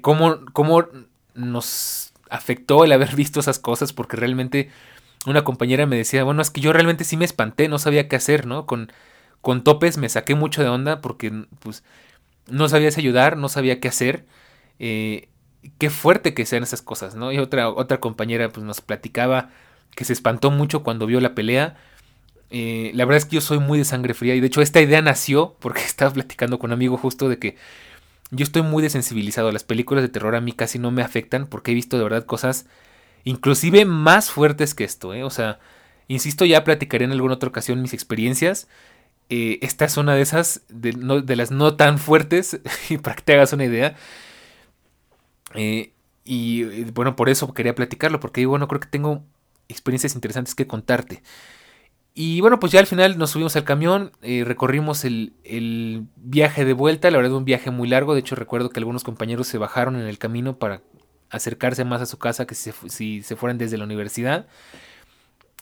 cómo, 0.00 0.40
cómo 0.52 0.86
nos 1.34 2.12
afectó 2.30 2.84
el 2.84 2.92
haber 2.92 3.14
visto 3.14 3.40
esas 3.40 3.58
cosas, 3.58 3.92
porque 3.92 4.16
realmente 4.16 4.70
una 5.26 5.44
compañera 5.44 5.86
me 5.86 5.96
decía, 5.96 6.24
bueno, 6.24 6.42
es 6.42 6.50
que 6.50 6.60
yo 6.60 6.72
realmente 6.72 7.04
sí 7.04 7.16
me 7.16 7.24
espanté, 7.24 7.68
no 7.68 7.78
sabía 7.78 8.08
qué 8.08 8.16
hacer, 8.16 8.46
¿no? 8.46 8.66
Con, 8.66 8.92
con 9.40 9.64
topes 9.64 9.98
me 9.98 10.08
saqué 10.08 10.34
mucho 10.34 10.62
de 10.62 10.68
onda 10.68 11.00
porque, 11.00 11.46
pues, 11.60 11.84
no 12.46 12.68
sabías 12.68 12.98
ayudar, 12.98 13.36
no 13.36 13.48
sabía 13.48 13.80
qué 13.80 13.88
hacer. 13.88 14.26
Eh, 14.78 15.28
qué 15.78 15.90
fuerte 15.90 16.34
que 16.34 16.46
sean 16.46 16.62
esas 16.62 16.82
cosas, 16.82 17.14
¿no? 17.14 17.32
Y 17.32 17.38
otra, 17.38 17.70
otra 17.70 18.00
compañera, 18.00 18.48
pues, 18.50 18.64
nos 18.64 18.80
platicaba 18.80 19.50
que 19.94 20.04
se 20.04 20.12
espantó 20.12 20.50
mucho 20.50 20.82
cuando 20.82 21.06
vio 21.06 21.20
la 21.20 21.34
pelea. 21.34 21.76
Eh, 22.50 22.92
la 22.94 23.04
verdad 23.04 23.18
es 23.18 23.24
que 23.24 23.36
yo 23.36 23.40
soy 23.40 23.58
muy 23.58 23.78
de 23.78 23.84
sangre 23.84 24.14
fría 24.14 24.34
y 24.34 24.40
de 24.40 24.46
hecho 24.46 24.60
esta 24.60 24.80
idea 24.80 25.02
nació 25.02 25.56
porque 25.60 25.80
estaba 25.84 26.12
platicando 26.12 26.58
con 26.58 26.70
un 26.70 26.74
amigo 26.74 26.96
justo 26.96 27.28
de 27.28 27.38
que 27.38 27.56
yo 28.30 28.44
estoy 28.44 28.62
muy 28.62 28.82
desensibilizado. 28.82 29.52
Las 29.52 29.64
películas 29.64 30.02
de 30.02 30.08
terror 30.08 30.34
a 30.34 30.40
mí 30.40 30.52
casi 30.52 30.78
no 30.78 30.90
me 30.90 31.02
afectan 31.02 31.46
porque 31.46 31.72
he 31.72 31.74
visto 31.74 31.96
de 31.98 32.04
verdad 32.04 32.24
cosas 32.24 32.66
inclusive 33.24 33.84
más 33.84 34.30
fuertes 34.30 34.74
que 34.74 34.84
esto, 34.84 35.14
¿eh? 35.14 35.24
O 35.24 35.30
sea, 35.30 35.58
insisto, 36.08 36.44
ya 36.44 36.64
platicaré 36.64 37.04
en 37.04 37.12
alguna 37.12 37.34
otra 37.34 37.48
ocasión 37.48 37.82
mis 37.82 37.94
experiencias. 37.94 38.68
Eh, 39.30 39.58
esta 39.62 39.86
es 39.86 39.96
una 39.96 40.14
de 40.14 40.22
esas, 40.22 40.62
de, 40.68 40.92
las 41.36 41.50
no 41.50 41.76
tan 41.76 41.98
fuertes, 41.98 42.60
para 43.02 43.16
que 43.16 43.22
te 43.22 43.34
hagas 43.34 43.52
una 43.52 43.64
idea. 43.64 43.96
Eh, 45.54 45.92
y 46.24 46.84
bueno, 46.90 47.16
por 47.16 47.28
eso 47.28 47.52
quería 47.54 47.74
platicarlo, 47.74 48.20
porque 48.20 48.44
bueno, 48.46 48.68
creo 48.68 48.80
que 48.80 48.88
tengo 48.88 49.24
experiencias 49.68 50.14
interesantes 50.14 50.54
que 50.54 50.66
contarte. 50.66 51.22
Y 52.16 52.40
bueno, 52.40 52.60
pues 52.60 52.70
ya 52.70 52.78
al 52.78 52.86
final 52.86 53.18
nos 53.18 53.30
subimos 53.30 53.56
al 53.56 53.64
camión, 53.64 54.12
eh, 54.22 54.44
recorrimos 54.46 55.04
el, 55.04 55.32
el, 55.42 56.06
viaje 56.14 56.64
de 56.64 56.72
vuelta, 56.72 57.10
la 57.10 57.16
verdad 57.18 57.34
un 57.34 57.44
viaje 57.44 57.72
muy 57.72 57.88
largo, 57.88 58.14
de 58.14 58.20
hecho 58.20 58.36
recuerdo 58.36 58.70
que 58.70 58.78
algunos 58.78 59.02
compañeros 59.02 59.48
se 59.48 59.58
bajaron 59.58 59.96
en 59.96 60.06
el 60.06 60.18
camino 60.18 60.56
para 60.56 60.82
acercarse 61.28 61.84
más 61.84 62.00
a 62.00 62.06
su 62.06 62.18
casa 62.18 62.46
que 62.46 62.54
si 62.54 63.22
se, 63.22 63.36
fueran 63.36 63.58
desde 63.58 63.78
la 63.78 63.84
universidad. 63.84 64.46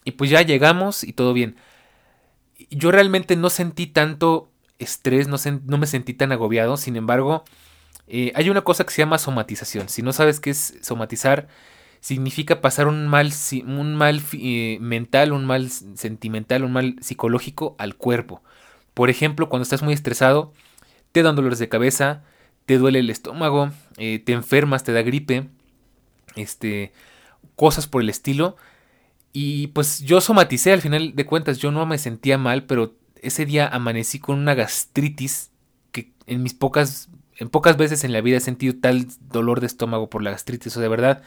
Y 0.05 0.13
pues 0.13 0.31
ya 0.31 0.43
llegamos 0.43 1.05
y 1.05 1.15
todo 1.15 1.33
bien. 1.33 1.57
Yo 2.71 2.91
realmente 2.91 3.35
no 3.37 3.49
sentí 3.49 3.87
tanto 3.87 4.51
estrés, 4.79 5.29
no, 5.29 5.37
no 5.67 5.79
me 5.79 5.87
sentí 5.87 6.13
tan 6.13 6.33
agobiado, 6.33 6.77
sin 6.77 6.97
embargo, 6.97 7.45
eh, 8.09 8.33
hay 8.35 8.51
una 8.51 8.63
cosa 8.63 8.85
que 8.85 8.91
se 8.91 9.01
llama 9.03 9.19
somatización. 9.19 9.89
Si 9.89 10.03
no 10.03 10.13
sabes 10.13 10.39
qué 10.41 10.51
es 10.51 10.79
somatizar, 10.83 11.49
significa 12.03 12.61
pasar 12.61 12.89
un 12.89 13.07
mal, 13.07 13.33
un 13.65 13.95
mal 13.95 14.21
eh, 14.33 14.77
mental, 14.81 15.33
un 15.33 15.47
mal 15.47 15.71
sentimental, 15.71 16.65
un 16.65 16.73
mal 16.73 16.97
psicológico 17.01 17.77
al 17.79 17.95
cuerpo. 17.95 18.43
Por 18.93 19.09
ejemplo, 19.09 19.49
cuando 19.49 19.63
estás 19.63 19.83
muy 19.83 19.95
estresado, 19.95 20.53
te 21.13 21.23
dan 21.23 21.37
dolores 21.37 21.61
de 21.61 21.69
cabeza, 21.69 22.25
te 22.67 22.77
duele 22.77 22.99
el 22.99 23.09
estómago, 23.09 23.71
eh, 23.99 24.19
te 24.19 24.33
enfermas, 24.33 24.83
te 24.83 24.93
da 24.93 25.03
gripe, 25.03 25.49
este, 26.35 26.93
cosas 27.55 27.87
por 27.87 28.03
el 28.03 28.11
estilo. 28.11 28.57
Y 29.33 29.69
pues 29.69 30.01
yo 30.01 30.21
somaticé 30.21 30.73
al 30.73 30.81
final 30.81 31.15
de 31.15 31.25
cuentas, 31.25 31.59
yo 31.59 31.71
no 31.71 31.87
me 31.87 31.99
sentía 31.99 32.37
mal, 32.37 32.65
pero 32.65 32.97
ese 33.23 33.47
día 33.47 33.69
amanecí 33.69 34.19
con 34.19 34.41
una 34.41 34.55
gastritis 34.55 35.53
que 35.93 36.11
en 36.27 36.43
mis 36.43 36.53
pocas, 36.53 37.11
en 37.37 37.49
pocas 37.49 37.77
veces 37.77 38.03
en 38.03 38.13
la 38.13 38.23
vida 38.23 38.39
he 38.39 38.41
sentido 38.41 38.75
tal 38.81 39.07
dolor 39.21 39.61
de 39.61 39.69
estómago 39.69 40.11
por 40.11 40.25
la 40.25 40.33
gastritis, 40.33 40.77
o 40.77 40.81
de 40.81 40.89
verdad, 40.89 41.23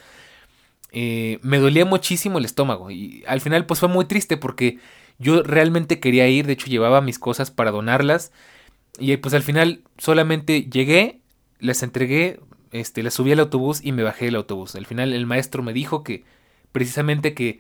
eh, 0.98 1.40
me 1.42 1.60
dolía 1.60 1.84
muchísimo 1.84 2.40
el 2.40 2.46
estómago. 2.46 2.90
Y 2.90 3.24
al 3.28 3.42
final 3.42 3.66
pues 3.66 3.82
fue 3.82 3.90
muy 3.90 4.06
triste 4.06 4.38
porque 4.38 4.80
yo 5.20 5.44
realmente 5.44 6.00
quería 6.00 6.28
ir, 6.30 6.48
de 6.48 6.54
hecho 6.54 6.68
llevaba 6.68 7.02
mis 7.02 7.20
cosas 7.20 7.52
para 7.52 7.72
donarlas. 7.72 8.32
Y 8.98 9.16
pues 9.18 9.34
al 9.34 9.44
final 9.44 9.84
solamente 9.98 10.64
llegué, 10.64 11.20
les 11.60 11.84
entregué, 11.84 12.40
este, 12.72 13.04
la 13.04 13.12
subí 13.12 13.34
al 13.34 13.42
autobús 13.42 13.82
y 13.84 13.92
me 13.92 14.04
bajé 14.04 14.26
del 14.26 14.36
autobús. 14.36 14.76
Al 14.76 14.86
final 14.86 15.12
el 15.12 15.26
maestro 15.26 15.64
me 15.64 15.74
dijo 15.74 16.02
que 16.02 16.24
precisamente 16.72 17.34
que 17.34 17.60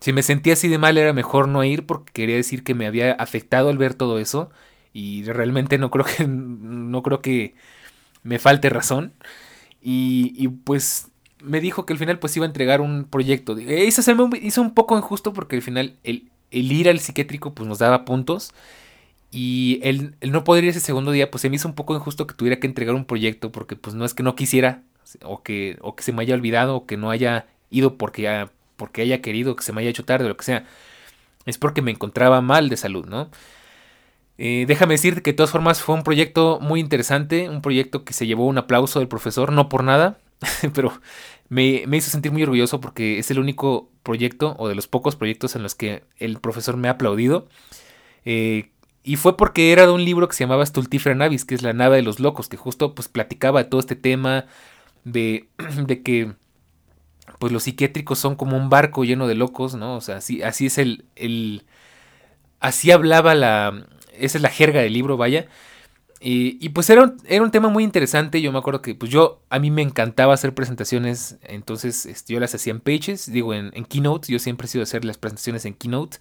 si 0.00 0.14
me 0.14 0.22
sentía 0.22 0.54
así 0.54 0.68
de 0.68 0.78
mal 0.78 0.96
era 0.96 1.12
mejor 1.12 1.48
no 1.48 1.64
ir 1.64 1.84
porque 1.84 2.12
quería 2.14 2.36
decir 2.36 2.64
que 2.64 2.74
me 2.74 2.86
había 2.86 3.12
afectado 3.12 3.68
al 3.68 3.78
ver 3.78 3.92
todo 3.94 4.18
eso 4.18 4.50
y 4.94 5.24
realmente 5.24 5.76
no 5.78 5.90
creo 5.90 6.06
que 6.06 6.26
no 6.26 7.02
creo 7.02 7.20
que 7.20 7.54
me 8.22 8.38
falte 8.38 8.70
razón 8.70 9.12
y, 9.82 10.34
y 10.36 10.48
pues 10.48 11.08
me 11.44 11.60
dijo 11.60 11.86
que 11.86 11.92
al 11.92 11.98
final 11.98 12.18
pues 12.18 12.36
iba 12.36 12.46
a 12.46 12.48
entregar 12.48 12.80
un 12.80 13.04
proyecto. 13.04 13.56
Eso 13.58 14.02
se 14.02 14.14
me 14.14 14.38
hizo 14.42 14.62
un 14.62 14.74
poco 14.74 14.96
injusto 14.96 15.32
porque 15.32 15.56
al 15.56 15.62
final 15.62 15.96
el, 16.04 16.30
el 16.50 16.72
ir 16.72 16.88
al 16.88 17.00
psiquiátrico 17.00 17.54
pues 17.54 17.68
nos 17.68 17.78
daba 17.78 18.04
puntos 18.04 18.52
y 19.36 19.80
el, 19.82 20.14
no 20.22 20.44
poder 20.44 20.62
ir 20.62 20.70
ese 20.70 20.78
segundo 20.78 21.10
día, 21.10 21.28
pues 21.28 21.42
se 21.42 21.50
me 21.50 21.56
hizo 21.56 21.66
un 21.66 21.74
poco 21.74 21.96
injusto 21.96 22.24
que 22.24 22.34
tuviera 22.34 22.60
que 22.60 22.68
entregar 22.68 22.94
un 22.94 23.04
proyecto, 23.04 23.50
porque 23.50 23.74
pues 23.74 23.96
no 23.96 24.04
es 24.04 24.14
que 24.14 24.22
no 24.22 24.36
quisiera, 24.36 24.82
o 25.24 25.42
que, 25.42 25.76
o 25.80 25.96
que 25.96 26.04
se 26.04 26.12
me 26.12 26.22
haya 26.22 26.34
olvidado, 26.36 26.76
o 26.76 26.86
que 26.86 26.96
no 26.96 27.10
haya 27.10 27.46
ido 27.68 27.98
porque, 27.98 28.22
ya, 28.22 28.52
porque 28.76 29.02
haya 29.02 29.20
querido, 29.22 29.56
que 29.56 29.64
se 29.64 29.72
me 29.72 29.80
haya 29.80 29.90
hecho 29.90 30.04
tarde, 30.04 30.26
o 30.26 30.28
lo 30.28 30.36
que 30.36 30.44
sea. 30.44 30.66
Es 31.46 31.58
porque 31.58 31.82
me 31.82 31.90
encontraba 31.90 32.40
mal 32.42 32.68
de 32.68 32.76
salud, 32.76 33.06
¿no? 33.06 33.28
Eh, 34.38 34.66
déjame 34.68 34.94
decirte 34.94 35.22
que 35.22 35.32
de 35.32 35.36
todas 35.36 35.50
formas 35.50 35.82
fue 35.82 35.96
un 35.96 36.04
proyecto 36.04 36.60
muy 36.60 36.78
interesante, 36.78 37.48
un 37.48 37.60
proyecto 37.60 38.04
que 38.04 38.12
se 38.12 38.28
llevó 38.28 38.46
un 38.46 38.58
aplauso 38.58 39.00
del 39.00 39.08
profesor, 39.08 39.52
no 39.52 39.68
por 39.68 39.82
nada, 39.82 40.18
pero 40.74 41.00
me, 41.48 41.84
me, 41.86 41.96
hizo 41.96 42.10
sentir 42.10 42.32
muy 42.32 42.42
orgulloso 42.42 42.80
porque 42.80 43.18
es 43.18 43.30
el 43.30 43.38
único 43.38 43.90
proyecto 44.02 44.56
o 44.58 44.68
de 44.68 44.74
los 44.74 44.88
pocos 44.88 45.16
proyectos 45.16 45.56
en 45.56 45.62
los 45.62 45.74
que 45.74 46.04
el 46.18 46.38
profesor 46.38 46.76
me 46.76 46.88
ha 46.88 46.92
aplaudido. 46.92 47.48
Eh, 48.24 48.70
y 49.02 49.16
fue 49.16 49.36
porque 49.36 49.72
era 49.72 49.86
de 49.86 49.92
un 49.92 50.04
libro 50.04 50.28
que 50.28 50.34
se 50.34 50.44
llamaba 50.44 50.64
Stultifera 50.64 51.14
Navis, 51.14 51.44
que 51.44 51.54
es 51.54 51.62
la 51.62 51.74
nave 51.74 51.96
de 51.96 52.02
los 52.02 52.20
locos, 52.20 52.48
que 52.48 52.56
justo 52.56 52.94
pues 52.94 53.08
platicaba 53.08 53.62
de 53.62 53.68
todo 53.68 53.80
este 53.80 53.96
tema 53.96 54.46
de, 55.04 55.48
de 55.86 56.02
que 56.02 56.32
pues 57.38 57.52
los 57.52 57.64
psiquiátricos 57.64 58.18
son 58.18 58.36
como 58.36 58.56
un 58.56 58.70
barco 58.70 59.04
lleno 59.04 59.26
de 59.26 59.34
locos, 59.34 59.74
¿no? 59.74 59.96
O 59.96 60.00
sea, 60.00 60.16
así, 60.16 60.42
así 60.42 60.66
es 60.66 60.78
el, 60.78 61.04
el... 61.16 61.64
Así 62.60 62.90
hablaba 62.90 63.34
la... 63.34 63.86
Esa 64.14 64.38
es 64.38 64.42
la 64.42 64.48
jerga 64.48 64.80
del 64.80 64.92
libro, 64.92 65.16
vaya. 65.16 65.48
Y, 66.26 66.70
pues 66.70 66.88
era 66.88 67.02
un, 67.02 67.16
era 67.26 67.44
un 67.44 67.50
tema 67.50 67.68
muy 67.68 67.84
interesante. 67.84 68.40
Yo 68.40 68.50
me 68.50 68.58
acuerdo 68.58 68.80
que 68.80 68.94
pues 68.94 69.10
yo, 69.10 69.42
a 69.50 69.58
mí 69.58 69.70
me 69.70 69.82
encantaba 69.82 70.32
hacer 70.32 70.54
presentaciones. 70.54 71.36
Entonces 71.42 72.06
este, 72.06 72.32
yo 72.32 72.40
las 72.40 72.54
hacía 72.54 72.70
en 72.70 72.80
Pages, 72.80 73.30
digo 73.30 73.52
en, 73.52 73.70
en 73.74 73.84
Keynote. 73.84 74.32
Yo 74.32 74.38
siempre 74.38 74.64
he 74.64 74.70
sido 74.70 74.84
hacer 74.84 75.04
las 75.04 75.18
presentaciones 75.18 75.66
en 75.66 75.74
Keynote. 75.74 76.16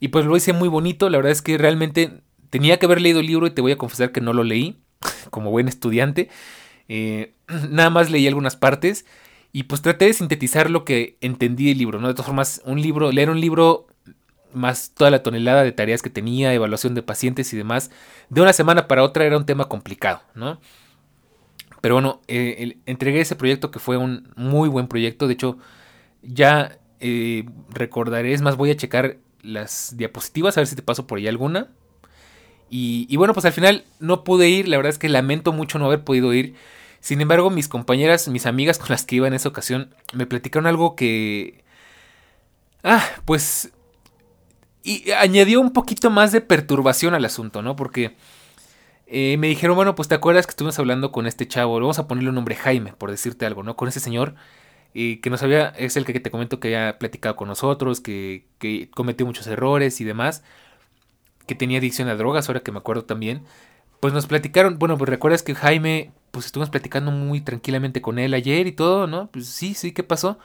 Y 0.00 0.08
pues 0.08 0.24
lo 0.24 0.34
hice 0.34 0.54
muy 0.54 0.68
bonito, 0.68 1.10
la 1.10 1.18
verdad 1.18 1.32
es 1.32 1.42
que 1.42 1.58
realmente 1.58 2.22
tenía 2.50 2.78
que 2.78 2.86
haber 2.86 3.00
leído 3.00 3.20
el 3.20 3.26
libro 3.26 3.46
y 3.46 3.50
te 3.50 3.60
voy 3.60 3.72
a 3.72 3.78
confesar 3.78 4.12
que 4.12 4.20
no 4.20 4.32
lo 4.32 4.44
leí, 4.44 4.78
como 5.30 5.50
buen 5.50 5.68
estudiante. 5.68 6.30
Eh, 6.88 7.34
nada 7.68 7.90
más 7.90 8.10
leí 8.10 8.26
algunas 8.26 8.56
partes 8.56 9.04
y 9.52 9.64
pues 9.64 9.82
traté 9.82 10.06
de 10.06 10.12
sintetizar 10.12 10.70
lo 10.70 10.84
que 10.84 11.18
entendí 11.20 11.66
del 11.68 11.78
libro, 11.78 12.00
¿no? 12.00 12.08
De 12.08 12.14
todas 12.14 12.26
formas, 12.26 12.62
un 12.64 12.80
libro, 12.80 13.12
leer 13.12 13.28
un 13.30 13.40
libro 13.40 13.86
más 14.52 14.92
toda 14.94 15.10
la 15.10 15.22
tonelada 15.22 15.62
de 15.62 15.72
tareas 15.72 16.02
que 16.02 16.10
tenía, 16.10 16.52
evaluación 16.54 16.94
de 16.94 17.02
pacientes 17.02 17.52
y 17.52 17.56
demás, 17.56 17.90
de 18.28 18.40
una 18.40 18.52
semana 18.52 18.88
para 18.88 19.02
otra 19.02 19.24
era 19.24 19.36
un 19.36 19.46
tema 19.46 19.68
complicado, 19.68 20.22
¿no? 20.34 20.60
Pero 21.80 21.94
bueno, 21.94 22.20
eh, 22.28 22.78
entregué 22.86 23.20
ese 23.20 23.36
proyecto 23.36 23.70
que 23.70 23.78
fue 23.78 23.96
un 23.96 24.32
muy 24.36 24.68
buen 24.68 24.88
proyecto, 24.88 25.26
de 25.26 25.34
hecho 25.34 25.58
ya 26.22 26.78
eh, 27.00 27.44
recordaré, 27.70 28.32
es 28.32 28.42
más, 28.42 28.56
voy 28.56 28.70
a 28.70 28.76
checar 28.76 29.18
las 29.42 29.96
diapositivas, 29.96 30.56
a 30.56 30.60
ver 30.60 30.66
si 30.66 30.76
te 30.76 30.82
paso 30.82 31.06
por 31.06 31.18
ahí 31.18 31.28
alguna. 31.28 31.68
Y, 32.70 33.16
bueno, 33.16 33.32
pues 33.32 33.46
al 33.46 33.52
final 33.52 33.84
no 33.98 34.24
pude 34.24 34.50
ir, 34.50 34.68
la 34.68 34.76
verdad 34.76 34.90
es 34.90 34.98
que 34.98 35.08
lamento 35.08 35.52
mucho 35.52 35.78
no 35.78 35.86
haber 35.86 36.04
podido 36.04 36.34
ir. 36.34 36.54
Sin 37.00 37.20
embargo, 37.20 37.48
mis 37.48 37.66
compañeras, 37.66 38.28
mis 38.28 38.44
amigas 38.44 38.78
con 38.78 38.88
las 38.90 39.06
que 39.06 39.16
iba 39.16 39.26
en 39.26 39.32
esa 39.32 39.48
ocasión, 39.48 39.94
me 40.12 40.26
platicaron 40.26 40.66
algo 40.66 40.94
que... 40.94 41.64
Ah, 42.82 43.02
pues... 43.24 43.72
Y 44.88 45.10
añadió 45.10 45.60
un 45.60 45.74
poquito 45.74 46.08
más 46.08 46.32
de 46.32 46.40
perturbación 46.40 47.14
al 47.14 47.26
asunto, 47.26 47.60
¿no? 47.60 47.76
Porque 47.76 48.16
eh, 49.06 49.36
me 49.36 49.46
dijeron, 49.46 49.76
bueno, 49.76 49.94
pues 49.94 50.08
te 50.08 50.14
acuerdas 50.14 50.46
que 50.46 50.52
estuvimos 50.52 50.78
hablando 50.78 51.12
con 51.12 51.26
este 51.26 51.46
chavo, 51.46 51.74
vamos 51.74 51.98
a 51.98 52.08
ponerle 52.08 52.30
un 52.30 52.36
nombre 52.36 52.54
Jaime, 52.54 52.94
por 52.94 53.10
decirte 53.10 53.44
algo, 53.44 53.62
¿no? 53.62 53.76
Con 53.76 53.88
ese 53.88 54.00
señor 54.00 54.34
y 54.94 55.18
que 55.18 55.28
no 55.28 55.36
sabía, 55.36 55.74
es 55.76 55.98
el 55.98 56.06
que 56.06 56.18
te 56.18 56.30
comento 56.30 56.58
que 56.58 56.74
había 56.74 56.98
platicado 56.98 57.36
con 57.36 57.48
nosotros, 57.48 58.00
que, 58.00 58.46
que 58.58 58.88
cometió 58.90 59.26
muchos 59.26 59.46
errores 59.46 60.00
y 60.00 60.04
demás, 60.04 60.42
que 61.46 61.54
tenía 61.54 61.80
adicción 61.80 62.08
a 62.08 62.16
drogas, 62.16 62.48
ahora 62.48 62.60
que 62.60 62.72
me 62.72 62.78
acuerdo 62.78 63.04
también. 63.04 63.42
Pues 64.00 64.14
nos 64.14 64.26
platicaron, 64.26 64.78
bueno, 64.78 64.96
pues 64.96 65.10
recuerdas 65.10 65.42
que 65.42 65.54
Jaime, 65.54 66.12
pues 66.30 66.46
estuvimos 66.46 66.70
platicando 66.70 67.10
muy 67.10 67.42
tranquilamente 67.42 68.00
con 68.00 68.18
él 68.18 68.32
ayer 68.32 68.66
y 68.66 68.72
todo, 68.72 69.06
¿no? 69.06 69.30
Pues 69.30 69.48
sí, 69.48 69.74
sí, 69.74 69.92
¿qué 69.92 70.02
pasó? 70.02 70.38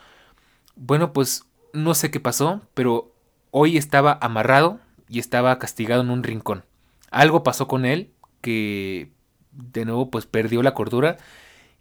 Bueno, 0.76 1.14
pues 1.14 1.46
no 1.72 1.94
sé 1.94 2.12
qué 2.12 2.20
pasó, 2.20 2.62
pero 2.74 3.13
hoy 3.56 3.78
estaba 3.78 4.18
amarrado 4.20 4.80
y 5.08 5.20
estaba 5.20 5.58
castigado 5.60 6.02
en 6.02 6.10
un 6.10 6.24
rincón. 6.24 6.66
Algo 7.12 7.44
pasó 7.44 7.68
con 7.70 7.86
él 7.86 8.10
que 8.42 9.12
de 9.52 9.86
nuevo 9.86 10.10
pues 10.10 10.26
perdió 10.26 10.64
la 10.64 10.74
cordura 10.74 11.18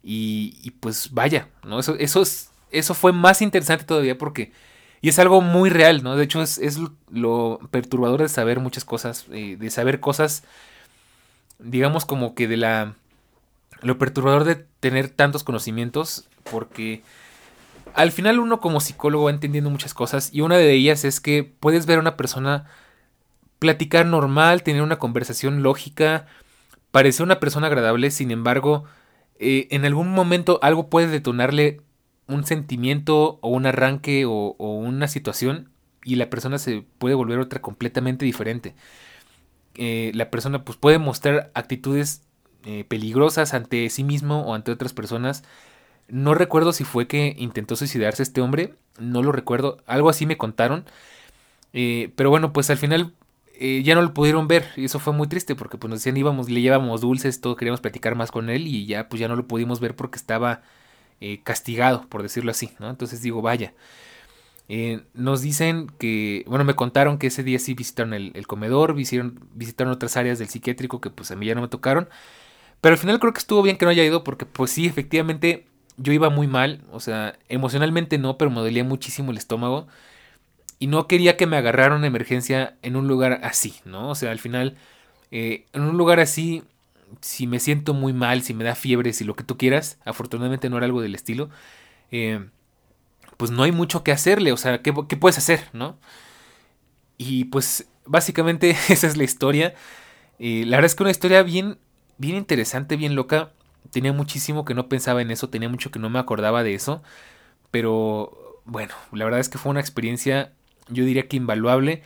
y, 0.03 0.57
y 0.61 0.71
pues 0.71 1.09
vaya, 1.11 1.49
¿no? 1.63 1.79
Eso, 1.79 1.95
eso 1.97 2.21
es 2.21 2.53
eso 2.73 2.93
fue 2.93 3.13
más 3.13 3.41
interesante 3.41 3.85
todavía 3.85 4.17
porque... 4.17 4.51
Y 4.99 5.09
es 5.09 5.19
algo 5.19 5.41
muy 5.41 5.69
real, 5.69 6.01
¿no? 6.01 6.15
De 6.15 6.23
hecho, 6.23 6.41
es, 6.41 6.79
lo 7.11 7.59
perturbador 7.71 8.21
de 8.21 8.29
saber 8.29 8.61
muchas 8.61 8.85
cosas, 8.85 9.25
eh, 9.31 9.57
de 9.59 9.69
saber 9.69 9.99
cosas, 9.99 10.43
digamos 11.59 12.05
como 12.05 12.35
que 12.35 12.47
de 12.47 12.57
la... 12.57 12.95
Lo 13.81 13.97
perturbador 13.97 14.45
de 14.45 14.55
tener 14.79 15.09
tantos 15.09 15.43
conocimientos, 15.43 16.25
porque 16.49 17.03
al 17.93 18.11
final 18.11 18.39
uno 18.39 18.59
como 18.59 18.79
psicólogo 18.79 19.25
va 19.25 19.31
entendiendo 19.31 19.69
muchas 19.69 19.93
cosas 19.93 20.29
y 20.33 20.41
una 20.41 20.57
de 20.57 20.71
ellas 20.73 21.05
es 21.05 21.19
que 21.19 21.43
puedes 21.43 21.85
ver 21.85 21.97
a 21.97 22.01
una 22.01 22.17
persona 22.17 22.65
platicar 23.59 24.05
normal, 24.05 24.63
tener 24.63 24.81
una 24.81 24.99
conversación 24.99 25.63
lógica, 25.63 26.25
parecer 26.91 27.23
una 27.23 27.39
persona 27.39 27.67
agradable, 27.67 28.11
sin 28.11 28.31
embargo, 28.31 28.83
eh, 29.39 29.67
en 29.71 29.85
algún 29.85 30.11
momento 30.11 30.59
algo 30.61 30.89
puede 30.89 31.07
detonarle 31.07 31.81
un 32.27 32.45
sentimiento 32.45 33.39
o 33.41 33.49
un 33.49 33.65
arranque 33.65 34.25
o, 34.25 34.55
una 34.57 35.07
situación 35.07 35.69
y 36.03 36.15
la 36.15 36.29
persona 36.29 36.57
se 36.57 36.83
puede 36.97 37.15
volver 37.15 37.39
otra 37.39 37.61
completamente 37.61 38.25
diferente. 38.25 38.75
Eh, 39.75 40.11
la 40.13 40.29
persona 40.29 40.63
pues 40.63 40.77
puede 40.77 40.99
mostrar 40.99 41.51
actitudes 41.55 42.23
eh, 42.65 42.85
peligrosas 42.87 43.53
ante 43.53 43.89
sí 43.89 44.03
mismo 44.03 44.41
o 44.41 44.53
ante 44.53 44.71
otras 44.71 44.93
personas. 44.93 45.43
No 46.07 46.33
recuerdo 46.35 46.73
si 46.73 46.83
fue 46.83 47.07
que 47.07 47.35
intentó 47.37 47.75
suicidarse 47.75 48.23
este 48.23 48.41
hombre, 48.41 48.75
no 48.99 49.23
lo 49.23 49.31
recuerdo, 49.31 49.77
algo 49.85 50.09
así 50.09 50.25
me 50.25 50.37
contaron. 50.37 50.85
Eh, 51.73 52.11
pero 52.15 52.29
bueno, 52.29 52.53
pues 52.53 52.69
al 52.69 52.77
final 52.77 53.13
ya 53.59 53.95
no 53.95 54.01
lo 54.01 54.13
pudieron 54.13 54.49
ver 54.49 54.65
y 54.75 54.85
eso 54.85 54.99
fue 54.99 55.13
muy 55.13 55.27
triste 55.27 55.55
porque 55.55 55.77
pues 55.77 55.89
nos 55.89 55.99
decían 55.99 56.17
íbamos, 56.17 56.49
le 56.49 56.59
llevábamos 56.59 56.99
dulces, 56.99 57.39
todo 57.39 57.55
queríamos 57.55 57.79
platicar 57.79 58.13
más 58.13 58.29
con 58.29 58.49
él 58.49 58.67
y 58.67 58.85
ya 58.87 59.07
pues 59.07 59.21
ya 59.21 59.29
no 59.29 59.37
lo 59.37 59.47
pudimos 59.47 59.79
ver 59.79 59.95
porque 59.95 60.17
estaba 60.17 60.63
eh, 61.25 61.39
castigado, 61.41 62.05
por 62.09 62.21
decirlo 62.21 62.51
así, 62.51 62.71
¿no? 62.79 62.89
Entonces 62.89 63.21
digo, 63.21 63.41
vaya. 63.41 63.73
Eh, 64.67 65.03
nos 65.13 65.41
dicen 65.41 65.87
que, 65.97 66.43
bueno, 66.47 66.65
me 66.65 66.75
contaron 66.75 67.17
que 67.17 67.27
ese 67.27 67.43
día 67.43 67.59
sí 67.59 67.73
visitaron 67.75 68.13
el, 68.13 68.45
comedor, 68.45 68.93
visitaron, 68.93 69.39
visitaron 69.53 69.93
otras 69.93 70.17
áreas 70.17 70.37
del 70.39 70.49
psiquiátrico 70.49 70.99
que 70.99 71.09
pues 71.09 71.31
a 71.31 71.37
mí 71.37 71.45
ya 71.45 71.55
no 71.55 71.61
me 71.61 71.69
tocaron. 71.69 72.09
Pero 72.81 72.93
al 72.95 72.99
final 72.99 73.19
creo 73.21 73.31
que 73.33 73.39
estuvo 73.39 73.61
bien 73.61 73.77
que 73.77 73.85
no 73.85 73.91
haya 73.91 74.03
ido 74.03 74.25
porque 74.25 74.45
pues 74.45 74.71
sí, 74.71 74.85
efectivamente 74.85 75.65
yo 75.97 76.13
iba 76.13 76.29
muy 76.29 76.47
mal, 76.47 76.81
o 76.91 76.99
sea, 76.99 77.37
emocionalmente 77.49 78.17
no, 78.17 78.37
pero 78.37 78.51
me 78.51 78.61
dolía 78.61 78.83
muchísimo 78.83 79.31
el 79.31 79.37
estómago. 79.37 79.87
Y 80.79 80.87
no 80.87 81.07
quería 81.07 81.37
que 81.37 81.47
me 81.47 81.57
agarraran 81.57 81.99
una 81.99 82.07
emergencia 82.07 82.77
en 82.81 82.95
un 82.95 83.07
lugar 83.07 83.39
así, 83.43 83.75
¿no? 83.85 84.09
O 84.09 84.15
sea, 84.15 84.31
al 84.31 84.39
final, 84.39 84.75
eh, 85.31 85.65
en 85.73 85.83
un 85.83 85.97
lugar 85.97 86.19
así, 86.19 86.63
si 87.21 87.47
me 87.47 87.59
siento 87.59 87.93
muy 87.93 88.13
mal, 88.13 88.41
si 88.43 88.53
me 88.53 88.63
da 88.63 88.75
fiebre, 88.75 89.13
si 89.13 89.23
lo 89.23 89.35
que 89.35 89.43
tú 89.43 89.57
quieras, 89.57 89.97
afortunadamente 90.05 90.69
no 90.69 90.77
era 90.77 90.85
algo 90.85 91.01
del 91.01 91.15
estilo, 91.15 91.49
eh, 92.11 92.45
pues 93.37 93.51
no 93.51 93.63
hay 93.63 93.71
mucho 93.71 94.03
que 94.03 94.11
hacerle, 94.11 94.51
o 94.51 94.57
sea, 94.57 94.81
¿qué, 94.81 94.93
puedes 94.93 95.37
hacer, 95.37 95.69
no? 95.73 95.97
Y 97.17 97.45
pues 97.45 97.87
básicamente 98.05 98.71
esa 98.89 99.07
es 99.07 99.17
la 99.17 99.23
historia. 99.23 99.75
Eh, 100.39 100.63
la 100.65 100.77
verdad 100.77 100.87
es 100.87 100.95
que 100.95 101.03
una 101.03 101.11
historia 101.11 101.43
bien, 101.43 101.77
bien 102.17 102.35
interesante, 102.35 102.95
bien 102.95 103.15
loca. 103.15 103.51
Tenía 103.91 104.13
muchísimo 104.13 104.65
que 104.65 104.73
no 104.73 104.89
pensaba 104.89 105.21
en 105.21 105.31
eso, 105.31 105.49
tenía 105.49 105.69
mucho 105.69 105.91
que 105.91 105.99
no 105.99 106.09
me 106.09 106.19
acordaba 106.19 106.63
de 106.63 106.73
eso. 106.73 107.03
Pero 107.71 108.61
bueno, 108.65 108.93
la 109.11 109.25
verdad 109.25 109.39
es 109.39 109.49
que 109.49 109.57
fue 109.57 109.69
una 109.69 109.79
experiencia, 109.79 110.53
yo 110.89 111.05
diría 111.05 111.27
que 111.27 111.37
invaluable. 111.37 112.03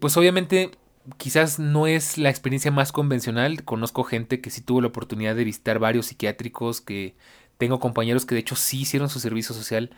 Pues 0.00 0.16
obviamente 0.16 0.70
quizás 1.16 1.58
no 1.58 1.86
es 1.86 2.18
la 2.18 2.30
experiencia 2.30 2.70
más 2.70 2.92
convencional. 2.92 3.64
Conozco 3.64 4.04
gente 4.04 4.40
que 4.40 4.50
sí 4.50 4.60
tuvo 4.60 4.80
la 4.80 4.88
oportunidad 4.88 5.34
de 5.34 5.44
visitar 5.44 5.78
varios 5.78 6.06
psiquiátricos, 6.06 6.80
que 6.80 7.14
tengo 7.58 7.80
compañeros 7.80 8.26
que 8.26 8.34
de 8.34 8.40
hecho 8.40 8.56
sí 8.56 8.82
hicieron 8.82 9.08
su 9.08 9.20
servicio 9.20 9.54
social 9.54 9.90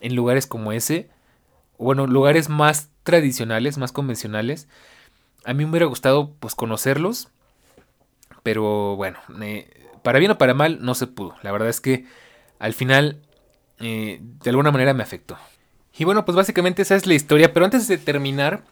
en 0.00 0.14
lugares 0.14 0.46
como 0.46 0.72
ese. 0.72 1.10
Bueno, 1.78 2.06
lugares 2.06 2.48
más 2.48 2.90
tradicionales, 3.02 3.78
más 3.78 3.92
convencionales. 3.92 4.68
A 5.44 5.52
mí 5.52 5.64
me 5.64 5.70
hubiera 5.70 5.86
gustado 5.86 6.32
pues 6.40 6.54
conocerlos. 6.54 7.28
Pero 8.46 8.94
bueno, 8.94 9.18
para 10.04 10.20
bien 10.20 10.30
o 10.30 10.38
para 10.38 10.54
mal, 10.54 10.78
no 10.80 10.94
se 10.94 11.08
pudo. 11.08 11.34
La 11.42 11.50
verdad 11.50 11.68
es 11.68 11.80
que 11.80 12.06
al 12.60 12.74
final, 12.74 13.20
eh, 13.80 14.20
de 14.20 14.50
alguna 14.50 14.70
manera 14.70 14.94
me 14.94 15.02
afectó. 15.02 15.36
Y 15.98 16.04
bueno, 16.04 16.24
pues 16.24 16.36
básicamente 16.36 16.82
esa 16.82 16.94
es 16.94 17.08
la 17.08 17.14
historia. 17.14 17.52
Pero 17.52 17.64
antes 17.64 17.88
de 17.88 17.98
terminar, 17.98 18.62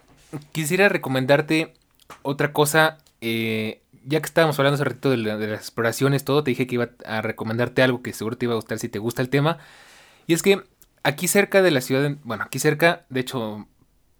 quisiera 0.52 0.88
recomendarte 0.88 1.74
otra 2.22 2.52
cosa. 2.52 2.98
Eh, 3.20 3.82
ya 4.04 4.20
que 4.20 4.26
estábamos 4.26 4.56
hablando 4.60 4.76
hace 4.76 4.84
ratito 4.84 5.10
de, 5.10 5.16
las 5.16 5.58
exploraciones, 5.58 6.24
todo, 6.24 6.44
te 6.44 6.52
dije 6.52 6.68
que 6.68 6.76
iba 6.76 6.90
a 7.04 7.20
recomendarte 7.20 7.82
algo 7.82 8.00
que 8.00 8.12
seguro 8.12 8.38
te 8.38 8.46
iba 8.46 8.52
a 8.52 8.58
gustar 8.58 8.78
si 8.78 8.88
te 8.88 9.00
gusta 9.00 9.22
el 9.22 9.28
tema. 9.28 9.58
Y 10.28 10.34
es 10.34 10.42
que 10.44 10.62
aquí 11.02 11.26
cerca 11.26 11.62
de 11.62 11.72
la 11.72 11.80
ciudad, 11.80 12.16
bueno, 12.22 12.44
aquí 12.44 12.60
cerca, 12.60 13.06
de 13.08 13.18
hecho, 13.18 13.66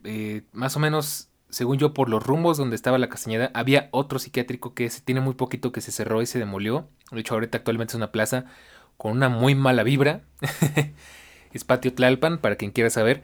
eh, 0.03 0.43
más 0.51 0.75
o 0.75 0.81
menos, 0.81 1.29
según 1.55 1.79
yo, 1.79 1.95
por 1.95 2.09
los 2.09 2.21
rumbos 2.21 2.57
donde 2.57 2.75
estaba 2.75 2.99
la 2.99 3.09
Castañeda, 3.09 3.53
había 3.55 3.89
otro 3.93 4.19
psiquiátrico 4.19 4.75
que 4.75 4.91
se 4.91 5.01
tiene 5.01 5.21
muy 5.21 5.35
poquito 5.35 5.71
que 5.71 5.81
se 5.81 5.93
cerró 5.93 6.21
y 6.21 6.27
se 6.27 6.41
demolió. 6.41 6.89
De 7.13 7.21
hecho, 7.21 7.35
ahorita 7.35 7.59
actualmente 7.59 7.93
es 7.93 7.95
una 7.95 8.11
plaza 8.11 8.47
con 8.97 9.13
una 9.13 9.29
muy 9.29 9.55
mala 9.55 9.85
vibra. 9.85 10.23
es 11.53 11.63
Patio 11.63 11.95
Tlalpan, 11.95 12.39
para 12.39 12.57
quien 12.57 12.73
quiera 12.73 12.91
saber. 12.91 13.23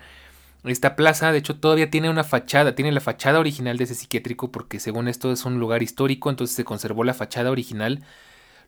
Esta 0.62 0.94
plaza, 0.94 1.32
de 1.32 1.38
hecho, 1.38 1.58
todavía 1.58 1.90
tiene 1.90 2.08
una 2.08 2.22
fachada, 2.22 2.76
tiene 2.76 2.92
la 2.92 3.00
fachada 3.00 3.40
original 3.40 3.78
de 3.78 3.84
ese 3.84 3.96
psiquiátrico, 3.96 4.52
porque 4.52 4.78
según 4.78 5.08
esto 5.08 5.32
es 5.32 5.44
un 5.44 5.58
lugar 5.58 5.82
histórico, 5.82 6.30
entonces 6.30 6.54
se 6.54 6.64
conservó 6.64 7.02
la 7.02 7.14
fachada 7.14 7.50
original, 7.50 8.04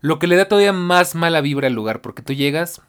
lo 0.01 0.19
que 0.19 0.27
le 0.27 0.35
da 0.35 0.47
todavía 0.47 0.73
más 0.73 1.15
mala 1.15 1.41
vibra 1.41 1.69
al 1.69 1.75
lugar, 1.75 2.01
porque 2.01 2.23
tú 2.23 2.33
llegas 2.33 2.83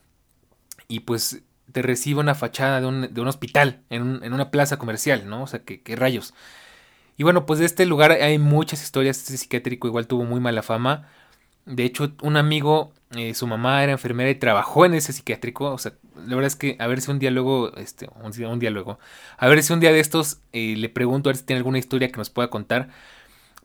y 0.87 1.01
pues 1.01 1.43
te 1.71 1.81
recibe 1.81 2.19
una 2.19 2.35
fachada 2.35 2.79
de 2.81 2.87
un, 2.87 3.27
hospital, 3.27 3.81
en, 3.89 4.33
una 4.33 4.51
plaza 4.51 4.77
comercial, 4.77 5.27
¿no? 5.27 5.43
O 5.43 5.47
sea, 5.47 5.63
¿qué, 5.63 5.95
rayos. 5.95 6.33
Y 7.17 7.23
bueno, 7.23 7.45
pues 7.45 7.59
de 7.59 7.65
este 7.65 7.85
lugar 7.85 8.11
hay 8.11 8.39
muchas 8.39 8.83
historias, 8.83 9.17
este 9.19 9.37
psiquiátrico 9.37 9.87
igual 9.87 10.07
tuvo 10.07 10.23
muy 10.25 10.39
mala 10.39 10.63
fama, 10.63 11.07
de 11.65 11.85
hecho, 11.85 12.11
un 12.21 12.35
amigo, 12.35 12.91
eh, 13.15 13.33
su 13.33 13.47
mamá 13.47 13.83
era 13.83 13.93
enfermera 13.93 14.29
y 14.29 14.35
trabajó 14.35 14.85
en 14.85 14.93
ese 14.95 15.13
psiquiátrico. 15.13 15.71
O 15.71 15.77
sea, 15.77 15.93
la 16.15 16.35
verdad 16.35 16.47
es 16.47 16.55
que 16.55 16.75
a 16.79 16.87
ver 16.87 17.01
si 17.01 17.11
un 17.11 17.19
día 17.19 17.31
luego, 17.31 17.73
este, 17.77 18.09
un 18.21 18.45
un 18.45 18.59
día 18.59 18.69
luego, 18.69 18.99
a 19.37 19.47
ver 19.47 19.63
si 19.63 19.71
un 19.73 19.79
día 19.79 19.93
de 19.93 19.99
estos 19.99 20.39
eh, 20.51 20.75
le 20.77 20.89
pregunto 20.89 21.29
a 21.29 21.31
ver 21.31 21.37
si 21.37 21.43
tiene 21.43 21.57
alguna 21.59 21.79
historia 21.79 22.09
que 22.11 22.17
nos 22.17 22.29
pueda 22.29 22.49
contar. 22.49 22.89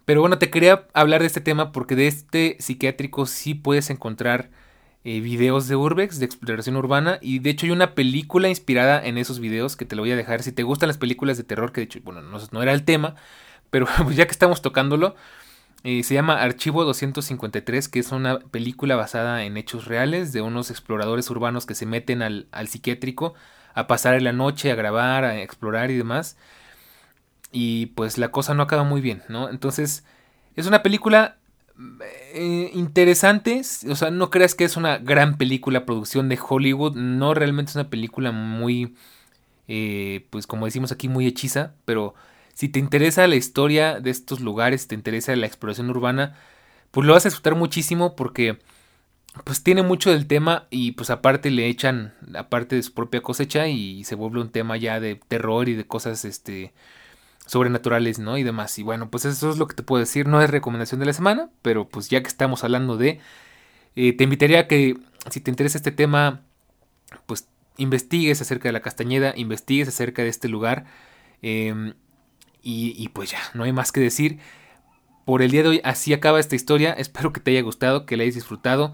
Pero 0.04 0.20
bueno, 0.20 0.38
te 0.38 0.50
quería 0.50 0.86
hablar 0.94 1.20
de 1.20 1.26
este 1.26 1.40
tema 1.40 1.72
porque 1.72 1.96
de 1.96 2.06
este 2.08 2.56
psiquiátrico 2.60 3.26
sí 3.26 3.54
puedes 3.54 3.90
encontrar 3.90 4.50
eh, 5.04 5.20
videos 5.20 5.68
de 5.68 5.76
Urbex, 5.76 6.18
de 6.18 6.26
exploración 6.26 6.76
urbana. 6.76 7.18
Y 7.20 7.38
de 7.38 7.50
hecho 7.50 7.66
hay 7.66 7.72
una 7.72 7.94
película 7.94 8.48
inspirada 8.48 9.04
en 9.04 9.18
esos 9.18 9.40
videos 9.40 9.76
que 9.76 9.84
te 9.84 9.96
lo 9.96 10.02
voy 10.02 10.12
a 10.12 10.16
dejar. 10.16 10.42
Si 10.42 10.52
te 10.52 10.62
gustan 10.62 10.88
las 10.88 10.98
películas 10.98 11.36
de 11.36 11.44
terror, 11.44 11.72
que 11.72 11.80
de 11.80 11.84
hecho, 11.86 12.00
bueno, 12.02 12.22
no, 12.22 12.38
no 12.52 12.62
era 12.62 12.72
el 12.72 12.84
tema, 12.84 13.14
pero 13.70 13.86
ya 14.10 14.26
que 14.26 14.32
estamos 14.32 14.62
tocándolo 14.62 15.14
eh, 15.84 16.02
se 16.02 16.14
llama 16.14 16.42
Archivo 16.42 16.84
253, 16.84 17.88
que 17.88 18.00
es 18.00 18.10
una 18.10 18.40
película 18.40 18.96
basada 18.96 19.44
en 19.44 19.56
hechos 19.56 19.84
reales 19.84 20.32
de 20.32 20.42
unos 20.42 20.70
exploradores 20.70 21.30
urbanos 21.30 21.66
que 21.66 21.74
se 21.74 21.86
meten 21.86 22.22
al, 22.22 22.48
psiquiátrico 22.66 23.34
a 23.74 23.86
pasar 23.86 24.20
la 24.22 24.32
noche, 24.32 24.72
a 24.72 24.74
grabar, 24.74 25.24
a 25.24 25.40
explorar 25.40 25.90
y 25.90 25.96
demás. 25.96 26.36
Y 27.52 27.86
pues 27.86 28.18
la 28.18 28.30
cosa 28.30 28.54
no 28.54 28.62
acaba 28.64 28.84
muy 28.84 29.00
bien, 29.00 29.22
¿no? 29.28 29.48
Entonces, 29.48 30.04
es 30.56 30.66
una 30.66 30.82
película 30.82 31.37
eh, 32.34 32.70
interesante. 32.74 33.62
O 33.88 33.96
sea, 33.96 34.10
no 34.10 34.30
creas 34.30 34.54
que 34.54 34.64
es 34.64 34.76
una 34.76 34.98
gran 34.98 35.36
película, 35.38 35.86
producción 35.86 36.28
de 36.28 36.38
Hollywood. 36.46 36.96
No 36.96 37.34
realmente 37.34 37.70
es 37.70 37.76
una 37.76 37.90
película 37.90 38.32
muy, 38.32 38.96
eh, 39.68 40.26
pues 40.30 40.46
como 40.46 40.66
decimos 40.66 40.92
aquí, 40.92 41.08
muy 41.08 41.26
hechiza, 41.26 41.74
pero 41.84 42.14
si 42.54 42.68
te 42.68 42.80
interesa 42.80 43.26
la 43.26 43.36
historia 43.36 44.00
de 44.00 44.10
estos 44.10 44.40
lugares, 44.40 44.82
si 44.82 44.88
te 44.88 44.94
interesa 44.96 45.34
la 45.36 45.46
exploración 45.46 45.90
urbana, 45.90 46.36
pues 46.90 47.06
lo 47.06 47.12
vas 47.12 47.24
a 47.26 47.28
disfrutar 47.28 47.54
muchísimo 47.54 48.16
porque 48.16 48.58
pues 49.44 49.62
tiene 49.62 49.82
mucho 49.82 50.10
del 50.10 50.26
tema 50.26 50.66
y 50.70 50.92
pues 50.92 51.10
aparte 51.10 51.50
le 51.50 51.68
echan 51.68 52.14
aparte 52.34 52.76
de 52.76 52.82
su 52.82 52.92
propia 52.94 53.20
cosecha 53.20 53.68
y 53.68 54.02
se 54.04 54.14
vuelve 54.16 54.40
un 54.40 54.50
tema 54.50 54.76
ya 54.76 55.00
de 55.00 55.16
terror 55.16 55.68
y 55.68 55.74
de 55.74 55.86
cosas 55.86 56.24
este 56.24 56.72
sobrenaturales, 57.48 58.18
¿no? 58.18 58.38
Y 58.38 58.44
demás. 58.44 58.78
Y 58.78 58.82
bueno, 58.82 59.10
pues 59.10 59.24
eso 59.24 59.50
es 59.50 59.58
lo 59.58 59.66
que 59.66 59.74
te 59.74 59.82
puedo 59.82 60.00
decir. 60.00 60.28
No 60.28 60.40
es 60.42 60.50
recomendación 60.50 61.00
de 61.00 61.06
la 61.06 61.14
semana, 61.14 61.50
pero 61.62 61.88
pues 61.88 62.08
ya 62.10 62.22
que 62.22 62.28
estamos 62.28 62.62
hablando 62.62 62.96
de, 62.96 63.20
eh, 63.96 64.12
te 64.12 64.24
invitaría 64.24 64.60
a 64.60 64.66
que 64.68 64.98
si 65.30 65.40
te 65.40 65.50
interesa 65.50 65.78
este 65.78 65.90
tema, 65.90 66.42
pues 67.26 67.48
investigues 67.78 68.40
acerca 68.42 68.68
de 68.68 68.74
la 68.74 68.82
Castañeda, 68.82 69.32
investigues 69.34 69.88
acerca 69.88 70.22
de 70.22 70.28
este 70.28 70.48
lugar. 70.48 70.84
Eh, 71.42 71.94
y, 72.62 73.08
pues 73.14 73.30
ya, 73.30 73.38
no 73.54 73.64
hay 73.64 73.72
más 73.72 73.92
que 73.92 74.00
decir. 74.00 74.40
Por 75.24 75.40
el 75.40 75.50
día 75.50 75.62
de 75.62 75.68
hoy 75.70 75.80
así 75.84 76.12
acaba 76.12 76.38
esta 76.38 76.54
historia. 76.54 76.92
Espero 76.98 77.32
que 77.32 77.40
te 77.40 77.52
haya 77.52 77.62
gustado, 77.62 78.04
que 78.04 78.18
la 78.18 78.24
hayas 78.24 78.34
disfrutado. 78.34 78.92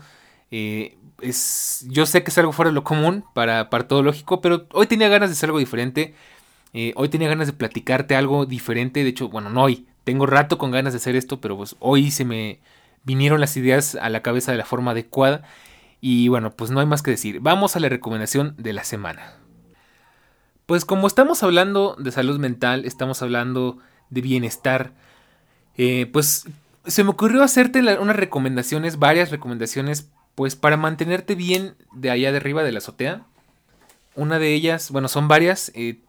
Eh, 0.52 0.96
es, 1.20 1.84
yo 1.88 2.06
sé 2.06 2.22
que 2.22 2.30
es 2.30 2.38
algo 2.38 2.52
fuera 2.52 2.70
de 2.70 2.74
lo 2.74 2.84
común 2.84 3.24
para, 3.34 3.68
para 3.70 3.88
todo 3.88 4.02
lógico, 4.02 4.40
pero 4.40 4.68
hoy 4.72 4.86
tenía 4.86 5.08
ganas 5.08 5.28
de 5.30 5.32
hacer 5.32 5.48
algo 5.48 5.58
diferente. 5.58 6.14
Eh, 6.74 6.92
hoy 6.96 7.08
tenía 7.08 7.28
ganas 7.28 7.46
de 7.46 7.52
platicarte 7.54 8.16
algo 8.16 8.44
diferente. 8.44 9.02
De 9.02 9.10
hecho, 9.10 9.28
bueno, 9.28 9.48
no 9.48 9.62
hoy. 9.62 9.86
Tengo 10.04 10.26
rato 10.26 10.58
con 10.58 10.70
ganas 10.70 10.92
de 10.92 10.98
hacer 10.98 11.16
esto, 11.16 11.40
pero 11.40 11.56
pues 11.56 11.76
hoy 11.78 12.10
se 12.10 12.26
me 12.26 12.60
vinieron 13.04 13.40
las 13.40 13.56
ideas 13.56 13.94
a 13.94 14.10
la 14.10 14.20
cabeza 14.20 14.52
de 14.52 14.58
la 14.58 14.66
forma 14.66 14.90
adecuada. 14.90 15.42
Y 16.00 16.28
bueno, 16.28 16.50
pues 16.50 16.70
no 16.70 16.80
hay 16.80 16.86
más 16.86 17.02
que 17.02 17.12
decir. 17.12 17.40
Vamos 17.40 17.76
a 17.76 17.80
la 17.80 17.88
recomendación 17.88 18.54
de 18.58 18.74
la 18.74 18.84
semana. 18.84 19.38
Pues 20.66 20.84
como 20.84 21.06
estamos 21.06 21.42
hablando 21.42 21.96
de 21.98 22.10
salud 22.10 22.38
mental, 22.38 22.84
estamos 22.84 23.22
hablando 23.22 23.78
de 24.10 24.20
bienestar, 24.20 24.92
eh, 25.76 26.06
pues 26.12 26.46
se 26.86 27.04
me 27.04 27.10
ocurrió 27.10 27.42
hacerte 27.42 27.80
unas 27.80 28.16
recomendaciones, 28.16 28.98
varias 28.98 29.30
recomendaciones, 29.30 30.10
pues 30.34 30.56
para 30.56 30.76
mantenerte 30.76 31.34
bien 31.34 31.74
de 31.92 32.10
allá 32.10 32.30
de 32.30 32.38
arriba 32.38 32.62
de 32.62 32.72
la 32.72 32.78
azotea. 32.78 33.26
Una 34.14 34.38
de 34.38 34.54
ellas, 34.54 34.90
bueno, 34.90 35.08
son 35.08 35.28
varias, 35.28 35.72
eh, 35.74 36.00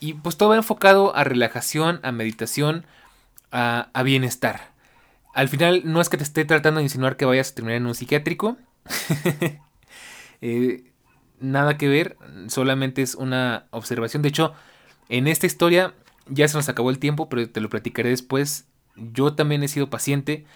y 0.00 0.14
pues 0.14 0.36
todo 0.36 0.48
va 0.48 0.56
enfocado 0.56 1.14
a 1.14 1.24
relajación, 1.24 2.00
a 2.02 2.10
meditación, 2.10 2.86
a, 3.52 4.02
bienestar. 4.02 4.72
Al 5.34 5.48
final 5.48 5.82
no 5.84 6.00
es 6.00 6.08
que 6.08 6.16
te 6.16 6.24
esté 6.24 6.44
tratando 6.44 6.78
de 6.78 6.84
insinuar 6.84 7.16
que 7.16 7.26
vayas 7.26 7.52
a 7.52 7.54
terminar 7.54 7.76
en 7.76 7.86
un 7.86 7.94
psiquiátrico. 7.94 8.56
eh, 10.40 10.84
nada 11.38 11.76
que 11.76 11.88
ver, 11.88 12.16
solamente 12.48 13.02
es 13.02 13.14
una 13.14 13.66
observación. 13.70 14.22
De 14.22 14.30
hecho, 14.30 14.54
en 15.08 15.28
esta 15.28 15.46
historia 15.46 15.94
ya 16.26 16.48
se 16.48 16.56
nos 16.56 16.68
acabó 16.68 16.90
el 16.90 16.98
tiempo, 16.98 17.28
pero 17.28 17.48
te 17.48 17.60
lo 17.60 17.68
platicaré 17.68 18.08
después. 18.08 18.66
Yo 18.96 19.34
también 19.34 19.62
he 19.62 19.68
sido 19.68 19.90
paciente. 19.90 20.46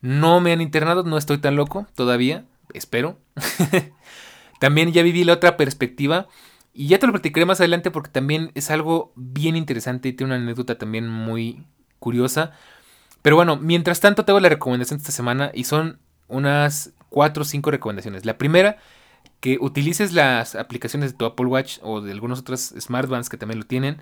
No 0.00 0.40
me 0.40 0.52
han 0.52 0.60
internado, 0.60 1.02
no 1.02 1.18
estoy 1.18 1.38
tan 1.38 1.56
loco 1.56 1.86
todavía, 1.94 2.44
espero. 2.72 3.18
también 4.60 4.92
ya 4.92 5.02
viví 5.02 5.24
la 5.24 5.34
otra 5.34 5.56
perspectiva 5.56 6.26
y 6.74 6.88
ya 6.88 6.98
te 6.98 7.06
lo 7.06 7.12
platicaré 7.12 7.46
más 7.46 7.60
adelante 7.60 7.92
porque 7.92 8.10
también 8.10 8.50
es 8.54 8.70
algo 8.70 9.12
bien 9.14 9.56
interesante 9.56 10.08
y 10.08 10.12
tiene 10.12 10.34
una 10.34 10.42
anécdota 10.42 10.76
también 10.76 11.08
muy 11.08 11.64
curiosa. 12.00 12.50
Pero 13.22 13.36
bueno, 13.36 13.56
mientras 13.56 14.00
tanto 14.00 14.24
te 14.24 14.32
hago 14.32 14.40
la 14.40 14.48
recomendación 14.48 14.98
de 14.98 15.02
esta 15.02 15.12
semana 15.12 15.52
y 15.54 15.64
son 15.64 16.00
unas 16.26 16.92
4 17.10 17.42
o 17.42 17.44
5 17.44 17.70
recomendaciones. 17.70 18.26
La 18.26 18.38
primera 18.38 18.78
que 19.38 19.58
utilices 19.60 20.12
las 20.12 20.56
aplicaciones 20.56 21.12
de 21.12 21.18
tu 21.18 21.24
Apple 21.26 21.46
Watch 21.46 21.78
o 21.82 22.00
de 22.00 22.10
algunas 22.10 22.40
otras 22.40 22.74
smartbands 22.78 23.28
que 23.28 23.36
también 23.36 23.60
lo 23.60 23.66
tienen, 23.66 23.98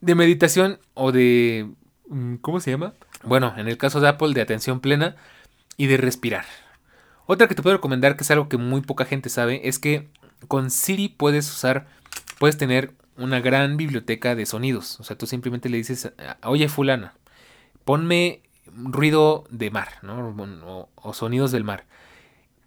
de 0.00 0.14
meditación 0.14 0.78
o 0.94 1.10
de... 1.10 1.68
Mm, 2.08 2.36
¿Cómo 2.36 2.60
se 2.60 2.70
llama? 2.70 2.94
Bueno, 3.24 3.52
en 3.56 3.66
el 3.66 3.76
caso 3.76 4.00
de 4.00 4.08
Apple, 4.08 4.34
de 4.34 4.40
atención 4.40 4.80
plena 4.80 5.16
y 5.76 5.88
de 5.88 5.96
respirar. 5.96 6.44
Otra 7.26 7.48
que 7.48 7.54
te 7.54 7.62
puedo 7.62 7.76
recomendar, 7.76 8.16
que 8.16 8.22
es 8.22 8.30
algo 8.30 8.48
que 8.48 8.56
muy 8.56 8.82
poca 8.82 9.04
gente 9.04 9.28
sabe, 9.28 9.68
es 9.68 9.78
que 9.78 10.08
con 10.48 10.70
Siri 10.70 11.08
puedes 11.08 11.50
usar, 11.50 11.86
puedes 12.38 12.56
tener 12.56 12.92
una 13.16 13.40
gran 13.40 13.76
biblioteca 13.76 14.34
de 14.34 14.46
sonidos. 14.46 14.98
O 15.00 15.04
sea, 15.04 15.16
tú 15.16 15.26
simplemente 15.26 15.68
le 15.68 15.76
dices, 15.76 16.12
oye 16.42 16.68
fulana, 16.68 17.14
ponme 17.84 18.42
ruido 18.72 19.44
de 19.50 19.70
mar, 19.70 19.88
¿no? 20.02 20.88
o 20.94 21.14
sonidos 21.14 21.52
del 21.52 21.64
mar 21.64 21.84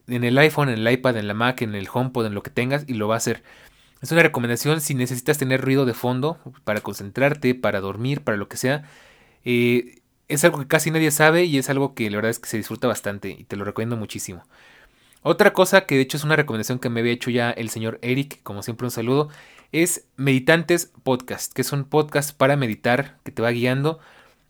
en 0.07 0.24
el 0.24 0.38
iPhone, 0.38 0.69
en 0.69 0.80
el 0.80 0.91
iPad, 0.91 1.17
en 1.17 1.28
la 1.28 1.34
Mac, 1.34 1.61
en 1.61 1.76
el 1.76 1.88
HomePod, 1.91 2.26
en 2.26 2.34
lo 2.34 2.43
que 2.43 2.49
tengas 2.49 2.86
y 2.88 2.93
lo 2.93 3.07
va 3.07 3.15
a 3.15 3.17
hacer. 3.17 3.43
Es 4.01 4.11
una 4.11 4.21
recomendación 4.21 4.82
si 4.82 4.95
necesitas 4.95 5.38
tener 5.38 5.61
ruido 5.61 5.86
de 5.86 5.93
fondo 5.93 6.38
para 6.65 6.82
concentrarte, 6.82 7.55
para 7.55 7.80
dormir, 7.80 8.21
para 8.21 8.38
lo 8.38 8.49
que 8.49 8.57
sea. 8.57 8.84
Eh, 9.45 10.01
es 10.28 10.43
algo 10.43 10.59
que 10.59 10.67
casi 10.67 10.91
nadie 10.91 11.11
sabe 11.11 11.45
y 11.45 11.57
es 11.57 11.69
algo 11.69 11.93
que 11.93 12.09
la 12.09 12.17
verdad 12.17 12.32
es 12.32 12.39
que 12.39 12.49
se 12.49 12.57
disfruta 12.57 12.88
bastante 12.88 13.30
y 13.30 13.45
te 13.45 13.55
lo 13.55 13.63
recomiendo 13.63 13.95
muchísimo. 13.95 14.45
Otra 15.24 15.53
cosa 15.53 15.86
que 15.86 15.95
de 15.95 16.01
hecho 16.01 16.17
es 16.17 16.26
una 16.26 16.36
recomendación 16.36 16.80
que 16.80 16.89
me 16.89 16.99
había 16.99 17.13
hecho 17.13 17.30
ya 17.30 17.49
el 17.49 17.69
señor 17.69 17.97
Eric, 18.01 18.41
como 18.43 18.61
siempre 18.61 18.86
un 18.86 18.91
saludo, 18.91 19.30
es 19.71 20.05
Meditantes 20.17 20.91
Podcast, 21.01 21.53
que 21.53 21.61
es 21.61 21.71
un 21.71 21.86
podcast 21.86 22.38
para 22.38 22.57
meditar 22.57 23.17
que 23.24 23.32
te 23.32 23.41
va 23.41 23.49
guiando. 23.51 23.99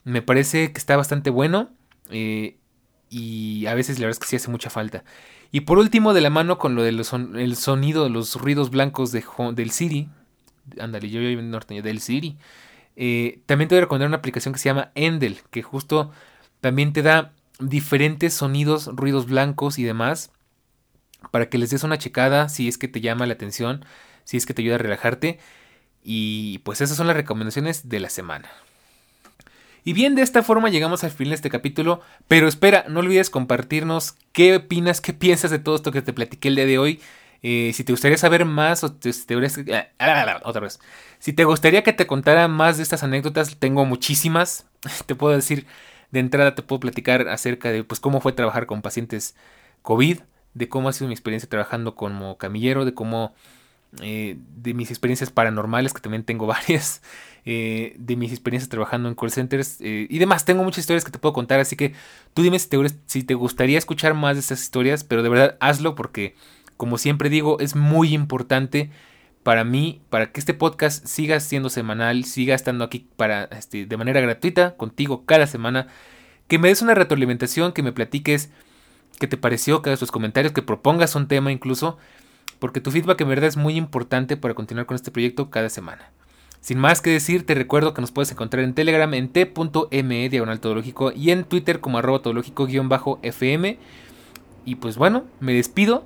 Me 0.04 0.24
parece 0.24 0.74
que 0.74 0.80
está 0.80 0.98
bastante 0.98 1.30
bueno 1.30 1.70
eh, 2.10 2.58
y 3.10 3.68
a 3.68 3.76
veces 3.76 4.00
la 4.00 4.08
verdad 4.08 4.18
es 4.18 4.20
que 4.20 4.28
sí 4.28 4.36
hace 4.36 4.50
mucha 4.50 4.72
falta. 4.72 5.04
Y 5.52 5.62
por 5.62 5.78
último, 5.78 6.16
de 6.16 6.22
la 6.22 6.32
mano 6.32 6.58
con 6.58 6.74
lo 6.74 6.82
del 6.82 7.00
el 7.36 7.56
sonido, 7.56 8.10
los 8.10 8.36
ruidos 8.36 8.72
blancos 8.72 9.12
de, 9.12 9.24
del 9.54 9.70
Siri. 9.70 10.10
Ándale, 10.80 11.08
yo 11.10 11.20
vivo 11.20 11.40
en 11.40 11.52
norteño, 11.52 11.84
del 11.84 12.00
Siri. 12.00 12.38
Eh, 12.96 13.42
también 13.46 13.70
te 13.70 13.76
voy 13.76 13.80
a 13.80 13.82
recomendar 13.82 14.08
una 14.08 14.18
aplicación 14.18 14.54
que 14.54 14.60
se 14.60 14.70
llama 14.70 14.92
Endel, 14.96 15.38
que 15.52 15.62
justo 15.62 16.10
también 16.60 16.94
te 16.94 17.04
da 17.04 17.32
diferentes 17.60 18.34
sonidos, 18.34 18.88
ruidos 18.88 19.28
blancos 19.28 19.78
y 19.78 19.84
demás, 19.84 20.32
para 21.34 21.50
que 21.50 21.58
les 21.58 21.72
des 21.72 21.84
una 21.84 21.98
checada 21.98 22.48
si 22.48 22.68
es 22.68 22.78
que 22.78 22.88
te 22.88 23.02
llama 23.02 23.26
la 23.26 23.34
atención, 23.34 23.84
si 24.24 24.38
es 24.38 24.46
que 24.46 24.54
te 24.54 24.62
ayuda 24.62 24.76
a 24.76 24.78
relajarte. 24.78 25.40
Y 26.04 26.60
pues 26.60 26.80
esas 26.80 26.96
son 26.96 27.08
las 27.08 27.16
recomendaciones 27.16 27.90
de 27.90 28.00
la 28.00 28.12
semana. 28.12 28.52
Y 29.84 29.94
bien, 29.94 30.14
de 30.14 30.22
esta 30.22 30.44
forma 30.44 30.70
llegamos 30.70 31.04
al 31.04 31.10
fin 31.10 31.30
de 31.30 31.36
este 31.36 31.50
capítulo. 31.50 32.02
Pero 32.28 32.48
espera, 32.48 32.86
no 32.88 33.00
olvides 33.00 33.32
compartirnos 33.32 34.14
qué 34.32 34.58
opinas, 34.58 35.02
qué 35.02 35.12
piensas 35.12 35.50
de 35.50 35.58
todo 35.58 35.76
esto 35.76 35.92
que 35.92 36.04
te 36.04 36.14
platiqué 36.14 36.50
el 36.50 36.56
día 36.56 36.68
de 36.68 36.78
hoy. 36.78 37.02
Eh, 37.42 37.72
si 37.74 37.84
te 37.84 37.94
gustaría 37.94 38.20
saber 38.20 38.46
más 38.46 38.84
o 38.84 38.94
te, 38.94 39.10
ah, 39.74 39.88
ah, 39.98 40.26
ah, 40.28 40.42
otra 40.44 40.62
vez. 40.62 40.80
Si 41.18 41.34
te 41.34 41.46
gustaría 41.46 41.82
que 41.82 41.94
te 41.94 42.06
contara 42.06 42.48
más 42.48 42.78
de 42.78 42.84
estas 42.84 43.02
anécdotas, 43.02 43.58
tengo 43.58 43.86
muchísimas. 43.86 44.68
te 45.08 45.16
puedo 45.16 45.36
decir, 45.36 45.66
de 46.12 46.20
entrada 46.20 46.54
te 46.54 46.62
puedo 46.62 46.82
platicar 46.82 47.28
acerca 47.28 47.72
de 47.72 47.84
pues, 47.84 48.00
cómo 48.00 48.22
fue 48.22 48.34
trabajar 48.34 48.68
con 48.68 48.84
pacientes 48.84 49.34
COVID, 49.82 50.20
de 50.54 50.70
cómo 50.70 50.90
ha 50.90 50.94
sido 50.94 51.08
mi 51.08 51.14
experiencia 51.14 51.50
trabajando 51.50 51.96
como 51.96 52.38
camillero, 52.38 52.86
de 52.86 52.94
cómo 52.94 53.34
eh, 54.02 54.38
de 54.56 54.74
mis 54.74 54.90
experiencias 54.90 55.30
paranormales, 55.30 55.94
que 55.94 56.02
también 56.02 56.24
tengo 56.24 56.48
varias, 56.48 57.02
eh, 57.46 57.96
de 57.98 58.16
mis 58.16 58.32
experiencias 58.32 58.70
trabajando 58.70 59.08
en 59.08 59.16
call 59.16 59.32
centers 59.32 59.78
eh, 59.82 60.08
y 60.10 60.18
demás. 60.18 60.46
Tengo 60.46 60.64
muchas 60.64 60.80
historias 60.80 61.06
que 61.06 61.12
te 61.12 61.20
puedo 61.20 61.34
contar, 61.34 61.60
así 61.60 61.76
que 61.76 61.94
tú 62.34 62.42
dime 62.42 62.58
si 62.60 63.24
te, 63.24 63.34
gustaría 63.36 63.78
escuchar 63.78 64.14
más 64.14 64.36
de 64.36 64.40
estas 64.40 64.64
historias, 64.64 65.04
pero 65.04 65.22
de 65.22 65.30
verdad 65.30 65.58
hazlo 65.60 65.94
porque, 65.96 66.36
como 66.78 66.98
siempre 66.98 67.30
digo, 67.30 67.60
es 67.60 67.76
muy 67.76 68.14
importante 68.14 68.90
para 69.44 69.64
mí, 69.64 70.02
para 70.10 70.32
que 70.32 70.40
este 70.40 70.54
podcast 70.54 71.06
siga 71.06 71.40
siendo 71.40 71.70
semanal, 71.70 72.24
siga 72.24 72.56
estando 72.56 72.86
aquí 72.86 73.08
para, 73.18 73.44
este, 73.46 73.86
de 73.86 73.98
manera 73.98 74.22
gratuita 74.22 74.76
contigo 74.78 75.26
cada 75.26 75.46
semana, 75.48 75.88
que 76.48 76.58
me 76.58 76.70
des 76.70 76.82
una 76.82 76.96
retroalimentación, 76.96 77.74
que 77.74 77.84
me 77.84 77.92
platiques 77.92 78.50
qué 79.24 79.28
te 79.30 79.38
pareció, 79.38 79.82
que 79.82 79.90
hagas 79.90 80.02
tus 80.02 80.12
comentarios, 80.12 80.52
que 80.52 80.62
propongas 80.62 81.16
un 81.16 81.30
tema 81.30 81.50
incluso 81.50 81.98
porque 82.60 82.82
tu 82.82 82.92
feedback 82.92 83.22
en 83.22 83.30
verdad 83.30 83.48
es 83.48 83.56
muy 83.56 83.78
importante 83.78 84.36
para 84.36 84.54
continuar 84.54 84.86
con 84.86 84.96
este 84.96 85.12
proyecto 85.12 85.50
cada 85.50 85.70
semana. 85.70 86.12
Sin 86.60 86.78
más 86.78 87.00
que 87.00 87.10
decir, 87.10 87.46
te 87.46 87.56
recuerdo 87.56 87.94
que 87.94 88.02
nos 88.02 88.12
puedes 88.12 88.30
encontrar 88.34 88.66
en 88.66 88.74
Telegram 88.74 89.14
en 89.14 89.30
t.me 89.30 90.30
diagonal 90.30 90.60
todológico 90.60 91.14
y 91.14 91.32
en 91.32 91.46
Twitter 91.46 91.80
como 91.80 92.00
arroba 92.00 92.22
todológico-fm. 92.22 93.78
Y 94.66 94.76
pues 94.76 94.98
bueno, 94.98 95.24
me 95.40 95.54
despido. 95.54 96.04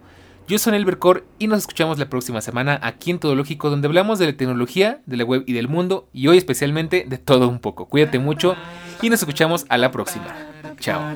Yo 0.48 0.58
soy 0.58 0.78
Elbercor 0.78 1.26
y 1.40 1.48
nos 1.48 1.60
escuchamos 1.60 2.00
la 2.00 2.10
próxima 2.10 2.40
semana 2.40 2.80
aquí 2.82 3.12
en 3.12 3.20
Todológico, 3.20 3.70
donde 3.70 3.88
hablamos 3.88 4.18
de 4.18 4.28
la 4.28 4.38
tecnología, 4.38 5.02
de 5.06 5.18
la 5.18 5.26
web 5.26 5.44
y 5.46 5.52
del 5.52 5.68
mundo, 5.68 6.08
y 6.14 6.28
hoy 6.28 6.38
especialmente 6.38 7.04
de 7.06 7.18
todo 7.18 7.50
un 7.50 7.60
poco. 7.60 7.90
Cuídate 7.90 8.18
mucho 8.18 8.56
y 9.02 9.10
nos 9.10 9.20
escuchamos 9.20 9.66
a 9.68 9.78
la 9.78 9.92
próxima. 9.92 10.34
Chao. 10.80 11.16